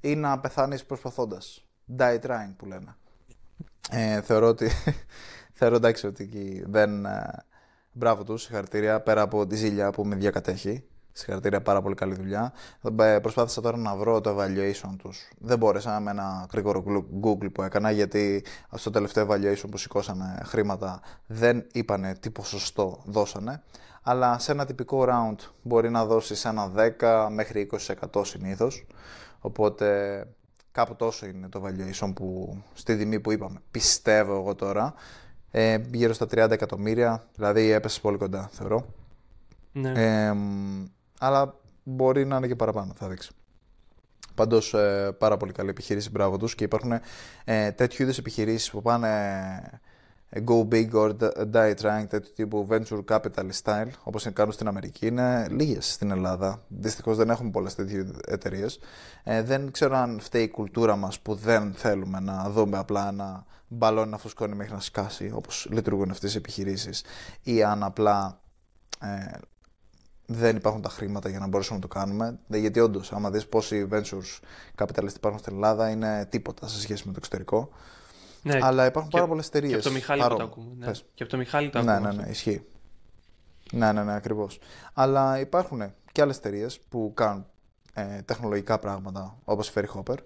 Ή 0.00 0.14
να 0.14 0.38
πεθάνεις 0.38 0.84
προσπαθώντας. 0.84 1.64
Die 1.98 2.18
trying 2.20 2.54
που 2.56 2.66
λένε. 2.66 2.96
Ε, 3.90 4.20
θεωρώ 4.20 4.48
ότι. 4.48 4.70
θεωρώ 5.58 5.76
εντάξει 5.76 6.06
ότι 6.06 6.64
δεν. 6.66 7.04
Ε, 7.04 7.44
μπράβο 7.92 8.24
τους, 8.24 8.42
συγχαρητήρια 8.42 9.00
πέρα 9.00 9.22
από 9.22 9.46
τη 9.46 9.56
ζήλια 9.56 9.90
που 9.90 10.04
με 10.04 10.14
διακατέχει. 10.14 10.84
Συγχαρητήρια, 11.12 11.62
πάρα 11.62 11.82
πολύ 11.82 11.94
καλή 11.94 12.14
δουλειά. 12.14 12.52
Ε, 13.00 13.18
προσπάθησα 13.18 13.60
τώρα 13.60 13.76
να 13.76 13.96
βρω 13.96 14.20
το 14.20 14.36
evaluation 14.38 14.96
τους. 14.98 15.28
Δεν 15.38 15.58
μπόρεσα 15.58 16.00
με 16.00 16.10
ένα 16.10 16.46
γρήγορο 16.52 16.84
Google 17.22 17.52
που 17.52 17.62
έκανα 17.62 17.90
γιατί 17.90 18.44
στο 18.74 18.90
τελευταίο 18.90 19.26
evaluation 19.30 19.68
που 19.70 19.76
σηκώσανε 19.76 20.40
χρήματα 20.44 21.00
δεν 21.26 21.66
είπανε 21.72 22.14
τι 22.14 22.30
ποσοστό 22.30 23.02
δώσανε. 23.04 23.62
Αλλά 24.02 24.38
σε 24.38 24.52
ένα 24.52 24.66
τυπικό 24.66 25.04
round 25.08 25.36
μπορεί 25.62 25.90
να 25.90 26.04
δώσεις 26.04 26.44
ένα 26.44 26.72
10 27.00 27.28
μέχρι 27.30 27.68
20% 28.12 28.26
συνήθως. 28.26 28.86
Οπότε 29.40 30.26
κάπου 30.72 30.96
τόσο 30.96 31.26
είναι 31.26 31.48
το 31.48 31.62
valuation 31.64 32.12
που 32.14 32.56
στη 32.72 32.96
τιμή 32.96 33.20
που 33.20 33.32
είπαμε. 33.32 33.60
Πιστεύω 33.70 34.34
εγώ 34.36 34.54
τώρα. 34.54 34.94
Ε, 35.50 35.78
γύρω 35.92 36.12
στα 36.12 36.26
30 36.26 36.50
εκατομμύρια, 36.50 37.28
δηλαδή 37.34 37.70
έπεσε 37.70 38.00
πολύ 38.00 38.16
κοντά 38.16 38.48
θεωρώ. 38.52 38.86
Ναι. 39.72 39.92
Ε, 39.94 40.34
αλλά 41.18 41.54
μπορεί 41.82 42.26
να 42.26 42.36
είναι 42.36 42.46
και 42.46 42.56
παραπάνω, 42.56 42.92
θα 42.96 43.08
δείξει. 43.08 43.30
Πάντως, 44.34 44.74
ε, 44.74 45.14
πάρα 45.18 45.36
πολύ 45.36 45.52
καλή 45.52 45.68
επιχείρηση, 45.68 46.10
μπράβο 46.10 46.36
τους 46.36 46.54
και 46.54 46.64
υπάρχουν 46.64 46.92
ε, 47.44 47.72
τέτοιου 47.72 48.02
είδους 48.02 48.18
επιχειρήσεις 48.18 48.70
που 48.70 48.82
πάνε 48.82 49.08
ε, 49.72 49.78
go 50.38 50.64
big 50.64 50.94
or 50.94 51.12
die 51.52 51.74
trying, 51.74 52.06
τέτοιου 52.08 52.32
τύπου 52.34 52.66
venture 52.70 53.04
capital 53.08 53.48
style, 53.62 53.88
όπως 54.02 54.28
κάνουν 54.32 54.52
στην 54.52 54.68
Αμερική, 54.68 55.06
είναι 55.06 55.46
λίγες 55.50 55.92
στην 55.92 56.10
Ελλάδα. 56.10 56.62
Δυστυχώς 56.68 57.16
δεν 57.16 57.30
έχουμε 57.30 57.50
πολλές 57.50 57.74
τέτοιου 57.74 58.10
εταιρείες. 58.26 58.78
Ε, 59.24 59.42
δεν 59.42 59.70
ξέρω 59.70 59.96
αν 59.96 60.20
φταίει 60.20 60.42
η 60.42 60.48
κουλτούρα 60.48 60.96
μας 60.96 61.20
που 61.20 61.34
δεν 61.34 61.72
θέλουμε 61.74 62.20
να 62.20 62.50
δούμε 62.50 62.78
απλά 62.78 63.08
ένα 63.08 63.44
μπαλόνι 63.68 64.10
να 64.10 64.18
φουσκώνει 64.18 64.54
μέχρι 64.54 64.72
να 64.72 64.80
σκάσει, 64.80 65.30
όπως 65.34 65.68
λειτουργούν 65.70 66.10
αυτές 66.10 66.34
οι 66.34 66.36
επιχειρήσεις, 66.36 67.04
ή 67.42 67.62
αν 67.62 67.82
απλά 67.82 68.40
ε, 69.00 69.38
δεν 70.26 70.56
υπάρχουν 70.56 70.82
τα 70.82 70.88
χρήματα 70.88 71.28
για 71.28 71.38
να 71.38 71.46
μπορέσουμε 71.46 71.76
να 71.76 71.88
το 71.88 71.94
κάνουμε. 71.94 72.38
Γιατί 72.48 72.80
όντως, 72.80 73.12
άμα 73.12 73.30
δεις 73.30 73.46
πόσοι 73.46 73.88
ventures 73.90 74.40
capitalists 74.76 75.14
υπάρχουν 75.16 75.40
στην 75.40 75.54
Ελλάδα, 75.54 75.90
είναι 75.90 76.26
τίποτα 76.30 76.68
σε 76.68 76.80
σχέση 76.80 77.02
με 77.06 77.12
το 77.12 77.18
εξωτερικό. 77.18 77.70
Ναι, 78.42 78.58
Αλλά 78.62 78.86
υπάρχουν 78.86 79.10
πάρα 79.10 79.26
πολλές 79.26 79.46
εταιρείες. 79.46 79.70
Και 79.70 79.76
από 79.78 79.88
το 79.88 79.92
Μιχάλη 79.92 80.20
Παρό... 80.20 80.36
το 80.36 80.42
ακούμε. 80.42 80.74
Ναι. 80.78 80.90
Και 81.14 81.22
από 81.22 81.32
το 81.32 81.38
Μιχάλη 81.38 81.70
το 81.70 81.78
ακούμε. 81.78 81.98
Ναι, 81.98 82.08
ναι, 82.08 82.22
ναι, 82.22 82.28
ισχύει. 82.28 82.64
Ναι, 83.72 83.92
ναι, 83.92 84.02
ναι, 84.02 84.14
ακριβώς. 84.14 84.58
Αλλά 84.92 85.40
υπάρχουν 85.40 85.92
και 86.12 86.20
άλλες 86.20 86.36
εταιρείες 86.36 86.80
που 86.80 87.12
κάνουν 87.14 87.46
ε, 87.94 88.22
τεχνολογικά 88.22 88.78
πράγματα, 88.78 89.38
όπως 89.44 89.68
η 89.68 89.72
Ferry 89.74 90.00
Hopper. 90.00 90.16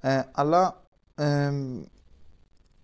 Ε, 0.00 0.22
αλλά 0.32 0.82
ε, 1.14 1.52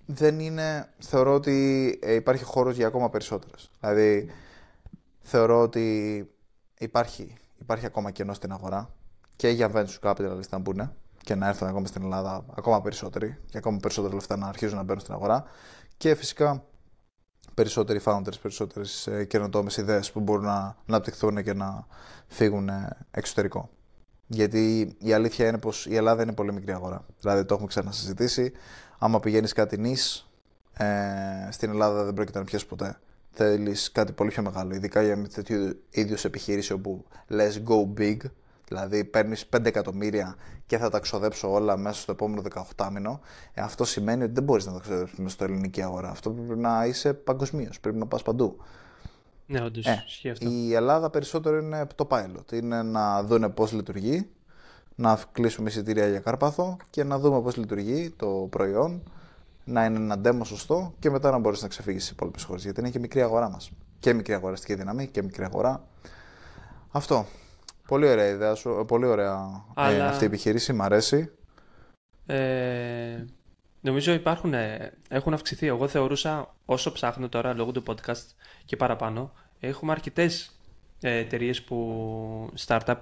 δεν 0.06 0.40
είναι, 0.40 0.88
θεωρώ 0.98 1.34
ότι 1.34 1.98
ε, 2.02 2.14
υπάρχει 2.14 2.44
χώρος 2.44 2.76
για 2.76 2.86
ακόμα 2.86 3.10
περισσότερες. 3.10 3.70
Δηλαδή, 3.80 4.30
θεωρώ 5.20 5.60
ότι 5.60 6.28
υπάρχει, 6.78 7.34
υπάρχει 7.60 7.86
ακόμα 7.86 8.10
κενό 8.10 8.34
στην 8.34 8.52
αγορά 8.52 8.90
και 9.36 9.48
για 9.48 9.70
venture 9.74 10.10
capital 10.10 10.40
να 10.50 10.58
μπουν 10.58 10.92
και 11.28 11.34
να 11.34 11.48
έρθουν 11.48 11.68
ακόμα 11.68 11.86
στην 11.86 12.02
Ελλάδα 12.02 12.44
ακόμα 12.54 12.82
περισσότεροι 12.82 13.38
και 13.50 13.58
ακόμα 13.58 13.78
περισσότερα 13.80 14.14
λεφτά 14.14 14.36
να 14.36 14.46
αρχίζουν 14.46 14.76
να 14.76 14.82
μπαίνουν 14.82 15.00
στην 15.00 15.14
αγορά 15.14 15.44
και 15.96 16.14
φυσικά 16.14 16.64
περισσότεροι 17.54 18.00
founders, 18.04 18.40
περισσότερες 18.42 19.06
ε, 19.06 19.24
καινοτόμες 19.24 19.76
ιδέες 19.76 20.12
που 20.12 20.20
μπορούν 20.20 20.44
να 20.44 20.76
αναπτυχθούν 20.88 21.42
και 21.42 21.52
να 21.52 21.86
φύγουν 22.26 22.68
εξωτερικό. 23.10 23.70
Γιατί 24.26 24.94
η 24.98 25.12
αλήθεια 25.12 25.48
είναι 25.48 25.58
πως 25.58 25.86
η 25.86 25.96
Ελλάδα 25.96 26.22
είναι 26.22 26.32
πολύ 26.32 26.52
μικρή 26.52 26.72
αγορά. 26.72 27.04
Δηλαδή 27.20 27.44
το 27.44 27.54
έχουμε 27.54 27.68
ξανασυζητήσει. 27.68 28.52
Άμα 28.98 29.20
πηγαίνεις 29.20 29.52
κάτι 29.52 29.78
νης, 29.78 30.30
ε, 30.72 31.48
στην 31.50 31.70
Ελλάδα 31.70 32.04
δεν 32.04 32.14
πρόκειται 32.14 32.38
να 32.38 32.44
πιάσει 32.44 32.66
ποτέ 32.66 32.98
θέλεις 33.30 33.92
κάτι 33.92 34.12
πολύ 34.12 34.30
πιο 34.30 34.42
μεγάλο. 34.42 34.74
Ειδικά 34.74 35.02
για 35.02 35.16
μια 35.16 35.28
τέτοιου 35.28 35.82
είδους 35.90 36.24
επιχείρηση 36.24 36.72
όπου 36.72 37.04
λες 37.26 37.62
go 37.68 38.00
big, 38.00 38.16
δηλαδή 38.68 39.04
παίρνεις 39.04 39.48
5 39.56 39.64
εκατομμύρια 39.64 40.36
και 40.66 40.78
θα 40.78 40.90
τα 40.90 40.98
ξοδέψω 40.98 41.52
όλα 41.52 41.76
μέσα 41.76 42.00
στο 42.00 42.12
επόμενο 42.12 42.42
18 42.76 42.88
μήνο. 42.92 43.20
Ε, 43.54 43.60
αυτό 43.60 43.84
σημαίνει 43.84 44.22
ότι 44.22 44.32
δεν 44.32 44.42
μπορείς 44.42 44.66
να 44.66 44.72
τα 44.72 44.80
ξοδέψεις 44.80 45.18
μέσα 45.18 45.34
στο 45.34 45.44
ελληνική 45.44 45.82
αγορά. 45.82 46.10
Αυτό 46.10 46.30
πρέπει 46.30 46.60
να 46.60 46.86
είσαι 46.86 47.14
παγκοσμίως, 47.14 47.80
πρέπει 47.80 47.98
να 47.98 48.06
πας 48.06 48.22
παντού. 48.22 48.56
Ναι, 49.46 49.62
όντως. 49.62 49.86
Ε, 49.86 50.04
η 50.38 50.74
Ελλάδα 50.74 51.10
περισσότερο 51.10 51.58
είναι 51.58 51.86
το 51.94 52.06
pilot. 52.10 52.52
Είναι 52.52 52.82
να 52.82 53.22
δούνε 53.22 53.48
πώς 53.48 53.72
λειτουργεί, 53.72 54.28
να 54.94 55.18
κλείσουμε 55.32 55.68
εισιτήρια 55.68 56.08
για 56.08 56.20
Κάρπαθο 56.20 56.76
και 56.90 57.04
να 57.04 57.18
δούμε 57.18 57.40
πώς 57.40 57.56
λειτουργεί 57.56 58.10
το 58.10 58.46
προϊόν 58.50 59.02
να 59.64 59.84
είναι 59.84 59.98
ένα 59.98 60.20
demo 60.24 60.40
σωστό 60.44 60.94
και 60.98 61.10
μετά 61.10 61.30
να 61.30 61.38
μπορείς 61.38 61.62
να 61.62 61.68
ξεφύγεις 61.68 62.02
στις 62.02 62.14
υπόλοιπες 62.14 62.42
χώρες. 62.42 62.62
Γιατί 62.62 62.80
είναι 62.80 62.90
και 62.90 62.98
μικρή 62.98 63.22
αγορά 63.22 63.50
μας. 63.50 63.70
Και 64.00 64.12
μικρή 64.12 64.34
αγοραστική 64.34 64.74
δύναμη 64.74 65.06
και 65.06 65.22
μικρή 65.22 65.44
αγορά. 65.44 65.84
Αυτό. 66.90 67.26
Πολύ 67.88 68.08
ωραία 68.08 68.28
ιδέα 68.28 68.54
σου. 68.54 68.84
Πολύ 68.88 69.06
ωραία 69.06 69.64
ε, 69.76 70.00
αυτή 70.00 70.24
η 70.24 70.26
επιχείρηση. 70.26 70.72
Μ' 70.72 70.82
αρέσει. 70.82 71.30
Ε, 72.26 73.24
νομίζω 73.80 74.12
υπάρχουν, 74.12 74.54
ε, 74.54 74.92
έχουν 75.08 75.32
αυξηθεί. 75.32 75.66
Εγώ 75.66 75.88
θεωρούσα 75.88 76.54
όσο 76.64 76.92
ψάχνω 76.92 77.28
τώρα 77.28 77.54
λόγω 77.54 77.72
του 77.72 77.82
podcast 77.86 78.24
και 78.64 78.76
παραπάνω, 78.76 79.32
έχουμε 79.60 79.92
αρκετές 79.92 80.58
ε, 81.00 81.16
εταιρείες 81.16 81.62
που 81.62 82.50
startup 82.66 82.98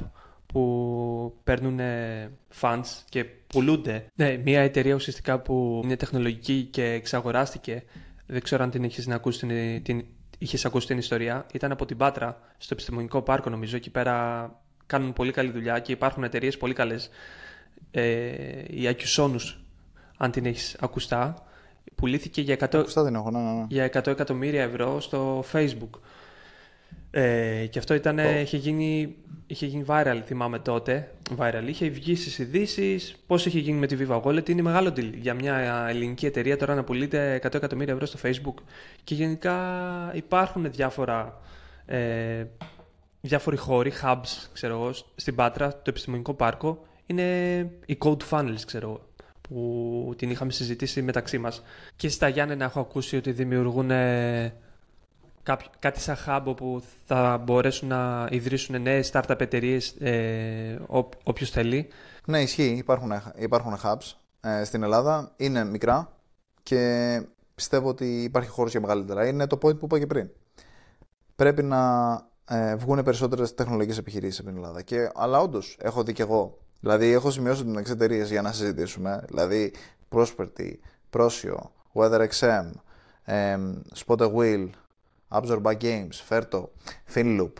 που 0.46 1.40
παίρνουν 1.44 1.80
funds 2.60 2.86
και 3.08 3.24
πουλούνται. 3.24 4.06
Ναι, 4.14 4.36
μια 4.36 4.60
εταιρεία 4.60 4.94
ουσιαστικά 4.94 5.40
που 5.40 5.80
είναι 5.84 5.96
τεχνολογική 5.96 6.68
και 6.70 6.84
εξαγοράστηκε, 6.84 7.82
δεν 8.26 8.42
ξέρω 8.42 8.62
αν 8.62 8.70
την 8.70 8.84
έχεις 8.84 9.08
ακούσεις 9.08 9.40
την, 9.40 9.82
την, 9.82 10.04
είχες 10.38 10.64
ακούσει 10.64 10.86
την 10.86 10.98
ιστορία, 10.98 11.46
ήταν 11.52 11.72
από 11.72 11.86
την 11.86 11.96
Πάτρα, 11.96 12.40
στο 12.58 12.74
επιστημονικό 12.74 13.22
πάρκο 13.22 13.50
νομίζω, 13.50 13.76
εκεί 13.76 13.90
πέρα 13.90 14.48
κάνουν 14.86 15.12
πολύ 15.12 15.32
καλή 15.32 15.50
δουλειά 15.50 15.78
και 15.78 15.92
υπάρχουν 15.92 16.24
εταιρείες 16.24 16.56
πολύ 16.56 16.74
καλές. 16.74 17.10
Ε, 17.90 18.02
η 18.66 18.96
Acusonus, 18.96 19.54
αν 20.16 20.30
την 20.30 20.46
έχεις 20.46 20.76
ακουστά, 20.80 21.46
πουλήθηκε 21.94 22.40
για 22.40 22.56
100, 22.70 22.84
δεν 22.94 23.14
έχω, 23.14 23.30
ναι, 23.30 23.38
ναι, 23.38 23.50
ναι. 23.52 23.64
για 23.68 23.86
100 23.86 24.06
εκατομμύρια 24.06 24.62
ευρώ 24.62 25.00
στο 25.00 25.44
Facebook. 25.52 26.00
Ε, 27.10 27.66
και 27.70 27.78
αυτό 27.78 27.94
ήταν, 27.94 28.18
είχε, 28.18 28.56
γίνει, 28.56 29.16
είχε 29.46 29.66
γίνει 29.66 29.84
viral, 29.88 30.20
θυμάμαι 30.24 30.58
τότε. 30.58 31.14
Viral. 31.38 31.62
Είχε 31.66 31.88
βγει 31.88 32.14
στις 32.14 32.38
ειδήσεις 32.38 33.16
πώς 33.26 33.46
είχε 33.46 33.58
γίνει 33.58 33.78
με 33.78 33.86
τη 33.86 33.96
Viva 34.00 34.22
Wallet. 34.22 34.48
Είναι 34.48 34.62
μεγάλο 34.62 34.88
deal 34.88 35.12
για 35.14 35.34
μια 35.34 35.86
ελληνική 35.88 36.26
εταιρεία 36.26 36.56
τώρα 36.56 36.74
να 36.74 36.84
πουλείται 36.84 37.40
100 37.42 37.54
εκατομμύρια 37.54 37.92
ευρώ 37.92 38.06
στο 38.06 38.18
Facebook. 38.22 38.62
Και 39.04 39.14
γενικά 39.14 39.56
υπάρχουν 40.14 40.70
διάφορα. 40.70 41.40
Ε, 41.86 42.44
διάφοροι 43.26 43.56
χώροι, 43.56 43.92
hubs, 44.02 44.48
ξέρω 44.52 44.74
εγώ, 44.74 44.92
στην 45.16 45.34
Πάτρα, 45.34 45.72
το 45.72 45.82
επιστημονικό 45.84 46.34
πάρκο, 46.34 46.86
είναι 47.06 47.58
οι 47.86 47.98
code 48.00 48.22
funnels, 48.30 48.60
ξέρω 48.66 48.88
εγώ, 48.88 49.00
που 49.40 50.14
την 50.16 50.30
είχαμε 50.30 50.52
συζητήσει 50.52 51.02
μεταξύ 51.02 51.38
μας. 51.38 51.62
Και 51.96 52.08
στα 52.08 52.28
Γιάννενα 52.28 52.64
έχω 52.64 52.80
ακούσει 52.80 53.16
ότι 53.16 53.32
δημιουργούν 53.32 53.90
κάτι 55.78 56.00
σαν 56.00 56.16
hub 56.26 56.42
όπου 56.44 56.82
θα 57.04 57.38
μπορέσουν 57.38 57.88
να 57.88 58.28
ιδρύσουν 58.30 58.82
νέες 58.82 59.10
startup 59.12 59.40
εταιρείες 59.40 59.88
ε, 59.88 60.80
όποιος 61.22 61.50
θέλει. 61.50 61.88
Ναι, 62.26 62.42
ισχύει. 62.42 62.74
Υπάρχουν, 62.76 63.12
υπάρχουν 63.36 63.76
hubs 63.82 64.12
ε, 64.40 64.64
στην 64.64 64.82
Ελλάδα. 64.82 65.32
Είναι 65.36 65.64
μικρά 65.64 66.12
και 66.62 67.22
πιστεύω 67.54 67.88
ότι 67.88 68.22
υπάρχει 68.22 68.48
χώρος 68.48 68.70
για 68.70 68.80
μεγαλύτερα. 68.80 69.26
Είναι 69.26 69.46
το 69.46 69.58
point 69.62 69.78
που 69.78 69.84
είπα 69.84 69.98
και 69.98 70.06
πριν. 70.06 70.30
Πρέπει 71.36 71.62
να 71.62 71.80
ε, 72.48 72.76
βγουν 72.76 73.02
περισσότερες 73.02 73.54
τεχνολογικές 73.54 73.98
επιχειρήσεις 73.98 74.38
από 74.38 74.48
την 74.48 74.56
Ελλάδα. 74.56 74.82
Και, 74.82 75.10
αλλά 75.14 75.40
όντως 75.40 75.76
έχω 75.80 76.02
δει 76.02 76.12
και 76.12 76.22
εγώ. 76.22 76.58
Δηλαδή, 76.80 77.12
έχω 77.12 77.30
σημειώσει 77.30 77.64
την 77.64 77.76
εταιρείες 77.76 78.30
για 78.30 78.42
να 78.42 78.52
συζητήσουμε. 78.52 79.24
Δηλαδή, 79.28 79.72
Prosperity, 80.08 80.72
Prosio, 81.10 81.56
WeatherXM, 81.94 82.70
ε, 83.24 83.56
Spot 84.06 84.18
a 84.18 84.34
Wheel, 84.34 84.68
Absorb 85.28 85.62
by 85.62 85.76
Games, 85.80 86.24
Ferto, 86.28 86.64
FinLoop. 87.14 87.52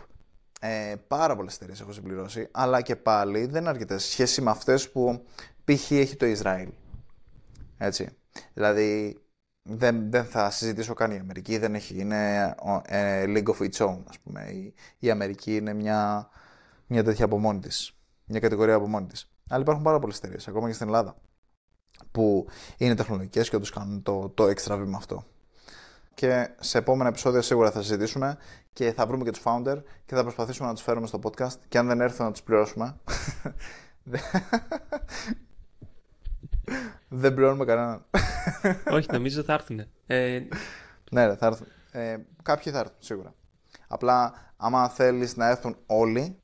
Ε, 0.59 0.95
πάρα 1.07 1.35
πολλές 1.35 1.55
εταιρείες 1.55 1.81
έχω 1.81 1.91
συμπληρώσει, 1.91 2.47
αλλά 2.51 2.81
και 2.81 2.95
πάλι 2.95 3.45
δεν 3.45 3.61
είναι 3.61 3.69
αρκετές 3.69 4.03
σχέση 4.03 4.41
με 4.41 4.49
αυτές 4.49 4.89
που 4.91 5.23
π.χ. 5.63 5.91
έχει 5.91 6.15
το 6.15 6.25
Ισραήλ. 6.25 6.69
Έτσι. 7.77 8.09
Δηλαδή, 8.53 9.19
δεν, 9.67 10.11
δεν 10.11 10.25
θα 10.25 10.49
συζητήσω 10.49 10.93
καν 10.93 11.11
η 11.11 11.17
Αμερική, 11.17 11.57
δεν 11.57 11.75
έχει, 11.75 11.99
είναι 11.99 12.55
ε, 12.85 13.23
League 13.27 13.47
of 13.47 13.69
its 13.69 13.87
own, 13.87 13.97
ας 14.07 14.19
πούμε. 14.19 14.41
Η, 14.49 14.73
η 14.99 15.09
Αμερική 15.09 15.55
είναι 15.55 15.73
μια, 15.73 16.29
μια 16.87 17.03
τέτοια 17.03 17.25
από 17.25 17.39
μόνη 17.39 17.59
της, 17.59 17.97
μια 18.25 18.39
κατηγορία 18.39 18.75
από 18.75 18.87
μόνη 18.87 19.05
της. 19.07 19.31
Αλλά 19.49 19.61
υπάρχουν 19.61 19.83
πάρα 19.83 19.99
πολλές 19.99 20.17
εταιρείες, 20.17 20.47
ακόμα 20.47 20.67
και 20.67 20.73
στην 20.73 20.87
Ελλάδα, 20.87 21.15
που 22.11 22.47
είναι 22.77 22.95
τεχνολογικές 22.95 23.49
και 23.49 23.55
όντως 23.55 23.69
κάνουν 23.69 24.03
το, 24.03 24.29
το 24.29 24.47
έξτρα 24.47 24.77
βήμα 24.77 24.97
αυτό 24.97 25.25
και 26.17 26.49
σε 26.59 26.77
επόμενα 26.77 27.09
επεισόδια 27.09 27.41
σίγουρα 27.41 27.71
θα 27.71 27.81
συζητήσουμε 27.81 28.37
και 28.73 28.93
θα 28.93 29.05
βρούμε 29.05 29.23
και 29.23 29.31
τους 29.31 29.41
founder 29.45 29.81
και 30.05 30.15
θα 30.15 30.21
προσπαθήσουμε 30.21 30.67
να 30.67 30.73
τους 30.73 30.83
φέρουμε 30.83 31.07
στο 31.07 31.19
podcast 31.23 31.55
και 31.67 31.77
αν 31.77 31.87
δεν 31.87 32.01
έρθουν 32.01 32.25
να 32.25 32.31
τους 32.31 32.43
πληρώσουμε 32.43 32.97
δεν 37.07 37.33
πληρώνουμε 37.33 37.65
κανέναν. 37.65 38.05
Όχι, 38.89 39.07
νομίζω 39.11 39.43
θα 39.43 39.53
έρθουν. 39.53 39.85
Ε... 40.07 40.39
Ναι, 41.11 41.35
θα 41.35 41.45
έρθουν. 41.45 41.67
Ε, 41.91 42.17
κάποιοι 42.43 42.71
θα 42.71 42.79
έρθουν 42.79 42.97
σίγουρα. 42.99 43.33
Απλά 43.87 44.33
άμα 44.57 44.89
θέλεις 44.89 45.35
να 45.35 45.49
έρθουν 45.49 45.77
όλοι 45.85 46.39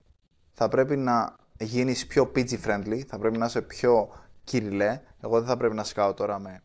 θα 0.53 0.67
πρέπει 0.67 0.97
να 0.97 1.35
γίνεις 1.59 2.07
πιο 2.07 2.31
PG 2.35 2.49
friendly, 2.65 3.01
θα 3.07 3.17
πρέπει 3.19 3.37
να 3.37 3.45
είσαι 3.45 3.61
πιο 3.61 4.09
κυριλέ. 4.43 5.01
Εγώ 5.21 5.37
δεν 5.37 5.47
θα 5.47 5.57
πρέπει 5.57 5.75
να 5.75 5.83
σκάω 5.83 6.13
τώρα 6.13 6.39
με 6.39 6.63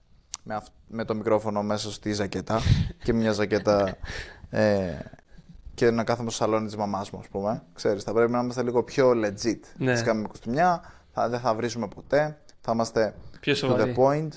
με, 0.49 0.63
με 0.87 1.05
το 1.05 1.15
μικρόφωνο 1.15 1.63
μέσα 1.63 1.93
στη 1.93 2.13
ζακέτα 2.13 2.61
και 3.05 3.13
μια 3.13 3.33
ζακέτα 3.33 3.97
ε, 4.51 4.93
και 5.75 5.91
να 5.91 6.05
κάθομαι 6.05 6.31
στο 6.31 6.45
σαλόνι 6.45 6.67
της 6.67 6.77
μαμάς 6.77 7.11
μου, 7.11 7.19
ας 7.19 7.29
πούμε. 7.29 7.63
Ξέρεις, 7.75 8.03
θα 8.03 8.13
πρέπει 8.13 8.31
να 8.33 8.41
είμαστε 8.41 8.63
λίγο 8.63 8.83
πιο 8.83 9.11
legit. 9.11 9.61
Ναι. 9.77 9.97
Θα 9.97 10.03
κάνουμε 10.03 10.29
κουστούμια, 10.29 10.83
θα, 11.13 11.29
δεν 11.29 11.41
θα 11.41 11.55
βρίσουμε 11.55 11.89
ποτέ, 11.89 12.39
θα 12.61 12.73
είμαστε 12.73 13.15
πιο 13.41 13.55
to 13.61 13.77
the 13.77 13.95
point. 13.95 14.29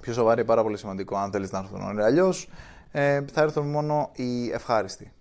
Πιο 0.00 0.12
σοβαρή, 0.12 0.44
πάρα 0.44 0.62
πολύ 0.62 0.76
σημαντικό, 0.76 1.16
αν 1.16 1.30
θέλεις 1.30 1.50
να 1.50 1.58
έρθουν 1.58 1.82
όλοι. 1.82 2.02
Αλλιώς 2.02 2.48
ε, 2.90 3.24
θα 3.32 3.42
έρθουν 3.42 3.66
μόνο 3.70 4.10
οι 4.12 4.50
ευχάριστοι. 4.50 5.12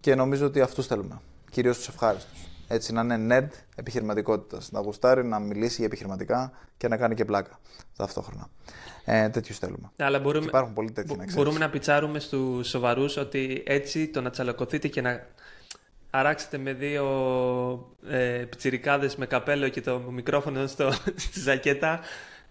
Και 0.00 0.14
νομίζω 0.14 0.46
ότι 0.46 0.60
αυτούς 0.60 0.86
θέλουμε. 0.86 1.20
Κυρίως 1.50 1.76
τους 1.76 1.88
ευχάριστους. 1.88 2.40
Έτσι, 2.68 2.92
να 2.92 3.00
είναι 3.00 3.38
nerd 3.38 3.56
επιχειρηματικότητας. 3.74 4.70
Να 4.70 4.80
γουστάρει, 4.80 5.24
να 5.24 5.38
μιλήσει 5.38 5.76
για 5.76 5.86
επιχειρηματικά 5.86 6.52
και 6.76 6.88
να 6.88 6.96
κάνει 6.96 7.14
και 7.14 7.24
πλάκα 7.24 7.58
ταυτόχρονα. 7.96 8.48
Ε, 9.04 9.28
Τέτοιους 9.28 9.58
θέλουμε. 9.58 9.90
Αλλά 9.96 10.18
μπορούμε, 10.18 10.42
και 10.42 10.48
υπάρχουν 10.48 10.72
πολλοί 10.72 10.90
τέτοιοι 10.90 11.16
να 11.16 11.24
Μπορούμε 11.32 11.58
να 11.58 11.70
πιτσάρουμε 11.70 12.18
στους 12.18 12.68
σοβαρούς 12.68 13.16
ότι 13.16 13.62
έτσι 13.66 14.08
το 14.08 14.20
να 14.20 14.30
τσαλακωθείτε 14.30 14.88
και 14.88 15.00
να 15.00 15.26
αράξετε 16.14 16.58
με 16.58 16.72
δύο 16.72 17.06
ε, 18.08 18.44
πιτσιρικάδες 18.48 19.16
με 19.16 19.26
καπέλο 19.26 19.68
και 19.68 19.80
το 19.80 19.98
μικρόφωνο 19.98 20.66
στο, 20.66 20.92
στη 21.24 21.40
ζακέτα 21.40 22.00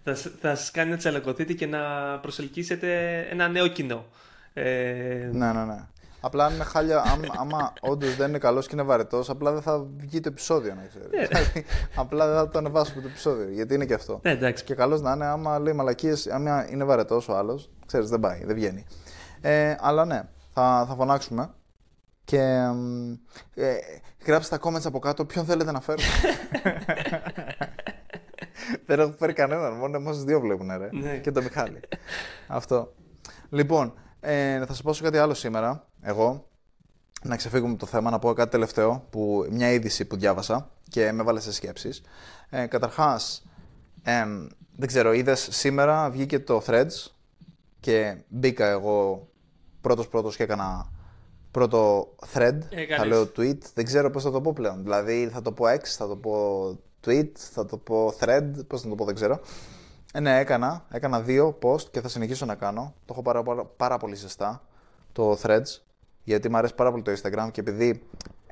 θα, 0.03 0.15
θα 0.15 0.55
σας 0.55 0.71
κάνει 0.71 0.91
να 0.91 0.97
τσαλακωθείτε 0.97 1.53
και 1.53 1.65
να 1.65 1.79
προσελκύσετε 2.21 3.19
ένα 3.29 3.47
νέο 3.47 3.67
κοινό. 3.67 4.05
Ε... 4.53 5.29
Ναι, 5.31 5.51
ναι, 5.51 5.65
ναι. 5.65 5.85
Απλά 6.23 6.45
αν 6.45 6.53
είναι 6.53 6.63
χάλια, 6.63 7.01
άμα, 7.01 7.27
άμα 7.37 7.73
όντως 7.79 8.15
δεν 8.15 8.29
είναι 8.29 8.37
καλός 8.37 8.67
και 8.67 8.75
είναι 8.75 8.83
βαρετός, 8.83 9.29
απλά 9.29 9.51
δεν 9.51 9.61
θα 9.61 9.85
βγει 9.97 10.19
το 10.19 10.29
επεισόδιο, 10.29 10.73
να 10.73 10.85
ξέρεις. 10.87 11.09
Ναι. 11.11 11.27
Δηλαδή, 11.27 11.65
απλά 11.95 12.27
δεν 12.27 12.35
θα 12.35 12.49
το 12.49 12.57
ανεβάσουμε 12.57 13.01
το 13.01 13.07
επεισόδιο. 13.07 13.49
Γιατί 13.49 13.73
είναι 13.73 13.85
και 13.85 13.93
αυτό. 13.93 14.19
Ναι, 14.23 14.51
και 14.51 14.75
καλός 14.75 15.01
να 15.01 15.11
είναι, 15.11 15.25
άμα 15.25 15.59
λέει 15.59 15.73
μαλακίες, 15.73 16.27
άμα 16.27 16.67
είναι 16.71 16.83
βαρετός 16.83 17.27
ο 17.27 17.37
άλλος, 17.37 17.69
ξέρεις, 17.85 18.09
δεν 18.09 18.19
πάει, 18.19 18.43
δεν 18.45 18.55
βγαίνει. 18.55 18.85
Ε, 19.41 19.75
αλλά 19.79 20.05
ναι, 20.05 20.23
θα, 20.53 20.85
θα 20.87 20.95
φωνάξουμε. 20.95 21.49
Και 22.31 22.71
ε, 23.53 23.75
γράψτε 24.25 24.57
τα 24.57 24.69
comments 24.69 24.85
από 24.85 24.99
κάτω 24.99 25.25
ποιον 25.25 25.45
θέλετε 25.45 25.71
να 25.71 25.81
φέρω. 25.81 25.97
δεν 28.85 28.99
έχω 28.99 29.13
φέρει 29.17 29.33
κανέναν, 29.33 29.73
μόνο 29.73 29.97
εμάς 29.97 30.23
δύο 30.23 30.39
βλέπουν, 30.39 30.77
ρε. 30.77 30.89
Ναι. 30.91 31.17
Και 31.17 31.31
το 31.31 31.41
Μιχάλη. 31.41 31.79
Αυτό. 32.47 32.93
Λοιπόν, 33.49 33.93
ε, 34.19 34.59
θα 34.59 34.65
σας 34.65 34.81
πω 34.81 34.93
σε 34.93 35.03
κάτι 35.03 35.17
άλλο 35.17 35.33
σήμερα, 35.33 35.87
εγώ. 36.01 36.47
Να 37.23 37.35
ξεφύγουμε 37.35 37.75
το 37.75 37.85
θέμα, 37.85 38.09
να 38.09 38.19
πω 38.19 38.33
κάτι 38.33 38.51
τελευταίο, 38.51 39.07
που, 39.09 39.47
μια 39.49 39.71
είδηση 39.71 40.05
που 40.05 40.17
διάβασα 40.17 40.69
και 40.89 41.11
με 41.11 41.23
βάλε 41.23 41.39
σε 41.39 41.53
σκέψεις. 41.53 42.01
Ε, 42.49 42.65
καταρχάς, 42.65 43.45
ε, 44.03 44.25
δεν 44.75 44.87
ξέρω, 44.87 45.13
είδες 45.13 45.47
σήμερα 45.51 46.09
βγήκε 46.09 46.39
το 46.39 46.63
Threads 46.65 47.07
και 47.79 48.15
μπήκα 48.27 48.67
εγώ 48.67 49.27
πρώτος 49.81 50.07
πρώτος 50.07 50.35
και 50.35 50.43
έκανα 50.43 50.91
πρώτο 51.51 52.09
thread, 52.33 52.57
Έκανες. 52.69 52.97
θα 52.97 53.05
λέω 53.05 53.21
tweet, 53.21 53.57
δεν 53.73 53.85
ξέρω 53.85 54.09
πώς 54.09 54.23
θα 54.23 54.31
το 54.31 54.41
πω 54.41 54.53
πλέον. 54.53 54.83
Δηλαδή 54.83 55.29
θα 55.33 55.41
το 55.41 55.51
πω 55.51 55.65
X, 55.65 55.83
θα 55.83 56.07
το 56.07 56.15
πω 56.15 56.67
tweet, 57.05 57.31
θα 57.33 57.65
το 57.65 57.77
πω 57.77 58.13
thread, 58.19 58.51
πώς 58.67 58.81
θα 58.81 58.89
το 58.89 58.95
πω 58.95 59.05
δεν 59.05 59.15
ξέρω. 59.15 59.39
Ε, 60.13 60.19
ναι, 60.19 60.39
έκανα. 60.39 60.85
Έκανα 60.91 61.21
δύο 61.21 61.57
post 61.61 61.81
και 61.81 62.01
θα 62.01 62.07
συνεχίσω 62.07 62.45
να 62.45 62.55
κάνω. 62.55 62.93
Το 63.05 63.13
έχω 63.13 63.21
πάρα, 63.21 63.43
πάρα, 63.43 63.65
πάρα 63.65 63.97
πολύ 63.97 64.15
ζεστά 64.15 64.63
το 65.11 65.39
Threads, 65.43 65.79
γιατί 66.23 66.49
μου 66.49 66.57
αρέσει 66.57 66.75
πάρα 66.75 66.91
πολύ 66.91 67.03
το 67.03 67.11
Instagram 67.11 67.49
και 67.51 67.59
επειδή 67.59 68.03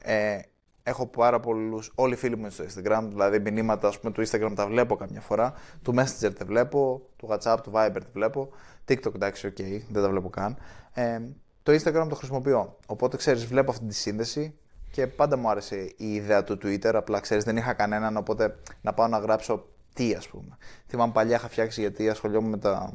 ε, 0.01 0.39
έχω 0.83 1.05
πάρα 1.05 1.39
πολλούς, 1.39 1.91
όλοι 1.95 2.13
οι 2.13 2.17
φίλοι 2.17 2.35
μου 2.35 2.41
είναι 2.41 2.49
στο 2.49 2.63
Instagram, 2.63 3.03
δηλαδή 3.09 3.39
μηνύματα 3.39 3.87
ας 3.87 3.99
πούμε, 3.99 4.13
του 4.13 4.27
Instagram 4.27 4.51
τα 4.55 4.67
βλέπω 4.67 4.95
καμιά 4.95 5.21
φορά, 5.21 5.53
του 5.81 5.93
Messenger 5.97 6.33
τα 6.37 6.45
βλέπω, 6.45 7.01
του 7.15 7.27
WhatsApp, 7.31 7.57
του 7.63 7.71
Viber 7.73 7.99
τα 7.99 8.09
βλέπω, 8.13 8.49
TikTok 8.87 9.15
εντάξει, 9.15 9.53
ok, 9.57 9.61
δεν 9.89 10.01
τα 10.03 10.09
βλέπω 10.09 10.29
καν. 10.29 10.57
Ε, 10.93 11.19
το 11.69 11.75
Instagram 11.75 12.05
το 12.09 12.15
χρησιμοποιώ. 12.15 12.75
Οπότε 12.85 13.17
ξέρεις, 13.17 13.45
βλέπω 13.45 13.71
αυτή 13.71 13.85
τη 13.85 13.95
σύνδεση 13.95 14.53
και 14.91 15.07
πάντα 15.07 15.37
μου 15.37 15.49
άρεσε 15.49 15.75
η 15.97 16.13
ιδέα 16.13 16.43
του 16.43 16.57
Twitter. 16.63 16.91
Απλά 16.93 17.19
ξέρεις, 17.19 17.43
δεν 17.43 17.57
είχα 17.57 17.73
κανέναν, 17.73 18.17
οπότε 18.17 18.55
να 18.81 18.93
πάω 18.93 19.07
να 19.07 19.17
γράψω 19.17 19.65
τι, 19.93 20.13
ας 20.13 20.27
πούμε. 20.27 20.57
Θυμάμαι 20.87 21.11
παλιά 21.11 21.35
είχα 21.35 21.49
φτιάξει 21.49 21.81
γιατί 21.81 22.09
ασχολιόμουν 22.09 22.49
με 22.49 22.57
τα, 22.57 22.93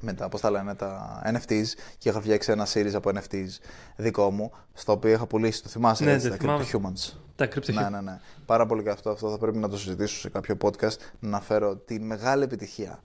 με 0.00 0.12
τα, 0.12 0.28
πώς 0.28 0.40
τα 0.40 0.50
λένε, 0.50 0.74
τα 0.74 1.22
NFTs 1.26 1.66
και 1.98 2.08
είχα 2.08 2.20
φτιάξει 2.20 2.50
ένα 2.50 2.66
series 2.72 2.92
από 2.94 3.10
NFTs 3.14 3.48
δικό 3.96 4.30
μου, 4.30 4.52
στο 4.72 4.92
οποίο 4.92 5.12
είχα 5.12 5.26
πουλήσει, 5.26 5.62
το 5.62 5.68
θυμάσαι, 5.68 6.04
ναι, 6.04 6.12
έτσι, 6.12 6.28
τα 6.28 6.36
θυμάμαι. 6.36 6.64
Crypto 6.72 6.76
Humans; 6.76 7.12
Τα 7.36 7.48
Crypto 7.48 7.72
Ναι, 7.72 7.88
ναι, 7.88 8.00
ναι. 8.00 8.20
Πάρα 8.46 8.66
πολύ 8.66 8.82
και 8.82 8.90
αυτό, 8.90 9.10
αυτό 9.10 9.30
θα 9.30 9.38
πρέπει 9.38 9.58
να 9.58 9.68
το 9.68 9.78
συζητήσω 9.78 10.18
σε 10.18 10.28
κάποιο 10.28 10.56
podcast, 10.62 10.96
να 11.18 11.28
αναφέρω 11.28 11.76
τη 11.76 12.00
μεγάλη 12.00 12.42
επιτυχία 12.42 13.00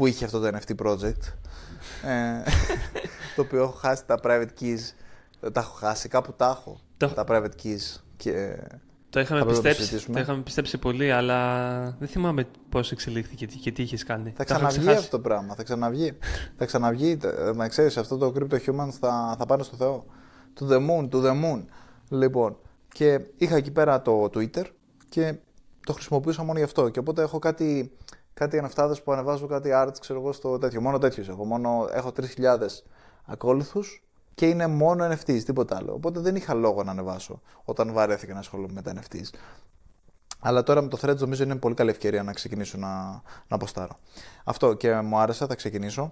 που 0.00 0.06
είχε 0.06 0.24
αυτό 0.24 0.40
το 0.40 0.50
NFT 0.58 0.86
project, 0.86 1.22
ε, 2.04 2.42
το 3.36 3.42
οποίο 3.42 3.62
έχω 3.62 3.72
χάσει 3.72 4.04
τα 4.06 4.20
private 4.22 4.48
keys, 4.60 4.78
τα 5.52 5.60
έχω 5.60 5.72
χάσει, 5.72 6.08
κάπου 6.08 6.32
τα 6.32 6.46
έχω, 6.46 6.80
τα 6.96 7.24
private 7.28 7.62
keys 7.62 8.00
και 8.16 8.56
το 9.10 9.20
είχαμε, 9.20 9.44
πιστέψει, 9.44 10.06
το, 10.06 10.12
το 10.12 10.18
είχαμε 10.18 10.42
πιστέψει 10.42 10.78
πολύ, 10.78 11.12
αλλά 11.12 11.80
δεν 11.98 12.08
θυμάμαι 12.08 12.46
πώς 12.68 12.92
εξελίχθηκε 12.92 13.46
και 13.46 13.72
τι 13.72 13.82
είχες 13.82 14.04
κάνει. 14.04 14.32
Θα 14.36 14.44
ξαναβγεί 14.44 14.90
αυτό 14.90 15.10
το 15.10 15.20
πράγμα. 15.20 15.54
Θα 15.54 15.62
ξαναβγεί. 15.62 16.18
θα 16.56 16.64
ξαναβγεί. 16.64 17.18
Να 17.54 17.68
ξέρεις, 17.68 17.96
αυτό 17.96 18.16
το 18.16 18.32
Crypto 18.36 18.54
Humans 18.54 18.92
θα, 19.00 19.34
θα 19.38 19.46
πάνε 19.46 19.62
στο 19.62 19.76
Θεό. 19.76 20.04
To 20.60 20.68
the 20.68 20.78
moon, 20.78 21.08
to 21.08 21.24
the 21.24 21.32
moon. 21.44 21.64
Λοιπόν, 22.08 22.56
και 22.88 23.20
είχα 23.36 23.56
εκεί 23.56 23.70
πέρα 23.70 24.02
το 24.02 24.24
Twitter 24.24 24.64
και 25.08 25.34
το 25.86 25.92
χρησιμοποιούσα 25.92 26.42
μόνο 26.42 26.58
γι' 26.58 26.64
αυτό. 26.64 26.88
Και 26.88 26.98
οπότε 26.98 27.22
έχω 27.22 27.38
κάτι 27.38 27.92
κάτι 28.34 28.58
αναφτάδε 28.58 28.94
που 29.04 29.12
ανεβάζω 29.12 29.46
κάτι 29.46 29.70
arts, 29.72 29.94
ξέρω 30.00 30.20
εγώ, 30.20 30.32
στο 30.32 30.58
τέτοιο. 30.58 30.80
Μόνο 30.80 30.98
τέτοιο 30.98 31.24
έχω. 31.28 31.44
Μόνο 31.44 31.88
έχω 31.92 32.12
3.000 32.16 32.58
ακόλουθους 33.24 34.04
και 34.34 34.46
είναι 34.46 34.66
μόνο 34.66 35.06
NFTs, 35.06 35.42
τίποτα 35.44 35.76
άλλο. 35.76 35.92
Οπότε 35.92 36.20
δεν 36.20 36.36
είχα 36.36 36.54
λόγο 36.54 36.82
να 36.82 36.90
ανεβάσω 36.90 37.40
όταν 37.64 37.92
βαρέθηκα 37.92 38.32
να 38.32 38.38
ασχολούμαι 38.38 38.72
με 38.72 38.82
τα 38.82 38.92
NFTs. 38.94 39.38
Αλλά 40.40 40.62
τώρα 40.62 40.82
με 40.82 40.88
το 40.88 40.98
Threads 41.02 41.18
νομίζω 41.18 41.42
είναι 41.42 41.56
πολύ 41.56 41.74
καλή 41.74 41.90
ευκαιρία 41.90 42.22
να 42.22 42.32
ξεκινήσω 42.32 42.78
να, 42.78 43.04
να 43.48 43.56
αποστάρω. 43.56 43.98
Αυτό 44.44 44.74
και 44.74 44.94
μου 44.94 45.18
άρεσε, 45.18 45.46
θα 45.46 45.54
ξεκινήσω. 45.54 46.10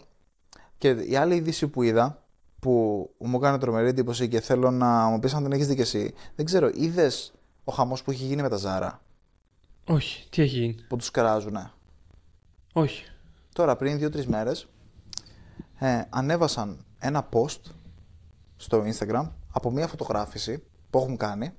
Και 0.78 0.88
η 0.88 1.16
άλλη 1.16 1.34
είδηση 1.34 1.68
που 1.68 1.82
είδα, 1.82 2.22
που 2.60 2.70
μου 3.18 3.36
έκανε 3.36 3.58
τρομερή 3.58 3.88
εντύπωση 3.88 4.28
και 4.28 4.40
θέλω 4.40 4.70
να 4.70 5.06
μου 5.06 5.18
πεις 5.18 5.34
αν 5.34 5.42
την 5.42 5.52
έχεις 5.52 5.66
δει 5.66 5.74
και 5.74 5.82
εσύ. 5.82 6.14
Δεν 6.34 6.44
ξέρω, 6.44 6.70
είδες 6.74 7.32
ο 7.64 7.72
χαμός 7.72 8.02
που 8.02 8.10
έχει 8.10 8.24
γίνει 8.24 8.42
με 8.42 8.48
τα 8.48 8.56
Ζάρα. 8.56 9.00
Όχι, 9.86 10.28
τι 10.30 10.42
έχει 10.42 10.58
γίνει; 10.58 10.74
Που 10.88 10.96
τους 10.96 11.10
κράζουνε. 11.10 11.70
Όχι. 12.78 13.04
Τώρα 13.52 13.76
πριν 13.76 13.98
δύο-τρεις 13.98 14.26
μέρες 14.26 14.68
ε, 15.78 16.02
ανέβασαν 16.08 16.84
ένα 16.98 17.28
post 17.32 17.60
στο 18.56 18.84
Instagram 18.86 19.30
από 19.50 19.70
μια 19.70 19.86
φωτογράφηση 19.86 20.62
που 20.90 20.98
έχουν 20.98 21.16
κάνει 21.16 21.52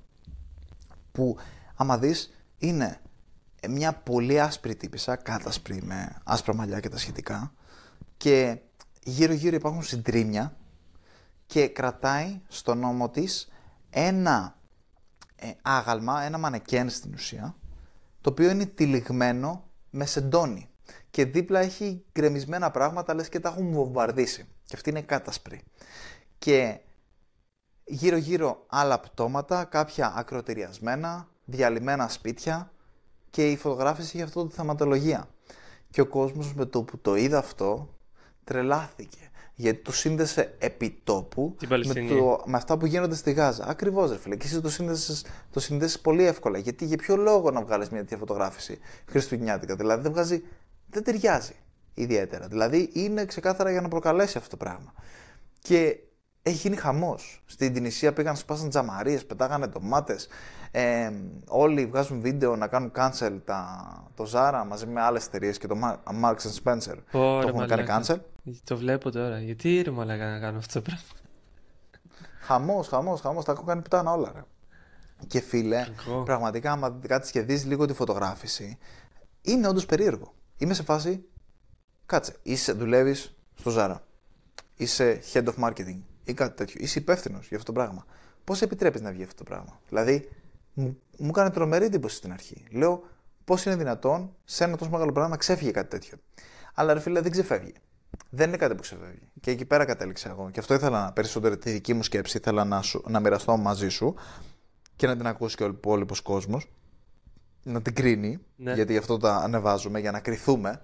που 1.12 1.38
άμα 1.76 1.98
δεις 1.98 2.34
είναι 2.58 3.02
μια 3.70 3.94
πολύ 3.94 4.42
άσπρη 4.42 4.76
τύπησα, 4.76 5.16
κάτασπρη 5.16 5.82
με 5.84 6.16
άσπρα 6.24 6.56
μαλλιά 6.56 6.80
και 6.80 6.90
τα 6.90 6.98
σχετικά 6.98 7.54
και 8.18 8.60
γύρω 9.04 9.34
γύρω 9.34 9.56
υπάρχουν 9.56 9.84
συντρίμια 9.84 10.58
και 11.46 11.68
κρατάει 11.68 12.42
στο 12.48 12.76
νόμο 12.76 13.10
της 13.10 13.52
ένα 13.90 14.56
ε, 15.36 15.52
άγαλμα, 15.62 16.22
ένα 16.22 16.38
μανεκέν 16.38 16.90
στην 16.90 17.14
ουσία 17.14 17.56
το 18.22 18.30
οποίο 18.30 18.50
είναι 18.50 18.66
τυλιγμένο 18.66 19.64
με 19.90 20.06
σεντόνι 20.06 20.70
και 21.10 21.26
δίπλα 21.26 21.60
έχει 21.60 22.06
γκρεμισμένα 22.12 22.72
πράγματα 22.72 23.14
λες 23.14 23.30
και 23.30 23.40
τα 23.40 23.50
έχουν 23.50 23.72
βομβαρδίσει 23.72 24.48
και 24.66 24.76
αυτή 24.76 24.90
είναι 24.90 25.02
κάτασπρη 25.02 25.62
και 26.38 26.80
γύρω 27.90 28.18
γύρω 28.18 28.64
άλλα 28.68 29.00
πτώματα, 29.00 29.64
κάποια 29.64 30.14
ακροτηριασμένα, 30.16 31.28
διαλυμένα 31.46 32.08
σπίτια 32.08 32.72
και 33.30 33.52
η 33.52 33.58
φωτογράφηση 33.58 34.16
είχε 34.16 34.26
αυτό 34.26 34.48
τη 34.48 34.56
θεματολογία. 34.56 35.30
Και 35.90 36.02
ο 36.02 36.06
κόσμος 36.06 36.54
με 36.54 36.66
το 36.66 36.84
που 36.84 36.98
το 36.98 37.16
είδε 37.16 37.38
αυτό 37.38 37.90
τρελάθηκε. 38.44 39.18
Γιατί 39.56 39.82
το 39.82 39.92
σύνδεσε 39.92 40.56
επί 40.60 41.02
τόπου 41.04 41.56
με, 41.68 41.94
το, 41.94 42.44
με 42.46 42.58
αυτά 42.58 42.78
που 42.78 42.86
γίνονται 42.86 43.16
στη 43.16 43.32
Γάζα. 43.32 43.66
Ακριβώς, 43.68 44.12
ρε 44.12 44.18
φίλε. 44.18 44.36
Και 44.36 44.46
εσύ 44.46 44.62
το 44.62 44.70
σύνδεσες, 44.70 45.26
το 45.52 45.60
συνδέσεις 45.60 46.00
πολύ 46.00 46.24
εύκολα. 46.24 46.58
Γιατί 46.58 46.86
για 46.86 46.98
ποιο 46.98 47.16
λόγο 47.16 47.52
να 47.52 47.62
βγάλεις 47.62 47.90
μια 47.90 48.00
τέτοια 48.00 48.18
φωτογράφηση 48.18 48.80
Χριστουγεννιάτικα; 49.06 49.76
Δηλαδή 49.76 50.02
δεν 50.02 50.12
βγάζει, 50.12 50.44
δεν 50.90 51.04
ταιριάζει 51.04 51.56
ιδιαίτερα. 51.94 52.48
Δηλαδή 52.48 52.90
είναι 52.94 53.26
ξεκάθαρα 53.26 53.72
για 53.72 53.82
να 53.82 53.88
προκαλέσει 53.88 54.38
αυτό 54.38 54.50
το 54.50 54.58
πράγμα. 54.58 54.94
Και 55.60 56.00
έχει 56.42 56.58
γίνει 56.58 56.76
χαμός. 56.76 57.44
Στην 57.46 57.74
Τινησία 57.74 58.14
πήγαν, 58.14 58.36
σπάσαν 58.36 58.70
τζαμαρίες, 58.70 59.26
πετάγανε 59.26 59.68
ντομάτες. 59.68 60.28
Ε, 60.72 61.12
όλοι 61.48 61.86
βγάζουν 61.86 62.22
βίντεο 62.22 62.56
να 62.56 62.68
κάνουν 62.68 62.92
cancel 62.96 63.40
τα, 63.46 64.12
το 64.16 64.32
Zara 64.34 64.64
μαζί 64.68 64.86
με 64.86 65.02
άλλες 65.02 65.26
εταιρείες 65.26 65.58
και 65.58 65.68
το 65.68 65.76
Marks 66.24 66.64
Spencer. 66.64 66.96
το 67.12 67.48
έχουν 67.48 67.68
κάνει 67.68 67.86
cancel; 67.88 68.18
Το 68.64 68.78
βλέπω 68.78 69.12
τώρα. 69.12 69.40
Γιατί 69.40 69.82
ρε 69.82 69.92
μαλάκα 69.92 70.30
να 70.30 70.40
κάνω 70.40 70.58
αυτό 70.58 70.74
το 70.74 70.82
πράγμα; 70.82 71.04
Χαμός, 72.42 72.88
χαμός, 72.88 73.22
χαμός. 73.22 73.46
Τα 73.46 73.52
έχω 73.52 73.64
κάνει 73.64 73.82
πτάνα 73.82 74.12
όλα. 74.12 74.32
Ρε. 74.36 74.44
Και 75.28 75.40
φίλε, 75.40 75.86
πραγματικά, 76.26 76.72
άμα 76.72 77.00
κάτσει 77.08 77.32
και 77.32 77.42
δει 77.42 77.56
λίγο 77.56 77.86
τη 77.86 77.94
φωτογράφηση, 77.94 78.78
είναι 79.42 79.68
όντως 79.68 79.86
περίεργο. 79.86 80.34
Είμαι 80.60 80.74
σε 80.74 80.84
φάση. 80.84 81.26
Κάτσε, 82.06 82.36
είσαι, 82.44 82.72
δουλεύεις 82.72 83.36
στο 83.56 83.72
Zara. 83.78 83.96
Είσαι 84.76 85.22
head 85.34 85.46
of 85.46 85.54
marketing 85.64 86.00
ή 86.24 86.34
κάτι 86.34 86.56
τέτοιο. 86.56 86.76
Είσαι 86.84 87.00
υπεύθυνος 87.00 87.48
για 87.48 87.58
αυτό 87.58 87.72
το 87.74 87.80
πράγμα. 87.80 88.06
Πώς 88.44 88.62
επιτρέπεις 88.62 89.02
να 89.02 89.12
βγει 89.12 89.24
αυτό 89.24 89.36
το 89.36 89.44
πράγμα; 89.44 89.80
Δηλαδή, 89.90 90.30
μου, 90.74 91.00
μου 91.18 91.28
έκανε 91.30 91.50
τρομερή 91.50 91.86
εντύπωση 91.86 92.16
στην 92.16 92.32
αρχή. 92.32 92.64
Λέω, 92.72 93.04
πώς 93.46 93.66
είναι 93.66 93.76
δυνατόν 93.76 94.36
σε 94.44 94.64
ένα 94.64 94.78
τόσο 94.78 94.92
μεγάλο 94.92 95.12
πράγμα 95.12 95.30
να 95.30 95.38
ξέφυγε 95.38 95.72
κάτι 95.72 95.90
τέτοιο. 95.90 96.18
Αλλά 96.74 96.94
ρε 96.94 97.00
φίλε, 97.00 97.22
δεν 97.22 97.32
ξεφεύγει. 97.32 97.74
Δεν 98.30 98.48
είναι 98.48 98.58
κάτι 98.58 98.76
που 98.76 98.82
ξεφεύγει. 98.82 99.30
Και 99.42 99.52
εκεί 99.52 99.66
πέρα 99.66 99.86
κατέληξα 99.86 100.30
εγώ. 100.30 100.50
Και 100.52 100.60
αυτό 100.60 100.74
ήθελα 100.74 101.04
να 101.04 101.12
περισσότερο 101.12 101.58
τη 101.58 101.72
δική 101.72 101.94
μου 101.94 102.04
σκέψη, 102.04 102.38
ήθελα 102.38 102.66
να, 102.66 102.82
σου, 102.82 103.04
να 103.08 103.20
μοιραστώ 103.20 103.58
μαζί 103.58 103.90
σου 103.90 104.16
και 104.96 105.08
να 105.08 105.18
την 105.18 105.28
ακούσει 105.28 105.56
και 105.56 105.64
ο 105.64 105.68
υπόλοιπος 105.68 106.22
κόσμος. 106.22 106.70
Να 107.64 107.82
την 107.82 107.94
κρίνει, 107.94 108.40
ναι. 108.56 108.74
γιατί 108.74 108.92
γι' 108.92 108.98
αυτό 108.98 109.18
τα 109.18 109.36
ανεβάζουμε, 109.36 110.00
για 110.00 110.12
να 110.12 110.20
κρυθούμε 110.20 110.82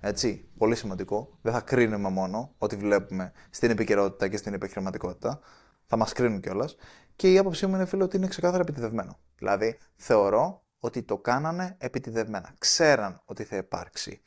έτσι, 0.00 0.48
πολύ 0.58 0.74
σημαντικό. 0.76 1.38
Δεν 1.42 1.52
θα 1.52 1.60
κρίνουμε 1.60 2.08
μόνο 2.08 2.54
ό,τι 2.58 2.76
βλέπουμε 2.76 3.32
στην 3.50 3.70
επικαιρότητα 3.70 4.28
και 4.28 4.36
στην 4.36 4.54
επιχειρηματικότητα. 4.54 5.40
Θα 5.86 5.96
μας 5.96 6.12
κρίνουν 6.12 6.40
κιόλας. 6.40 6.76
Και 7.16 7.32
η 7.32 7.38
άποψή 7.38 7.66
μου 7.66 7.74
είναι, 7.74 7.84
φίλο, 7.84 8.04
ότι 8.04 8.16
είναι 8.16 8.26
ξεκάθαρα 8.26 8.62
επιτιδευμένο. 8.62 9.18
Δηλαδή, 9.36 9.78
θεωρώ 9.96 10.64
ότι 10.78 11.02
το 11.02 11.18
κάνανε 11.18 11.76
επιτιδευμένα. 11.78 12.54
Ξέραν 12.58 13.22
ότι 13.24 13.44
θα 13.44 13.56
υπάρξει 13.56 14.22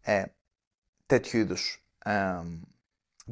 ε, 0.00 0.22
τέτοιου 1.06 1.38
είδους 1.38 1.86
ε, 2.04 2.12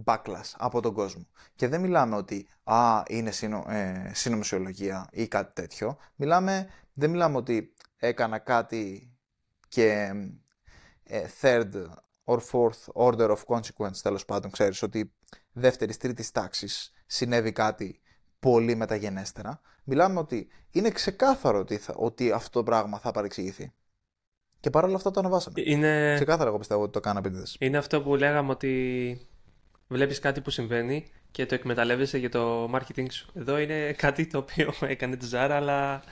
backlash 0.05 0.53
από 0.57 0.81
τον 0.81 0.95
κόσμο. 0.95 1.27
Και 1.55 1.69
δεν 1.69 1.81
μιλάμε 1.81 2.17
ότι 2.17 2.49
α, 2.65 3.03
είναι 3.09 3.31
συνο, 3.31 3.65
ε, 3.69 4.11
συνωμοσιολογία 4.15 5.09
ή 5.13 5.29
κάτι 5.29 5.53
τέτοιο. 5.63 5.97
Μιλάμε, 6.15 6.69
δεν 6.93 7.11
μιλάμε 7.11 7.37
ότι 7.37 7.75
έκανα 8.07 8.39
κάτι 8.39 9.13
και 9.69 10.13
ε, 11.03 11.27
third 11.41 11.71
or 12.25 12.39
fourth 12.53 12.93
order 12.95 13.37
of 13.37 13.39
consequence, 13.47 13.97
τέλος 14.03 14.25
πάντων, 14.25 14.51
ξέρεις 14.51 14.83
ότι 14.83 15.13
δεύτερης, 15.53 15.97
τρίτης 15.97 16.31
τάξης 16.31 16.93
συνέβη 17.07 17.53
κάτι 17.53 18.01
πολύ 18.39 18.75
μεταγενέστερα. 18.75 19.61
Μιλάμε 19.85 20.19
ότι 20.19 20.49
είναι 20.71 20.91
ξεκάθαρο 20.91 21.59
ότι, 21.59 21.77
θα, 21.77 21.95
ότι 21.97 22.31
αυτό 22.31 22.59
το 22.59 22.63
πράγμα 22.63 22.99
θα 22.99 23.11
παρεξηγηθεί. 23.11 23.73
Και 24.61 24.71
παρόλα 24.71 24.97
αυτά 24.97 25.11
το 25.11 25.21
ανεβάσαμε. 25.21 25.63
Είναι... 25.65 26.15
Ξεκάθαρα 26.15 26.49
εγώ 26.49 26.59
πιστεύω 26.59 26.83
ότι 26.83 26.93
το 26.93 27.01
κάνω 27.01 27.19
επίτηδες. 27.19 27.57
Είναι 27.61 27.79
αυτό 27.79 28.03
που 28.03 28.17
λέγαμε 28.17 28.51
ότι 28.51 29.21
βλέπεις 29.89 30.19
κάτι 30.19 30.41
που 30.41 30.51
συμβαίνει 30.51 31.07
και 31.31 31.47
το 31.47 31.55
εκμεταλλεύεσαι 31.55 32.19
για 32.19 32.29
το 32.29 32.71
marketing 32.75 33.07
σου. 33.11 33.31
Εδώ 33.35 33.59
είναι 33.59 33.93
κάτι 33.93 34.27
το 34.27 34.39
οποίο 34.39 34.73
έκανε 34.81 35.17
τη 35.17 35.27
Ζάρα, 35.27 35.57
αλλά 35.57 36.03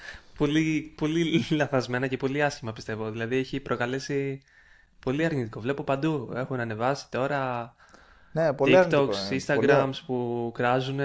πολύ, 0.41 0.93
πολύ 0.97 1.47
λαθασμένα 1.51 2.07
και 2.07 2.17
πολύ 2.17 2.43
άσχημα 2.43 2.73
πιστεύω. 2.73 3.11
Δηλαδή 3.11 3.37
έχει 3.37 3.61
προκαλέσει 3.61 4.43
πολύ 4.99 5.25
αρνητικό. 5.25 5.61
Βλέπω 5.61 5.83
παντού. 5.83 6.33
Έχουν 6.35 6.61
ανεβάσει 6.61 7.11
τώρα 7.11 7.75
ναι, 8.33 8.53
πολύ 8.53 8.77
TikToks, 8.77 9.11
Instagrams 9.31 9.93
που 10.07 10.51
κράζουν. 10.55 11.01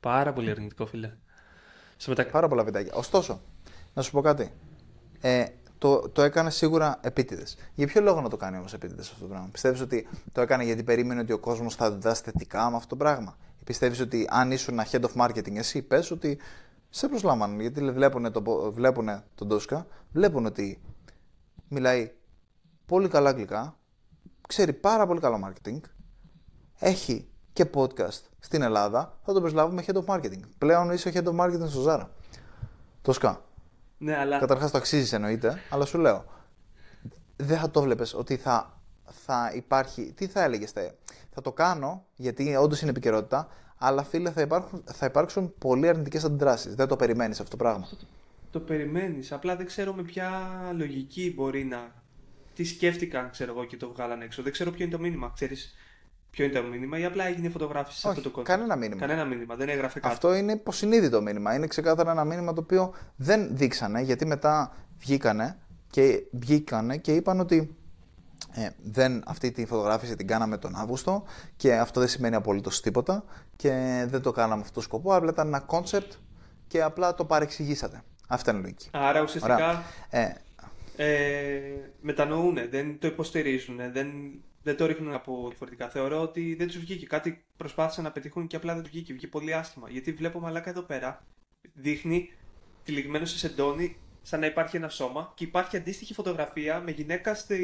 Πάρα 0.00 0.32
πολύ 0.32 0.50
αρνητικό, 0.50 0.86
φίλε. 0.86 1.10
Πάρα 2.30 2.48
πολλά 2.48 2.64
βιντεάκια. 2.64 2.92
Ωστόσο, 2.94 3.40
να 3.94 4.02
σου 4.02 4.10
πω 4.10 4.20
κάτι. 4.20 4.52
Ε, 5.20 5.44
το, 5.78 6.08
το 6.08 6.22
έκανε 6.22 6.50
σίγουρα 6.50 6.98
επίτηδες. 7.02 7.56
Για 7.74 7.86
ποιο 7.86 8.00
λόγο 8.00 8.20
να 8.20 8.28
το 8.28 8.36
κάνει 8.36 8.56
όμως 8.56 8.72
επίτηδες 8.72 9.10
αυτό 9.10 9.20
το 9.20 9.26
πράγμα; 9.26 9.48
Πιστεύεις 9.52 9.80
ότι 9.80 10.08
το 10.32 10.40
έκανε 10.40 10.64
γιατί 10.64 10.82
περίμενε 10.82 11.20
ότι 11.20 11.32
ο 11.32 11.38
κόσμος 11.38 11.74
θα 11.74 11.86
αντιδράσει 11.86 12.22
θετικά 12.22 12.70
με 12.70 12.76
αυτό 12.76 12.88
το 12.88 12.96
πράγμα; 12.96 13.36
Πιστεύεις 13.64 14.00
ότι 14.00 14.26
αν 14.30 14.50
ήσουν 14.50 14.80
head 14.90 15.00
of 15.00 15.26
marketing, 15.26 15.56
εσύ 15.56 15.82
πες 15.82 16.10
ότι 16.10 16.38
σε 16.96 17.08
προσλάμβαναν. 17.08 17.60
Γιατί 17.60 17.90
βλέπουν, 17.90 18.32
το, 18.32 18.72
βλέπουν 18.72 19.22
τον 19.34 19.48
Τόσκα, 19.48 19.86
βλέπουν 20.12 20.46
ότι 20.46 20.80
μιλάει 21.68 22.12
πολύ 22.86 23.08
καλά 23.08 23.28
αγγλικά, 23.28 23.76
ξέρει 24.48 24.72
πάρα 24.72 25.06
πολύ 25.06 25.20
καλό 25.20 25.40
marketing, 25.44 25.80
έχει 26.78 27.28
και 27.52 27.70
podcast 27.74 28.20
στην 28.38 28.62
Ελλάδα, 28.62 29.18
θα 29.24 29.32
τον 29.32 29.42
προσλάβουμε 29.42 29.84
head 29.86 29.94
of 29.94 30.04
marketing. 30.04 30.40
Πλέον 30.58 30.90
είσαι 30.90 31.12
head 31.14 31.24
of 31.24 31.36
marketing 31.40 31.68
στο 31.68 31.84
Zara. 31.86 32.06
Το 33.02 33.12
ΣΚΑ. 33.12 33.44
Ναι, 33.98 34.16
αλλά... 34.16 34.38
Καταρχάς 34.38 34.70
το 34.70 34.78
αξίζεις 34.78 35.12
εννοείται, 35.12 35.58
αλλά 35.70 35.84
σου 35.84 35.98
λέω, 35.98 36.24
δεν 37.36 37.58
θα 37.58 37.70
το 37.70 37.82
βλέπεις 37.82 38.14
ότι 38.14 38.36
θα, 38.36 38.80
θα 39.04 39.52
υπάρχει, 39.54 40.12
τι 40.12 40.26
θα 40.26 40.42
έλεγες, 40.42 40.70
θα, 40.70 40.94
θα 41.30 41.40
το 41.40 41.52
κάνω 41.52 42.04
γιατί 42.14 42.56
όντως 42.56 42.80
είναι 42.80 42.90
επικαιρότητα, 42.90 43.48
αλλά 43.78 44.04
φίλε 44.04 44.30
θα, 44.30 44.40
υπάρχουν, 44.40 44.84
θα 44.92 45.06
υπάρξουν 45.06 45.54
πολύ 45.58 45.88
αρνητικές 45.88 46.24
αντιδράσεις. 46.24 46.74
Δεν 46.74 46.88
το 46.88 46.96
περιμένεις 46.96 47.40
αυτό 47.40 47.50
το 47.50 47.56
πράγμα. 47.56 47.86
Το, 47.90 47.96
το 48.50 48.60
περιμένεις, 48.60 49.32
απλά 49.32 49.56
δεν 49.56 49.66
ξέρω 49.66 49.92
με 49.94 50.02
ποια 50.02 50.30
λογική 50.76 51.32
μπορεί 51.36 51.64
να 51.64 52.04
τι 52.54 52.64
σκέφτηκαν, 52.64 53.30
ξέρω 53.30 53.52
εγώ, 53.52 53.64
και 53.64 53.76
το 53.76 53.92
βγάλανε 53.92 54.24
έξω. 54.24 54.42
Δεν 54.42 54.52
ξέρω 54.52 54.70
ποιο 54.70 54.84
είναι 54.84 54.94
το 54.94 55.00
μήνυμα. 55.00 55.30
Ξέρεις 55.34 55.74
ποιο 56.30 56.44
είναι 56.44 56.54
το 56.54 56.62
μήνυμα 56.62 56.98
ή 56.98 57.04
απλά 57.04 57.24
έγινε 57.24 57.48
φωτογράφηση 57.48 57.98
σε 57.98 58.08
αυτό 58.08 58.20
το 58.20 58.30
κόμμα. 58.30 58.46
Κανένα 58.46 58.76
μήνυμα. 58.76 59.00
Κανένα 59.00 59.24
μήνυμα, 59.24 59.54
δεν 59.54 59.68
έγραφε 59.68 60.00
κάτι. 60.00 60.14
Αυτό 60.14 60.34
είναι 60.34 60.52
υποσυνείδητο 60.52 61.22
μήνυμα. 61.22 61.54
Είναι 61.54 61.66
ξεκάθαρα 61.66 62.10
ένα 62.10 62.24
μήνυμα 62.24 62.52
το 62.52 62.60
οποίο 62.60 62.94
δεν 63.16 63.56
δείξανε 63.56 64.00
γιατί 64.00 64.26
μετά 64.26 64.76
βγήκανε 64.98 65.58
και, 65.90 66.26
βγήκανε 66.30 66.96
και 66.96 67.14
είπαν 67.14 67.40
ότι 67.40 67.76
ε, 68.52 68.68
δεν, 68.82 69.22
αυτή 69.26 69.50
τη 69.52 69.66
φωτογράφηση 69.66 70.16
την 70.16 70.26
κάναμε 70.26 70.58
τον 70.58 70.74
Αύγουστο 70.76 71.24
και 71.56 71.76
αυτό 71.76 72.00
δεν 72.00 72.08
σημαίνει 72.08 72.34
απολύτως 72.34 72.80
τίποτα 72.80 73.24
και 73.56 74.04
δεν 74.08 74.22
το 74.22 74.32
κάναμε 74.32 74.60
αυτό 74.60 74.74
το 74.74 74.80
σκοπό. 74.80 75.14
Απλά 75.14 75.30
ήταν 75.30 75.46
ένα 75.46 75.60
concept 75.60 76.12
και 76.66 76.82
απλά 76.82 77.14
το 77.14 77.24
παρεξηγήσατε. 77.24 78.02
Αυτή 78.28 78.50
είναι 78.50 78.58
η 78.58 78.62
λογική. 78.62 78.88
Άρα 78.92 79.22
ουσιαστικά. 79.22 79.82
Ε, 80.10 80.32
ε, 80.96 81.60
μετανοούν, 82.00 82.58
δεν 82.70 82.98
το 82.98 83.06
υποστηρίζουν, 83.06 83.76
δεν, 83.92 84.08
δεν 84.62 84.76
το 84.76 84.86
ρίχνουν 84.86 85.14
από 85.14 85.46
διαφορετικά. 85.48 85.88
Θεωρώ 85.88 86.20
ότι 86.20 86.54
δεν 86.54 86.66
τους 86.66 86.78
βγήκε. 86.78 87.06
Κάτι 87.06 87.44
προσπάθησαν 87.56 88.04
να 88.04 88.10
πετύχουν 88.10 88.46
και 88.46 88.56
απλά 88.56 88.72
δεν 88.74 88.82
τους 88.82 88.90
βγήκε. 88.90 89.12
Βγήκε 89.12 89.26
πολύ 89.28 89.54
άσχημα. 89.54 89.88
Γιατί 89.90 90.12
βλέπω 90.12 90.40
μαλάκα 90.40 90.70
εδώ 90.70 90.82
πέρα 90.82 91.24
δείχνει 91.72 92.32
τυλιγμένο 92.84 93.24
σε 93.24 93.38
σεντόνι 93.38 93.96
σαν 94.26 94.40
να 94.40 94.46
υπάρχει 94.46 94.76
ένα 94.76 94.88
σώμα 94.88 95.32
και 95.34 95.44
υπάρχει 95.44 95.76
αντίστοιχη 95.76 96.14
φωτογραφία 96.14 96.80
με 96.80 96.90
γυναίκα 96.90 97.34
στη 97.34 97.58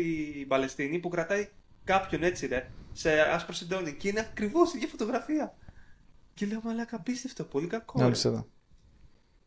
Παλαιστίνη 0.48 0.98
που 0.98 1.08
κρατάει 1.08 1.48
κάποιον 1.84 2.22
έτσι 2.22 2.46
ρε, 2.46 2.70
σε 2.92 3.20
άσπρο 3.20 3.52
σεντόνι 3.52 3.92
και 3.92 4.08
είναι 4.08 4.20
ακριβώς 4.20 4.72
η 4.72 4.76
ίδια 4.76 4.88
φωτογραφία. 4.88 5.54
Και 6.34 6.46
λέω 6.46 6.60
μαλάκα 6.64 6.96
απίστευτο, 6.96 7.44
πολύ 7.44 7.66
κακό. 7.66 8.08
Ναι, 8.08 8.42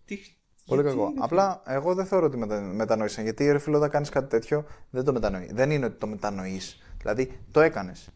Τι, 0.06 0.20
Πολύ 0.66 0.84
κακό. 0.84 1.14
Απλά 1.20 1.62
εγώ 1.66 1.94
δεν 1.94 2.06
θεωρώ 2.06 2.26
ότι 2.26 2.38
μετα... 2.38 2.62
μετανοήσαν. 2.62 3.24
Γιατί 3.24 3.52
ρε 3.52 3.60
φίλο, 3.60 3.78
όταν 3.78 3.90
κάνεις 3.90 4.10
κάτι 4.10 4.30
τέτοιο, 4.30 4.66
δεν 4.90 5.04
το 5.04 5.14
μετανοεί. 5.14 5.50
Δεν 5.54 5.72
είναι 5.72 5.86
ότι 5.86 6.00
το 6.00 6.08
μετανοείς. 6.08 6.78
Δηλαδή, 6.98 7.40
το 7.52 7.62
έκανες. 7.62 8.10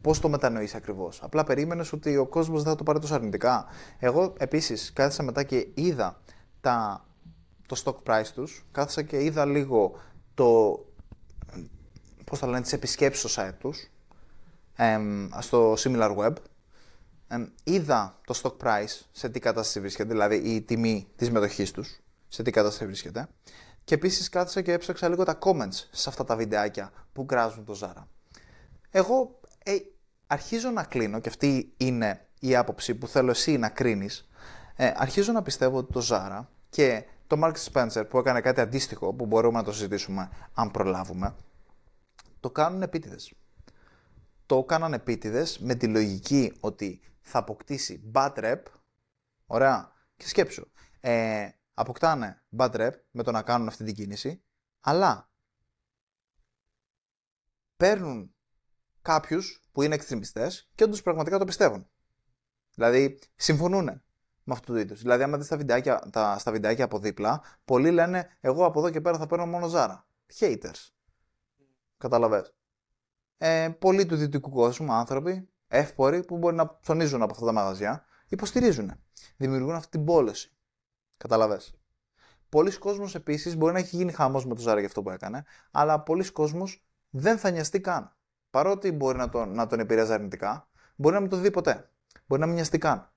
Πώς 0.00 0.20
το 0.20 0.28
μετανοείς 0.28 0.74
ακριβώς; 0.74 1.22
Απλά 1.22 1.44
περίμενες 1.44 1.92
ότι 1.92 2.16
ο 2.16 2.26
κόσμος 2.26 2.62
δεν 2.62 2.72
θα 2.72 2.78
το 2.78 2.84
πάρει 2.84 2.98
τόσο 2.98 3.14
αρνητικά. 3.14 3.66
Εγώ 3.98 4.34
επίσης 4.38 4.92
κάθισα 4.92 5.22
μετά 5.22 5.42
και 5.42 5.68
είδα 5.74 6.20
τα... 6.60 7.04
το 7.70 7.82
stock 7.84 8.10
price 8.10 8.28
τους. 8.34 8.64
Κάθισα 8.72 9.02
και 9.02 9.22
είδα 9.24 9.44
λίγο 9.44 10.00
το. 10.34 10.78
Πώς 12.24 12.38
θα 12.38 12.46
λένε, 12.46 12.60
τις 12.60 12.72
επισκέψεις 12.72 13.32
στο 13.32 13.42
site 13.42 13.54
τους. 13.58 13.90
στο 15.40 15.72
Similar 15.72 16.16
Web 16.16 16.32
είδα 17.64 18.18
το 18.26 18.40
stock 18.42 18.66
price 18.66 19.00
σε 19.12 19.28
τι 19.28 19.40
κατάσταση 19.40 19.80
βρίσκεται, 19.80 20.08
δηλαδή 20.08 20.36
η 20.36 20.62
τιμή 20.62 21.06
της 21.16 21.30
μετοχής 21.30 21.70
τους, 21.70 22.00
σε 22.28 22.42
τι 22.42 22.50
κατάσταση 22.50 22.86
βρίσκεται. 22.86 23.28
Και 23.84 23.94
επίσης 23.94 24.28
κάθισα 24.28 24.62
και 24.62 24.72
έψαξα 24.72 25.08
λίγο 25.08 25.24
τα 25.24 25.38
comments 25.40 25.86
σε 25.90 26.08
αυτά 26.08 26.24
τα 26.24 26.36
βιντεάκια 26.36 26.92
που 27.12 27.26
κράζουν 27.26 27.64
το 27.64 27.78
Zara. 27.80 28.02
Εγώ 28.90 29.40
ε, 29.64 29.76
αρχίζω 30.26 30.70
να 30.70 30.84
κλείνω, 30.84 31.20
και 31.20 31.28
αυτή 31.28 31.72
είναι 31.76 32.26
η 32.40 32.56
άποψη 32.56 32.94
που 32.94 33.06
θέλω 33.06 33.30
εσύ 33.30 33.56
να 33.56 33.68
κρίνεις. 33.68 34.28
Ε, 34.76 34.92
αρχίζω 34.96 35.32
να 35.32 35.42
πιστεύω 35.42 35.78
ότι 35.78 35.92
το 35.92 36.06
Zara 36.10 36.44
και 36.70 37.04
το 37.30 37.40
Mark 37.42 37.54
Spencer 37.72 38.06
που 38.08 38.18
έκανε 38.18 38.40
κάτι 38.40 38.60
αντίστοιχο 38.60 39.14
που 39.14 39.26
μπορούμε 39.26 39.58
να 39.58 39.64
το 39.64 39.72
συζητήσουμε 39.72 40.30
αν 40.54 40.70
προλάβουμε, 40.70 41.36
το 42.40 42.50
κάνουν 42.50 42.82
επίτηδες. 42.82 43.32
Το 44.46 44.56
έκαναν 44.56 44.92
επίτηδες 44.92 45.58
με 45.58 45.74
τη 45.74 45.86
λογική 45.86 46.56
ότι 46.60 47.00
θα 47.20 47.38
αποκτήσει 47.38 48.10
bad 48.14 48.32
rep. 48.34 48.62
Ωραία. 49.46 49.92
Και 50.16 50.28
σκέψου. 50.28 50.70
Ε, 51.00 51.48
αποκτάνε 51.74 52.42
bad 52.56 52.70
rep 52.70 52.92
με 53.10 53.22
το 53.22 53.30
να 53.30 53.42
κάνουν 53.42 53.68
αυτή 53.68 53.84
την 53.84 53.94
κίνηση, 53.94 54.42
αλλά 54.80 55.30
παίρνουν 57.76 58.34
κάποιους 59.02 59.62
που 59.72 59.82
είναι 59.82 59.94
εξτρεμιστές 59.94 60.70
και 60.74 60.84
όντως 60.84 61.02
πραγματικά 61.02 61.38
το 61.38 61.44
πιστεύουν. 61.44 61.90
Δηλαδή, 62.74 63.18
συμφωνούν 63.36 64.02
με 64.50 64.56
αυτό 64.58 64.72
το 64.72 64.78
είδο. 64.78 64.94
Δηλαδή, 64.94 65.22
άμα 65.22 65.38
δεις 65.38 65.48
τα 65.48 65.56
βιντεάκια, 65.56 66.08
τα, 66.12 66.38
στα 66.38 66.52
βιντεάκια 66.52 66.84
από 66.84 66.98
δίπλα, 66.98 67.42
πολλοί 67.64 67.90
λένε 67.90 68.28
Εγώ 68.40 68.64
από 68.64 68.78
εδώ 68.78 68.90
και 68.90 69.00
πέρα 69.00 69.18
θα 69.18 69.26
παίρνω 69.26 69.46
μόνο 69.46 69.68
ζάρα. 69.68 70.06
Haters. 70.38 70.88
Καταλαβες. 71.98 72.54
Ε, 73.38 73.68
πολλοί 73.78 74.06
του 74.06 74.16
δυτικού 74.16 74.50
κόσμου 74.50 74.92
άνθρωποι 74.92 75.48
εύποροι 75.68 76.24
που 76.24 76.36
μπορεί 76.36 76.56
να 76.56 76.78
ψωνίζουν 76.80 77.22
από 77.22 77.32
αυτά 77.32 77.46
τα 77.46 77.52
μαγαζιά, 77.52 78.04
υποστηρίζουν. 78.28 78.92
Δημιουργούν 79.36 79.74
αυτή 79.74 79.90
την 79.90 80.04
πόλωση. 80.04 80.56
Καταλαβέ. 81.16 81.60
Πολλοί 82.48 82.78
κόσμοι 82.78 83.10
επίσης 83.14 83.56
μπορεί 83.56 83.72
να 83.72 83.78
έχει 83.78 83.96
γίνει 83.96 84.12
χαμός 84.12 84.46
με 84.46 84.54
το 84.54 84.60
Ζάρα 84.60 84.78
για 84.78 84.88
αυτό 84.88 85.02
που 85.02 85.10
έκανε, 85.10 85.44
αλλά 85.70 86.00
πολλοί 86.00 86.32
κόσμοι 86.32 86.64
δεν 87.10 87.38
θα 87.38 87.50
νοιαστεί 87.50 87.80
καν. 87.80 88.16
Παρότι 88.50 88.92
μπορεί 88.92 89.18
να 89.18 89.28
τον, 89.28 89.54
να 89.54 89.66
τον 89.66 89.80
επηρεάζει 89.80 90.12
αρνητικά, 90.12 90.68
μπορεί 90.96 91.14
να 91.14 91.20
μην 91.20 91.30
το 91.30 91.36
δει 91.36 91.50
ποτέ. 91.50 91.90
Μπορεί 92.26 92.40
να 92.40 92.46
μην 92.46 92.56
νοιαστεί 92.56 92.78
καν. 92.78 93.12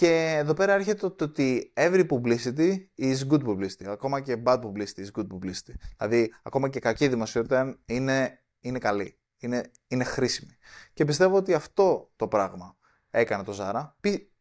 Και 0.00 0.36
εδώ 0.36 0.54
πέρα 0.54 0.72
έρχεται 0.72 0.98
το, 0.98 1.10
το 1.10 1.24
ότι 1.24 1.72
every 1.76 2.06
publicity 2.08 2.76
is 2.98 3.16
good 3.30 3.44
publicity. 3.46 3.84
Ακόμα 3.86 4.20
και 4.20 4.42
bad 4.44 4.60
publicity 4.60 5.04
is 5.04 5.20
good 5.20 5.26
publicity. 5.26 5.74
Δηλαδή, 5.96 6.34
ακόμα 6.42 6.68
και 6.68 6.80
κακή 6.80 7.08
δημοσιότητα 7.08 7.78
είναι, 7.86 8.42
είναι 8.60 8.78
καλή 8.78 9.20
είναι, 9.40 9.70
είναι 9.86 10.04
χρήσιμη. 10.04 10.56
Και 10.92 11.04
πιστεύω 11.04 11.36
ότι 11.36 11.54
αυτό 11.54 12.10
το 12.16 12.28
πράγμα 12.28 12.76
έκανε 13.10 13.44
το 13.44 13.52
Ζάρα. 13.52 13.96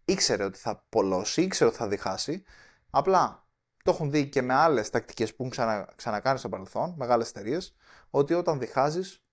Ήξερε 0.06 0.44
ότι 0.44 0.58
θα 0.58 0.86
πολλώσει, 0.90 1.42
ήξερε 1.42 1.70
ότι 1.70 1.80
θα 1.80 1.88
διχάσει. 1.88 2.44
Απλά 2.90 3.48
το 3.84 3.92
έχουν 3.92 4.12
δει 4.12 4.30
και 4.30 4.42
με 4.42 4.54
άλλες 4.54 4.90
τακτικές 4.90 5.30
που 5.30 5.36
έχουν 5.40 5.50
ξανα, 5.50 5.94
ξανακάνει 5.96 6.40
στο 6.40 6.50
παρελθόν, 6.50 6.94
μεγάλες 6.98 7.30
εταιρείες, 7.30 7.76
ότι 8.10 8.34
όταν 8.34 8.60
διχάζεις, 8.60 9.24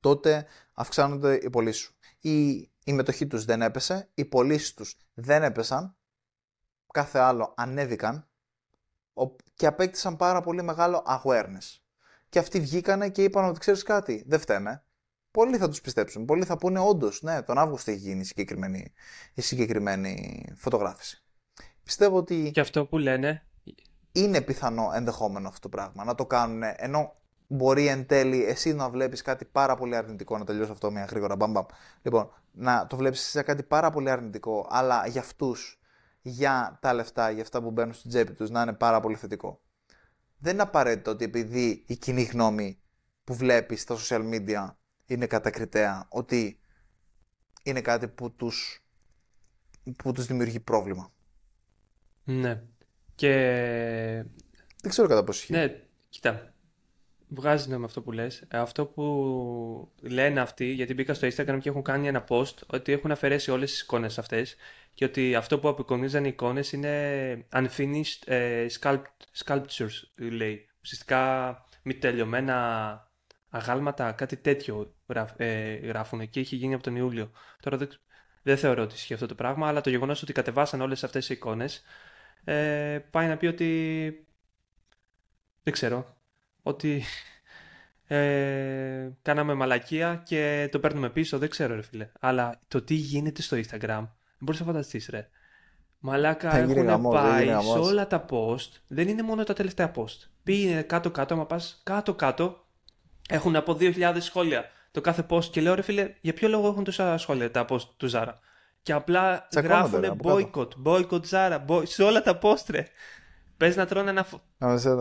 τότε 0.00 0.46
αυξάνονται 0.74 1.34
οι 1.34 1.50
πωλήσεις 1.50 1.82
σου. 1.82 1.94
Η, 2.24 2.50
η 2.84 2.92
μετοχή 2.92 3.26
τους 3.26 3.44
δεν 3.44 3.62
έπεσε, 3.62 4.10
οι 4.14 4.24
πωλήσεις 4.24 4.74
τους 4.74 4.96
δεν 5.14 5.42
έπεσαν, 5.42 5.96
κάθε 6.92 7.18
άλλο 7.18 7.54
ανέβηκαν 7.56 8.28
και 9.54 9.66
απέκτησαν 9.66 10.16
πάρα 10.16 10.40
πολύ 10.40 10.62
μεγάλο 10.62 11.04
awareness 11.06 11.82
και 12.32 12.38
αυτοί 12.38 12.60
βγήκανε 12.60 13.08
και 13.08 13.22
είπαν 13.22 13.44
ότι 13.44 13.58
ξέρεις 13.58 13.82
κάτι, 13.82 14.24
δεν 14.26 14.38
φταίμε. 14.38 14.84
Πολλοί 15.30 15.56
θα 15.56 15.68
τους 15.68 15.80
πιστέψουν. 15.80 16.24
Πολλοί 16.24 16.44
θα 16.44 16.56
πούνε 16.56 16.78
όντως, 16.80 17.22
ναι, 17.22 17.42
τον 17.42 17.58
Αύγουστο 17.58 17.90
έχει 17.90 18.00
γίνει 18.00 18.20
η 18.20 18.24
συγκεκριμένη, 18.24 18.92
η 19.34 19.40
συγκεκριμένη 19.40 20.44
φωτογράφηση. 20.56 21.22
Πιστεύω 21.84 22.16
ότι. 22.16 22.50
Και 22.50 22.60
αυτό 22.60 22.86
που 22.86 22.98
λένε. 22.98 23.46
Είναι 24.12 24.40
πιθανό 24.40 24.90
ενδεχόμενο 24.94 25.48
αυτό 25.48 25.60
το 25.60 25.68
πράγμα 25.68 26.04
να 26.04 26.14
το 26.14 26.26
κάνουν 26.26 26.62
ενώ 26.76 27.21
μπορεί 27.52 27.86
εν 27.86 28.06
τέλει 28.06 28.44
εσύ 28.44 28.74
να 28.74 28.90
βλέπεις 28.90 29.22
κάτι 29.22 29.44
πάρα 29.44 29.76
πολύ 29.76 29.96
αρνητικό. 29.96 30.38
Να 30.38 30.44
τελειώσω 30.44 30.72
αυτό 30.72 30.90
μια 30.90 31.04
γρήγορα. 31.04 31.36
Μπαμ, 31.36 31.52
Λοιπόν, 32.02 32.30
να 32.52 32.86
το 32.86 32.96
βλέπεις 32.96 33.20
σε 33.20 33.42
κάτι 33.42 33.62
πάρα 33.62 33.90
πολύ 33.90 34.10
αρνητικό, 34.10 34.66
αλλά 34.70 35.06
για 35.06 35.20
αυτούς, 35.20 35.80
για 36.20 36.78
τα 36.80 36.92
λεφτά, 36.92 37.30
για 37.30 37.42
αυτά 37.42 37.62
που 37.62 37.70
μπαίνουν 37.70 37.94
στην 37.94 38.10
τσέπη 38.10 38.32
τους, 38.32 38.50
να 38.50 38.62
είναι 38.62 38.72
πάρα 38.72 39.00
πολύ 39.00 39.16
θετικό 39.16 39.60
δεν 40.42 40.52
είναι 40.52 40.62
απαραίτητο 40.62 41.10
ότι 41.10 41.24
επειδή 41.24 41.84
η 41.86 41.96
κοινή 41.96 42.22
γνώμη 42.22 42.78
που 43.24 43.34
βλέπεις 43.34 43.80
στα 43.80 43.96
social 43.98 44.32
media 44.32 44.74
είναι 45.06 45.26
κατακριτέα, 45.26 46.06
ότι 46.08 46.60
είναι 47.62 47.80
κάτι 47.80 48.08
που 48.08 48.32
τους, 48.32 48.84
που 49.96 50.12
τους 50.12 50.26
δημιουργεί 50.26 50.60
πρόβλημα. 50.60 51.12
Ναι. 52.24 52.62
Και... 53.14 53.30
Δεν 54.82 54.90
ξέρω 54.90 55.08
κατά 55.08 55.24
πώς 55.24 55.38
ισχύει. 55.38 55.52
Ναι, 55.52 55.86
κοίτα. 56.08 56.51
Βγάζει 57.34 57.68
νόημα 57.68 57.84
αυτό 57.84 58.02
που 58.02 58.12
λες. 58.12 58.44
Αυτό 58.50 58.86
που 58.86 59.92
λένε 60.00 60.40
αυτοί, 60.40 60.72
γιατί 60.72 60.94
μπήκα 60.94 61.14
στο 61.14 61.28
Instagram 61.28 61.58
και 61.60 61.68
έχουν 61.68 61.82
κάνει 61.82 62.08
ένα 62.08 62.24
post, 62.28 62.54
ότι 62.66 62.92
έχουν 62.92 63.10
αφαιρέσει 63.10 63.50
όλες 63.50 63.70
τις 63.70 63.80
εικόνες 63.80 64.18
αυτές 64.18 64.56
και 64.94 65.04
ότι 65.04 65.34
αυτό 65.34 65.58
που 65.58 65.68
απεικονίζαν 65.68 66.24
οι 66.24 66.28
εικόνες 66.32 66.72
είναι 66.72 67.46
unfinished 67.52 68.24
uh, 68.26 68.68
sculptures, 69.44 70.02
λέει. 70.14 70.68
Ουσιαστικά 70.82 71.64
μη 71.82 71.94
τελειωμένα 71.94 73.10
αγάλματα, 73.48 74.12
κάτι 74.12 74.36
τέτοιο 74.36 74.94
ε, 75.36 75.74
γράφουν 75.74 76.30
και 76.30 76.40
έχει 76.40 76.56
γίνει 76.56 76.74
από 76.74 76.82
τον 76.82 76.96
Ιούλιο. 76.96 77.30
Τώρα 77.60 77.76
δεν, 77.76 77.88
δεν 78.42 78.56
θεωρώ 78.56 78.82
ότι 78.82 78.94
ισχύει 78.94 79.14
αυτό 79.14 79.26
το 79.26 79.34
πράγμα, 79.34 79.68
αλλά 79.68 79.80
το 79.80 79.90
γεγονός 79.90 80.22
ότι 80.22 80.32
κατεβάσαν 80.32 80.80
όλες 80.80 81.04
αυτές 81.04 81.28
οι 81.28 81.34
εικόνες 81.34 81.82
ε, 82.44 82.98
πάει 83.10 83.28
να 83.28 83.36
πει 83.36 83.46
ότι 83.46 84.26
δεν 85.62 85.72
ξέρω, 85.72 86.16
ότι 86.62 87.02
ε, 88.06 89.10
κάναμε 89.22 89.54
μαλακία 89.54 90.22
και 90.24 90.68
το 90.72 90.78
παίρνουμε 90.78 91.10
πίσω, 91.10 91.38
δεν 91.38 91.48
ξέρω 91.48 91.74
ρε 91.74 91.82
φίλε. 91.82 92.08
Αλλά 92.20 92.60
το 92.68 92.82
τι 92.82 92.94
γίνεται 92.94 93.42
στο 93.42 93.56
Instagram 93.56 94.08
μπορείς 94.38 94.60
να 94.60 94.66
φανταστείς, 94.66 95.08
ρε. 95.10 95.28
Μαλάκα 95.98 96.56
έχουν 96.56 97.10
πάει 97.10 97.46
σε 97.46 97.78
όλα 97.78 98.06
τα 98.06 98.24
post. 98.30 98.68
Δεν 98.86 99.08
είναι 99.08 99.22
μόνο 99.22 99.44
τα 99.44 99.52
τελευταία 99.52 99.92
post. 99.94 100.28
Πήγαινε 100.42 100.82
κάτω-κάτω, 100.82 101.34
άμα 101.34 101.46
πας 101.46 101.80
κάτω-κάτω, 101.82 102.66
έχουν 103.28 103.56
από 103.56 103.76
2.000 103.80 104.16
σχόλια 104.18 104.64
το 104.90 105.00
κάθε 105.00 105.26
post 105.30 105.44
και 105.44 105.60
λέω 105.60 105.74
ρε 105.74 105.82
φίλε, 105.82 106.14
για 106.20 106.32
ποιο 106.32 106.48
λόγο 106.48 106.68
έχουν 106.68 106.84
τόσα 106.84 107.18
σχόλια 107.18 107.50
τα 107.50 107.64
post 107.68 107.88
του 107.96 108.06
Ζάρα. 108.06 108.40
Και 108.82 108.92
απλά 108.92 109.48
γράφουν 109.54 110.20
boycott, 110.22 110.68
boycott 110.84 111.22
Zara, 111.30 111.58
boy... 111.66 111.82
σε 111.86 112.02
όλα 112.02 112.22
τα 112.22 112.38
post 112.42 112.64
ρε. 112.70 112.86
Πες 113.62 113.76
να 113.76 113.86
τρώνε 113.86 114.10
ένα... 114.10 114.26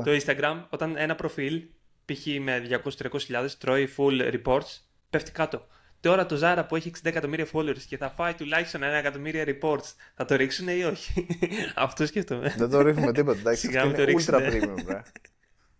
το 0.03 0.11
Instagram, 0.25 0.63
όταν 0.69 0.95
ένα 0.97 1.15
προφίλ, 1.15 1.63
π.χ. 2.05 2.25
με 2.41 2.81
200-300 3.01 3.49
τρώει 3.57 3.89
full 3.97 4.33
reports, 4.33 4.79
πέφτει 5.09 5.31
κάτω. 5.31 5.67
Τώρα 5.99 6.25
το 6.25 6.39
Zara 6.41 6.63
που 6.67 6.75
έχει 6.75 6.91
60 6.95 6.99
εκατομμύρια 7.03 7.47
followers 7.53 7.81
και 7.87 7.97
θα 7.97 8.09
φάει 8.09 8.33
τουλάχιστον 8.33 8.83
ένα 8.83 8.95
εκατομμύρια 8.95 9.43
reports, 9.47 9.93
θα 10.15 10.25
το 10.25 10.35
ρίξουν 10.35 10.67
ή 10.67 10.83
όχι; 10.83 11.27
Αυτό 11.75 12.05
σκέφτομαι. 12.05 12.53
Δεν 12.57 12.69
το 12.69 12.81
ρίχνουμε 12.81 13.11
τίποτα. 13.11 13.39
Εντάξει, 13.39 13.59
Σιγά 13.67 13.83
είναι 13.83 13.93
το 13.93 14.03
ultra 14.03 14.35
premium, 14.35 15.01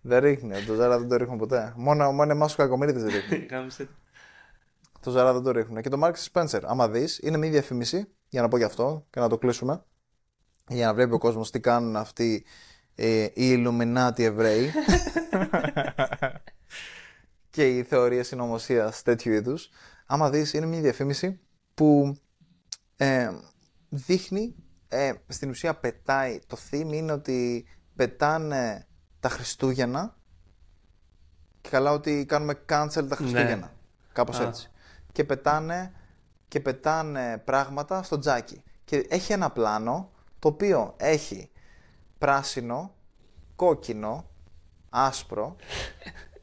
Δεν 0.01 0.19
ρίχνει. 0.19 0.63
Το 0.63 0.73
Zara 0.73 0.97
δεν 0.99 1.07
το 1.07 1.15
ρίχνουμε 1.15 1.37
ποτέ. 1.37 1.73
Μόνο, 1.75 2.11
μόνο 2.11 2.31
εμάς 2.31 2.47
τους 2.47 2.55
κακομίριδε 2.55 2.99
δεν 2.99 3.11
ρίχνουν. 3.11 3.69
το 5.03 5.11
Zara 5.11 5.33
δεν 5.33 5.43
το 5.43 5.51
ρίχνουν. 5.51 5.81
Και 5.81 5.89
το 5.89 5.99
Mark 6.03 6.13
Spencer, 6.31 6.59
άμα 6.63 6.89
δεις, 6.89 7.19
είναι 7.23 7.37
μια 7.37 7.49
διαφήμιση, 7.49 8.07
για 8.29 8.41
να 8.41 8.47
πω 8.47 8.57
γι' 8.57 8.63
αυτό 8.63 9.05
και 9.09 9.19
να 9.19 9.29
το 9.29 9.37
κλείσουμε, 9.37 9.83
για 10.67 10.85
να 10.85 10.93
βλέπει 10.93 11.13
ο 11.13 11.17
κόσμος 11.17 11.51
τι 11.51 11.59
κάνουν 11.59 11.95
αυτοί 11.95 12.45
ε, 12.95 13.23
οι 13.23 13.31
Illuminati 13.35 14.19
Εβραίοι 14.19 14.71
και 17.49 17.77
οι 17.77 17.83
θεωρίες 17.83 18.27
συνωμοσίας 18.27 19.01
τέτοιου 19.01 19.31
είδους. 19.31 19.69
Άμα 20.05 20.29
δεις, 20.29 20.53
είναι 20.53 20.65
μια 20.65 20.81
διαφήμιση 20.81 21.39
που 21.73 22.17
ε, 22.97 23.29
δείχνει, 23.89 24.55
ε, 24.87 25.13
στην 25.27 25.49
ουσία 25.49 25.75
πετάει, 25.75 26.39
το 26.47 26.57
theme 26.71 26.91
είναι 26.91 27.11
ότι 27.11 27.65
πετάνε 27.95 28.87
τα 29.19 29.29
Χριστούγεννα 29.29 30.15
και 31.61 31.69
καλά 31.69 31.91
ότι 31.91 32.25
κάνουμε 32.25 32.53
cancel 32.69 33.05
τα 33.09 33.15
Χριστούγεννα. 33.15 33.55
Ναι. 33.55 33.71
Κάπως 34.13 34.39
έτσι. 34.39 34.71
Και 35.11 35.23
πετάνε, 35.23 35.93
και 36.47 36.59
πετάνε 36.59 37.41
πράγματα 37.45 38.03
στο 38.03 38.17
τζάκι. 38.19 38.63
Και 38.85 39.05
έχει 39.09 39.33
ένα 39.33 39.51
πλάνο 39.51 40.11
το 40.39 40.47
οποίο 40.47 40.95
έχει 40.97 41.50
πράσινο, 42.21 42.95
κόκκινο, 43.55 44.25
άσπρο 44.89 45.55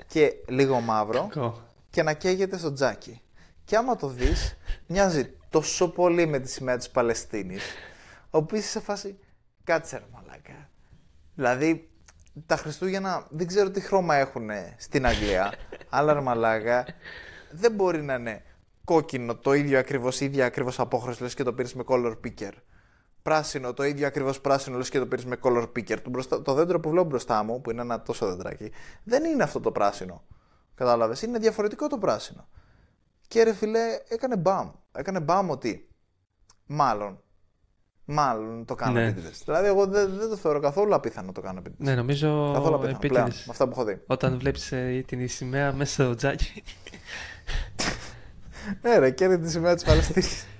και 0.07 0.33
λίγο 0.49 0.81
μαύρο 0.81 1.29
και 1.91 2.03
να 2.03 2.12
καίγεται 2.12 2.59
στο 2.59 2.72
τζάκι. 2.72 3.20
Και 3.64 3.76
άμα 3.76 3.97
το 3.97 4.09
δεις, 4.09 4.57
μοιάζει 4.87 5.37
τόσο 5.51 5.89
πολύ 5.89 6.26
με 6.26 6.39
τη 6.39 6.51
σημαία 6.51 6.76
της 6.76 6.91
Παλαιστίνης, 6.91 7.62
όπου 8.31 8.55
είσαι 8.55 8.68
σε 8.68 8.81
φάση, 8.81 9.18
κάτσε 9.64 9.97
ρε 9.97 10.05
μαλάκα. 10.12 10.68
Δηλαδή, 11.35 11.91
τα 12.47 12.57
Χριστούγεννα 12.57 13.26
δεν 13.31 13.47
ξέρω 13.47 13.70
τι 13.70 13.81
χρώμα 13.81 14.14
έχουν 14.14 14.49
στην 14.76 15.07
Αγγλία, 15.07 15.53
αλλά 15.89 16.12
ρε 16.12 16.20
μαλάκα, 16.20 16.87
δεν 17.51 17.72
μπορεί 17.72 18.03
να 18.03 18.14
είναι 18.14 18.43
κόκκινο 18.85 19.37
το 19.37 19.53
ίδιο 19.53 19.79
ακριβώς, 19.79 20.20
ίδια 20.20 20.47
ακριβώς 20.47 20.81
απόχρωση, 20.81 21.22
λες 21.22 21.35
και 21.35 21.43
το 21.43 21.53
πήρες 21.53 21.74
με 21.74 21.85
color 21.87 22.14
picker 22.24 22.53
πράσινο, 23.23 23.73
το 23.73 23.85
ίδιο 23.85 24.07
ακριβώς 24.07 24.41
πράσινο, 24.41 24.77
λες 24.77 24.89
και 24.89 24.99
το 24.99 25.07
πήρες 25.07 25.25
με 25.25 25.37
color 25.43 25.62
picker. 25.62 26.01
Το, 26.03 26.11
μπροστά, 26.11 26.43
το 26.43 26.55
δέντρο 26.55 26.81
που 26.81 26.91
βλέπω 26.91 27.07
μπροστά 27.07 27.43
μου, 27.43 27.61
που 27.61 27.71
είναι 27.71 27.81
ένα 27.81 28.03
τόσο 28.03 28.27
δεντράκι, 28.27 28.73
δεν 29.05 29.25
είναι 29.25 29.43
αυτό 29.43 29.61
το 29.61 29.73
πράσινο. 29.73 30.25
Κατάλαβες, 30.75 31.23
είναι 31.23 31.39
διαφορετικό 31.39 31.87
το 31.87 31.99
πράσινο. 31.99 32.49
Και 33.29 33.43
ρε 33.43 33.55
φιλέ, 33.55 33.81
έκανε 34.09 34.37
μπαμ. 34.37 34.71
Έκανε 34.93 35.21
μπαμ 35.21 35.51
ότι 35.51 35.89
μάλλον 36.66 37.23
Μάλλον 38.11 38.64
το 38.64 38.75
κάνω 38.75 38.93
ναι. 38.93 39.14
Δηλαδή, 39.45 39.66
εγώ 39.66 39.87
δεν, 39.87 40.11
δεν 40.19 40.29
το 40.29 40.37
θεωρώ 40.37 40.61
καθόλου 40.61 40.95
απίθανο 40.95 41.33
το 41.33 41.41
κάνω 41.41 41.59
επίτηδες. 41.59 41.87
Ναι, 41.87 41.95
νομίζω. 41.95 42.51
Καθόλου 42.55 42.75
απίθανο. 42.75 42.99
Πλέον, 42.99 43.25
με 43.25 43.33
αυτά 43.49 43.64
που 43.64 43.71
έχω 43.71 43.85
δει. 43.85 44.01
Όταν 44.07 44.39
βλέπεις 44.39 44.73
ε, 44.73 45.05
την 45.07 45.29
σημαία 45.29 45.73
μέσα 45.73 45.93
στο 45.93 46.14
τζάκι. 46.14 46.62
ναι, 48.83 48.99
ρε, 48.99 49.11
και 49.11 49.39
τη 49.39 49.51
σημαία 49.51 49.75
της 49.75 49.85
Παλαιστίνης. 49.85 50.47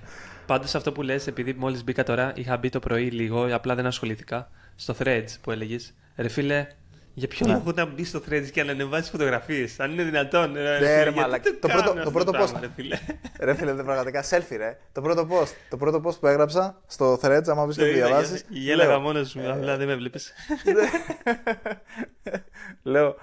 Πάντως 0.49 0.75
αυτό 0.75 0.91
που 0.91 1.01
λες, 1.01 1.27
επειδή 1.27 1.53
μόλις 1.53 1.83
μπήκα 1.83 2.03
τώρα, 2.03 2.31
είχα 2.35 2.57
μπει 2.57 2.69
το 2.69 2.79
πρωί 2.79 3.09
λίγο, 3.11 3.55
απλά 3.55 3.75
δεν 3.75 3.85
ασχολήθηκα. 3.85 4.49
Στο 4.75 4.95
threads 4.99 5.27
που 5.41 5.51
έλεγες. 5.51 5.93
Ρε 6.15 6.27
φίλε, 6.27 6.67
για 7.13 7.27
ποιο 7.27 7.47
ναι. 7.47 7.53
λόγο 7.53 7.71
να 7.75 7.85
μπει 7.85 8.03
στο 8.03 8.21
threads 8.29 8.47
και 8.51 8.63
να 8.63 8.71
ανεβάσεις 8.71 9.09
φωτογραφίες, 9.09 9.79
αν 9.79 9.91
είναι 9.91 10.03
δυνατόν. 10.03 10.53
Ρε, 10.53 10.79
ναι, 10.79 11.03
ρε, 11.03 11.11
μαλακ. 11.11 11.43
Το, 11.59 11.67
πρώτο, 11.67 11.93
το 12.03 12.11
πρώτο 12.11 12.31
post. 12.31 12.59
Ρε 12.59 12.69
φίλε, 12.75 12.99
ρε, 13.45 13.53
φίλε 13.55 13.73
δεν 13.73 13.85
πραγματικά 13.85 14.23
selfie, 14.29 14.57
ρε. 14.57 14.77
Το 14.91 15.01
πρώτο 15.01 15.27
post, 15.31 15.53
το 15.69 15.77
πρώτο 15.77 16.01
post 16.05 16.19
που 16.19 16.27
έγραψα 16.27 16.81
στο 16.87 17.19
threads, 17.21 17.47
άμα 17.47 17.65
μπει 17.65 17.73
και 17.73 17.85
το 17.85 17.91
διαβάσεις. 17.93 18.45
Γέλαγα 18.49 18.99
μόνος 18.99 19.35
μου, 19.35 19.51
απλά 19.51 19.77
δεν 19.77 19.87
με 19.87 19.95
βλέπεις. 19.95 20.33
Λέω, 22.83 23.15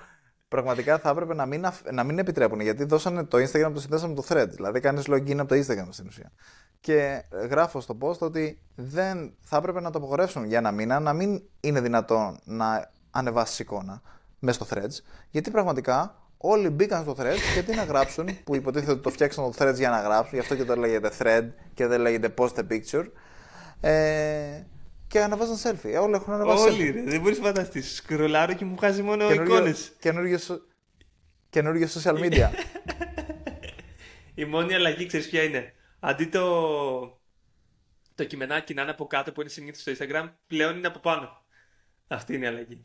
πραγματικά 0.57 0.99
θα 0.99 1.11
έπρεπε 1.11 1.35
να 1.35 1.47
μην, 1.47 1.67
να 1.93 2.05
μην 2.05 2.19
επιτρέπουν. 2.19 2.61
Γιατί 2.61 2.85
δώσανε 2.85 3.25
το 3.25 3.39
Instagram, 3.39 3.71
το 3.75 3.81
συνδέσαμε 3.81 4.15
το 4.15 4.25
thread. 4.29 4.49
Δηλαδή 4.49 4.81
κάνεις 4.81 5.05
login 5.09 5.39
από 5.39 5.49
το 5.49 5.55
Instagram 5.55 5.89
στην 5.91 6.07
ουσία. 6.07 6.33
Και 6.81 7.23
γράφω 7.51 7.81
στο 7.81 7.99
post 8.01 8.19
ότι 8.19 8.59
δεν 8.75 9.35
θα 9.41 9.57
έπρεπε 9.57 9.81
να 9.81 9.91
το 9.91 9.99
απογορεύσουν 9.99 10.45
για 10.45 10.59
ένα 10.59 10.71
μήνα, 10.71 11.01
να 11.01 11.13
μην 11.13 11.43
είναι 11.61 11.81
δυνατόν 11.81 12.39
να 12.45 12.91
ανεβάσεις 13.11 13.59
εικόνα 13.59 14.03
μέσα 14.39 14.65
στο 14.65 14.77
threads. 14.77 15.01
Γιατί 15.31 15.51
πραγματικά 15.51 16.15
όλοι 16.37 16.71
μπήκαν 16.71 17.03
στο 17.03 17.15
threads 17.19 17.53
γιατί 17.55 17.75
να 17.75 17.85
γράψουν, 17.85 18.29
που 18.45 18.55
υποτίθεται 18.55 18.93
ότι 18.93 19.03
το 19.03 19.11
φτιάξαν 19.11 19.45
το 19.45 19.53
threads 19.59 19.77
για 19.77 19.91
να 19.91 20.01
γράψουν, 20.01 20.35
γι' 20.35 20.41
αυτό 20.41 20.55
και 20.55 20.65
το 20.65 20.77
λέγεται 20.77 21.11
thread 21.19 21.49
και 21.75 21.87
δεν 21.87 22.01
λέγεται 22.01 22.35
post 22.39 22.55
a 22.55 22.63
picture. 22.71 23.05
Ε, 23.81 24.63
και 25.09 25.23
ανεβάζαν 25.23 25.57
selfie. 25.63 25.91
Ε, 25.93 25.99
όλοι 25.99 26.15
έχουν 26.15 26.33
ανεβάσει 26.33 26.69
Όλοι, 26.69 26.91
ρε, 26.91 27.03
δεν 27.03 27.21
μπορείς 27.21 27.39
να 27.39 27.45
φανταστείς. 27.45 27.95
Σκρολάρω 27.95 28.53
και 28.53 28.65
μου 28.65 28.75
βγάζει 28.75 29.03
μόνο 29.03 29.33
εικόνες. 29.33 29.93
Καινούργιο 31.51 31.89
social 31.89 32.19
media. 32.19 32.49
Η 34.35 34.45
μόνη 34.45 34.75
αλλαγή 34.75 35.07
ξέρεις 35.07 35.29
ποια 35.29 35.43
είναι; 35.43 35.73
Αντί 36.01 36.27
το, 36.27 36.43
το 38.15 38.25
κειμενάκι 38.25 38.75
να 38.75 38.83
είναι 38.83 38.91
από 38.91 39.07
κάτω 39.07 39.33
που 39.33 39.41
είναι 39.41 39.51
συνήθως 39.51 39.81
στο 39.81 39.93
Instagram, 39.93 40.31
πλέον 40.47 40.77
είναι 40.77 40.87
από 40.87 40.99
πάνω. 40.99 41.45
Αυτή 42.07 42.35
είναι 42.35 42.45
η 42.45 42.49
αλλαγή. 42.49 42.81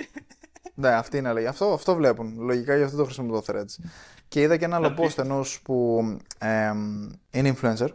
ναι, 0.74 0.88
αυτή 0.88 1.16
είναι 1.16 1.26
η 1.26 1.30
αλλαγή. 1.30 1.46
Αυτό, 1.46 1.72
αυτό 1.72 1.94
βλέπουν. 1.94 2.40
Λογικά 2.40 2.76
γι' 2.76 2.82
αυτό 2.82 2.96
το 2.96 3.04
χρησιμοποιώ 3.04 3.42
το 3.42 3.52
Threads. 3.52 3.84
Και 4.28 4.40
είδα 4.40 4.56
και 4.56 4.64
ένα 4.64 4.76
άλλο 4.76 4.94
post 4.98 5.18
ενός 5.18 5.60
που 5.62 6.02
ε, 6.38 6.70
είναι 7.30 7.56
influencer. 7.56 7.88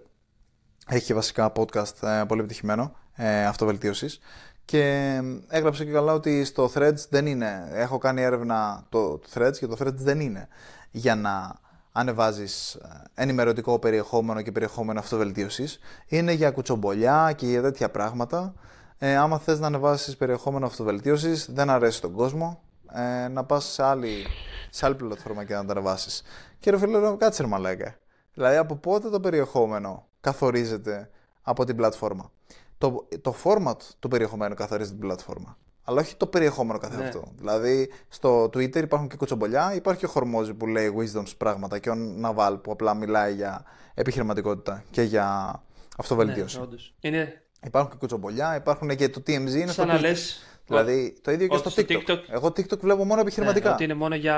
Έχει 0.93 1.13
βασικά 1.13 1.51
podcast 1.55 2.03
ε, 2.03 2.23
πολύ 2.27 2.39
επιτυχημένο 2.39 2.95
ε, 3.15 3.45
αυτοβελτίωσης 3.45 4.19
και 4.65 5.17
έγραψε 5.47 5.85
και 5.85 5.91
καλά 5.91 6.13
ότι 6.13 6.43
στο 6.45 6.71
Threads 6.73 7.05
δεν 7.09 7.25
είναι, 7.25 7.69
έχω 7.73 7.97
κάνει 7.97 8.21
έρευνα 8.21 8.85
το, 8.89 9.17
το 9.17 9.27
Threads 9.33 9.57
και 9.57 9.67
το 9.67 9.75
Threads 9.79 9.93
δεν 9.93 10.19
είναι 10.19 10.47
για 10.91 11.15
να 11.15 11.55
ανεβάζεις 11.91 12.73
ε, 12.73 13.03
ενημερωτικό 13.13 13.79
περιεχόμενο 13.79 14.41
και 14.41 14.51
περιεχόμενο 14.51 14.99
αυτοβελτίωσης, 14.99 15.79
είναι 16.07 16.31
για 16.31 16.51
κουτσομπολιά 16.51 17.33
και 17.35 17.45
για 17.45 17.61
τέτοια 17.61 17.89
πράγματα. 17.89 18.53
Ε, 18.97 19.15
άμα 19.15 19.39
θες 19.39 19.59
να 19.59 19.67
ανεβάσεις 19.67 20.17
περιεχόμενο 20.17 20.65
αυτοβελτίωσης, 20.65 21.51
δεν 21.51 21.69
αρέσει 21.69 22.01
τον 22.01 22.11
κόσμο, 22.11 22.61
ε, 22.93 23.27
να 23.27 23.43
πας 23.43 23.65
σε 23.65 23.83
άλλη, 23.83 24.25
σε 24.69 24.85
άλλη 24.85 24.95
πλατφόρμα 24.95 25.43
και 25.43 25.53
να 25.53 25.65
το 25.65 25.71
ανεβάσεις. 25.71 26.23
Και 26.59 26.71
ρε 26.71 26.77
φίλε, 26.77 27.15
κάτσε 27.17 27.41
ρε 27.41 27.47
μαλάκα. 27.47 27.95
Δηλαδή 28.33 28.57
από 28.57 28.75
πότε 28.75 29.09
το 29.09 29.19
περιεχόμενο 29.19 30.07
καθορίζεται 30.21 31.09
από 31.41 31.65
την 31.65 31.75
πλατφόρμα; 31.75 32.31
Το, 32.77 33.07
το 33.21 33.35
format 33.43 33.77
του 33.99 34.07
περιεχομένου 34.07 34.55
καθορίζει 34.55 34.89
την 34.89 34.99
πλατφόρμα. 34.99 35.57
Αλλά 35.83 36.01
όχι 36.01 36.15
το 36.15 36.27
περιεχόμενο 36.27 36.79
καθεαυτό. 36.79 37.19
Ναι. 37.19 37.31
Δηλαδή, 37.37 37.91
στο 38.09 38.43
Twitter 38.43 38.75
υπάρχουν 38.75 39.07
και 39.07 39.15
κουτσομπολιά, 39.15 39.75
υπάρχει 39.75 40.05
ο 40.05 40.07
Χορμόζη 40.07 40.53
που 40.53 40.67
λέει 40.67 40.93
wisdoms 40.97 41.37
πράγματα 41.37 41.79
και 41.79 41.89
ο 41.89 41.95
Ναβάλ 41.95 42.57
που 42.57 42.71
απλά 42.71 42.93
μιλάει 42.93 43.33
για 43.33 43.63
επιχειρηματικότητα 43.93 44.83
και 44.91 45.01
για 45.01 45.59
αυτοβελτίωση. 45.97 46.59
Ναι, 46.59 46.65
είναι... 46.99 47.41
Υπάρχουν 47.65 47.91
και 47.91 47.97
κουτσομπολιά, 47.97 48.55
υπάρχουν 48.55 48.95
και 48.95 49.09
το 49.09 49.21
TMZ 49.27 49.53
είναι 49.53 49.71
στο 49.71 49.85
να 49.85 49.99
λες... 49.99 50.45
Δηλαδή, 50.65 51.17
το 51.21 51.31
ίδιο 51.31 51.47
και 51.47 51.57
στο, 51.57 51.71
TikTok. 51.75 51.91
TikTok. 51.91 52.19
Εγώ 52.29 52.47
TikTok 52.47 52.79
βλέπω 52.79 53.05
μόνο 53.05 53.21
επιχειρηματικά. 53.21 53.67
Ναι, 53.67 53.73
ότι 53.73 53.83
είναι 53.83 53.93
μόνο 53.93 54.15
για 54.15 54.37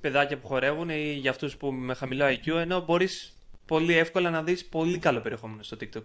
παιδάκια 0.00 0.38
που 0.38 0.46
χορεύουν 0.46 0.88
ή 0.88 1.12
για 1.12 1.30
αυτούς 1.30 1.56
που 1.56 1.72
με 1.72 1.94
χαμηλό 1.94 2.24
IQ, 2.26 2.46
ενώ 2.46 2.80
μπορείς 2.80 3.34
πολύ 3.66 3.96
εύκολα 3.96 4.30
να 4.30 4.42
δεις 4.42 4.64
πολύ 4.66 4.98
καλό 4.98 5.20
περιεχόμενο 5.20 5.62
στο 5.62 5.76
TikTok. 5.80 6.04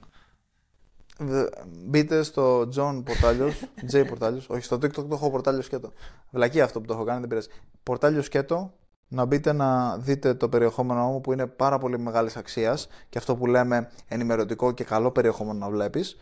Μπείτε 1.67 2.23
στο 2.23 2.61
John 2.61 3.01
Πορτάλιο, 3.05 3.53
J 3.91 4.07
Πορτάλιο, 4.07 4.41
όχι 4.47 4.63
στο 4.63 4.75
TikTok 4.75 4.91
το 4.91 5.09
έχω 5.11 5.31
Πορτάλιο 5.31 5.61
σκέτο. 5.61 5.93
Βλακή 6.31 6.61
αυτό 6.61 6.81
που 6.81 6.87
το 6.87 6.93
έχω 6.93 7.03
κάνει, 7.03 7.19
δεν 7.19 7.29
πειράζει. 7.29 7.47
Πορτάλιο 7.83 8.21
σκέτο, 8.21 8.73
να 9.07 9.25
μπείτε 9.25 9.53
να 9.53 9.97
δείτε 9.97 10.33
το 10.33 10.49
περιεχόμενό 10.49 11.11
μου 11.11 11.21
που 11.21 11.33
είναι 11.33 11.47
πάρα 11.47 11.77
πολύ 11.77 11.99
μεγάλης 11.99 12.35
αξίας 12.35 12.87
και 13.09 13.17
αυτό 13.17 13.35
που 13.35 13.47
λέμε 13.47 13.91
ενημερωτικό 14.07 14.71
και 14.71 14.83
καλό 14.83 15.11
περιεχόμενο 15.11 15.59
να 15.59 15.69
βλέπεις 15.69 16.17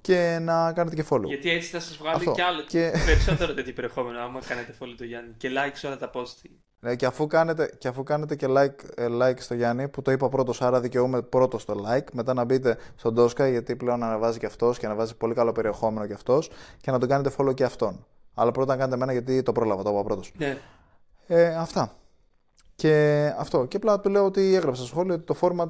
και 0.00 0.38
να 0.40 0.72
κάνετε 0.72 0.96
και 0.96 1.04
follow. 1.10 1.24
Γιατί 1.24 1.50
έτσι 1.50 1.68
θα 1.68 1.80
σας 1.80 1.96
βγάλει 1.96 2.32
και 2.32 2.42
άλλο 2.42 2.62
και... 2.62 2.92
περισσότερο 3.04 3.54
τέτοιο 3.54 3.72
περιεχόμενο 3.72 4.20
άμα 4.20 4.40
κάνετε 4.40 4.74
follow 4.80 4.94
το 4.96 5.04
Γιάννη 5.04 5.34
και 5.36 5.50
like 5.52 5.72
σε 5.74 5.86
όλα 5.86 5.96
τα 5.96 6.10
post. 6.14 6.50
Ναι, 6.80 6.94
και 6.94 7.06
αφού 7.06 7.26
κάνετε 7.26 7.74
και, 7.78 7.88
αφού 7.88 8.02
κάνετε 8.02 8.36
και 8.36 8.46
like, 8.48 8.74
ε, 8.94 9.06
like 9.20 9.38
στο 9.38 9.54
Γιάννη, 9.54 9.88
που 9.88 10.02
το 10.02 10.10
είπα 10.10 10.28
πρώτος, 10.28 10.62
άρα 10.62 10.80
δικαιούμαι 10.80 11.22
πρώτος 11.22 11.62
στο 11.62 11.74
like, 11.86 12.06
μετά 12.12 12.34
να 12.34 12.44
μπείτε 12.44 12.76
στον 12.96 13.14
Τόσκα, 13.14 13.48
γιατί 13.48 13.76
πλέον 13.76 14.02
ανεβάζει 14.02 14.38
και 14.38 14.46
αυτός 14.46 14.78
και 14.78 14.86
ανεβάζει 14.86 15.16
πολύ 15.16 15.34
καλό 15.34 15.52
περιεχόμενο 15.52 16.06
και 16.06 16.12
αυτός, 16.12 16.50
και 16.80 16.90
να 16.90 16.98
τον 16.98 17.08
κάνετε 17.08 17.34
follow 17.38 17.54
και 17.54 17.64
αυτόν. 17.64 18.06
Αλλά 18.34 18.50
πρώτα 18.50 18.72
να 18.72 18.78
κάνετε 18.78 18.96
εμένα 18.96 19.12
γιατί 19.12 19.42
το 19.42 19.52
πρόλαβα, 19.52 19.82
το 19.82 19.90
είπα 19.90 20.02
πρώτος. 20.02 20.32
Ναι. 20.36 20.58
Ε, 21.26 21.56
αυτά. 21.56 21.92
Και 22.74 23.34
αυτό. 23.38 23.64
Και 23.64 23.76
απλά 23.76 24.00
του 24.00 24.10
λέω 24.10 24.24
ότι 24.24 24.54
έγραψα 24.54 24.80
στο 24.80 24.90
σχόλιο 24.90 25.14
ότι 25.14 25.24
το 25.24 25.36
format 25.40 25.68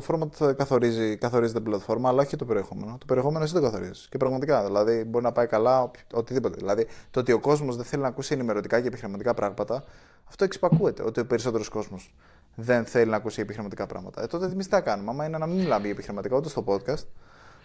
το 0.00 0.06
format 0.08 0.54
καθορίζει, 0.56 1.16
καθορίζει 1.16 1.52
την 1.52 1.62
πλατφόρμα, 1.62 2.08
αλλά 2.08 2.22
όχι 2.22 2.36
το 2.36 2.44
περιεχόμενο. 2.44 2.96
Το 2.98 3.06
περιεχόμενο 3.06 3.44
εσύ 3.44 3.54
το 3.54 3.60
καθορίζεις. 3.60 4.08
Και 4.10 4.16
πραγματικά, 4.16 4.64
δηλαδή, 4.64 5.04
μπορεί 5.04 5.24
να 5.24 5.32
πάει 5.32 5.46
καλά 5.46 5.90
οτιδήποτε. 6.12 6.56
Δηλαδή, 6.56 6.86
το 7.10 7.20
ότι 7.20 7.32
ο 7.32 7.38
κόσμος 7.40 7.76
δεν 7.76 7.84
θέλει 7.84 8.02
να 8.02 8.08
ακούσει 8.08 8.34
ενημερωτικά 8.34 8.80
και 8.80 8.86
επιχειρηματικά 8.86 9.34
πράγματα, 9.34 9.84
αυτό 10.28 10.44
εξυπακούεται. 10.44 11.02
Ότι 11.02 11.20
ο 11.20 11.26
περισσότερος 11.26 11.68
κόσμος 11.68 12.14
δεν 12.54 12.84
θέλει 12.84 13.10
να 13.10 13.16
ακούσει 13.16 13.40
επιχειρηματικά 13.40 13.86
πράγματα. 13.86 14.22
Ε, 14.22 14.26
τότε 14.26 14.46
εμείς 14.46 14.64
τι 14.64 14.74
θα 14.74 14.80
κάνουμε; 14.80 15.10
Άμα 15.10 15.24
είναι 15.26 15.38
να 15.38 15.46
μην 15.46 15.56
μιλάμε 15.56 15.82
για 15.82 15.90
επιχειρηματικά 15.90 16.36
ούτε 16.36 16.48
στο 16.48 16.64
podcast, 16.66 17.06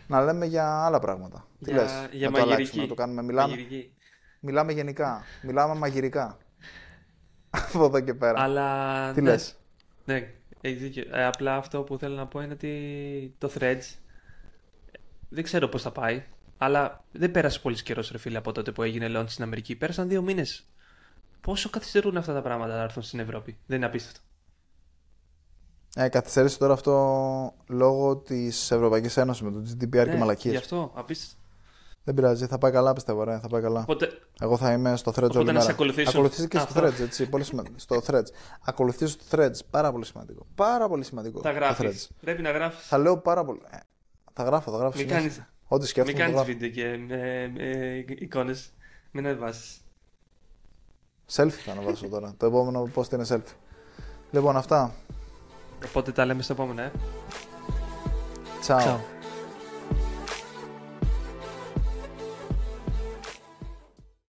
να 0.07 0.23
λέμε 0.23 0.45
για 0.45 0.85
άλλα 0.85 0.99
πράγματα. 0.99 1.47
Τι 1.63 1.71
για, 1.71 1.81
λες, 1.81 1.91
για 2.11 2.29
να 2.29 2.39
μαγειρική. 2.39 2.75
το 2.75 2.81
να 2.81 2.87
το 2.87 2.93
κάνουμε. 2.93 3.23
Μιλάμε, 3.23 3.55
μιλάμε 4.39 4.71
γενικά. 4.71 5.23
Μιλάμε 5.41 5.75
μαγειρικά. 5.75 6.37
Από 7.73 7.85
εδώ 7.85 7.99
και 7.99 8.13
πέρα. 8.13 8.41
Αλλά. 8.41 9.11
Τι 9.13 9.21
ναι. 9.21 9.29
λες; 9.29 9.55
Ναι, 10.05 10.33
έχεις 10.67 10.81
δίκιο. 10.81 11.03
Ε, 11.11 11.25
απλά 11.25 11.55
αυτό 11.55 11.81
που 11.81 11.97
θέλω 11.97 12.15
να 12.15 12.27
πω 12.27 12.41
είναι 12.41 12.53
ότι 12.53 13.35
το 13.37 13.51
Threads 13.59 13.95
δεν 15.29 15.43
ξέρω 15.43 15.67
πώς 15.67 15.81
θα 15.81 15.91
πάει. 15.91 16.23
Αλλά 16.57 17.03
δεν 17.11 17.31
πέρασε 17.31 17.59
πολύς 17.59 17.83
καιρός, 17.83 18.11
ρε 18.11 18.17
φίλε, 18.17 18.37
από 18.37 18.51
τότε 18.51 18.71
που 18.71 18.83
έγινε 18.83 19.07
launch 19.15 19.25
στην 19.27 19.43
Αμερική. 19.43 19.75
Πέρασαν 19.75 20.07
δύο 20.07 20.21
μήνες. 20.21 20.63
Πόσο 21.41 21.69
καθυστερούν 21.69 22.17
αυτά 22.17 22.33
τα 22.33 22.41
πράγματα 22.41 22.75
να 22.75 22.81
έρθουν 22.81 23.03
στην 23.03 23.19
Ευρώπη; 23.19 23.57
Δεν 23.65 23.77
είναι 23.77 23.85
απίστευτο. 23.85 24.19
Ε, 25.95 26.09
καθυστέρησε 26.09 26.57
τώρα 26.57 26.73
αυτό 26.73 27.53
λόγω 27.67 28.17
της 28.17 28.71
Ευρωπαϊκής 28.71 29.17
Ένωσης 29.17 29.41
με 29.41 29.51
το 29.51 29.59
GDPR 29.59 30.05
ναι, 30.05 30.05
και 30.05 30.17
μαλακίες. 30.17 30.53
Γι' 30.53 30.59
αυτό, 30.59 30.91
απίστευτο. 30.95 31.42
Δεν 32.03 32.13
πειράζει, 32.15 32.45
θα 32.45 32.57
πάει 32.57 32.71
καλά 32.71 32.93
πιστεύω, 32.93 33.23
ρε, 33.23 33.39
θα 33.39 33.47
πάει 33.47 33.61
καλά. 33.61 33.79
Οπότε... 33.79 34.09
Εγώ 34.41 34.57
θα 34.57 34.71
είμαι 34.71 34.95
στο 34.95 35.11
Threads 35.15 35.35
όλη 35.35 35.45
μέρα. 35.45 35.65
Ακολουθήσει 35.69 36.47
και 36.47 36.59
στο 36.59 36.81
Threads, 36.81 36.99
έτσι, 37.01 37.29
πολύ 37.29 37.43
σημαντικό. 37.43 37.75
στο 37.77 38.01
Threads. 38.07 38.27
Ακολουθήσει 38.65 39.17
στο 39.19 39.37
Threads, 39.37 39.59
πάρα 39.69 39.91
πολύ 39.91 40.05
σημαντικό. 40.05 40.45
Πάρα 40.55 40.87
πολύ 40.87 41.03
σημαντικό. 41.03 41.41
Θα 41.41 41.51
γράφεις. 41.51 42.09
Πρέπει 42.21 42.41
να 42.41 42.51
γράφεις. 42.51 42.87
Θα 42.87 42.97
λέω 42.97 43.17
πάρα 43.17 43.45
πολύ. 43.45 43.59
Ε, 43.69 43.77
θα 44.33 44.43
γράφω, 44.43 44.71
θα 44.71 44.77
γράφω. 44.77 44.97
Μην 44.97 45.07
κάνει. 45.07 45.35
Ό,τι 45.67 45.87
σκέφτομαι. 45.87 46.23
Μην 46.23 46.33
κάνεις 46.33 46.47
βίντεο 46.47 46.69
και 46.69 46.97
με, 47.07 47.51
με 47.55 48.05
εικόνες. 48.07 48.73
Μην 49.11 49.25
ανεβάσεις. 49.25 49.77
Selfie 51.33 51.49
θα 51.49 51.71
ανεβάσω 51.71 52.07
τώρα. 52.07 52.33
το 52.37 52.45
επόμενο 52.45 52.89
πώ 52.93 53.03
είναι 53.13 53.25
selfie. 53.29 53.55
Λοιπόν, 54.31 54.57
αυτά. 54.57 54.93
Οπότε 55.85 56.11
τα 56.11 56.25
λέμε 56.25 56.41
στο 56.41 56.53
επόμενο, 56.53 56.81
ε. 56.81 56.91
Ciao. 58.67 58.79
Ciao. 58.79 58.97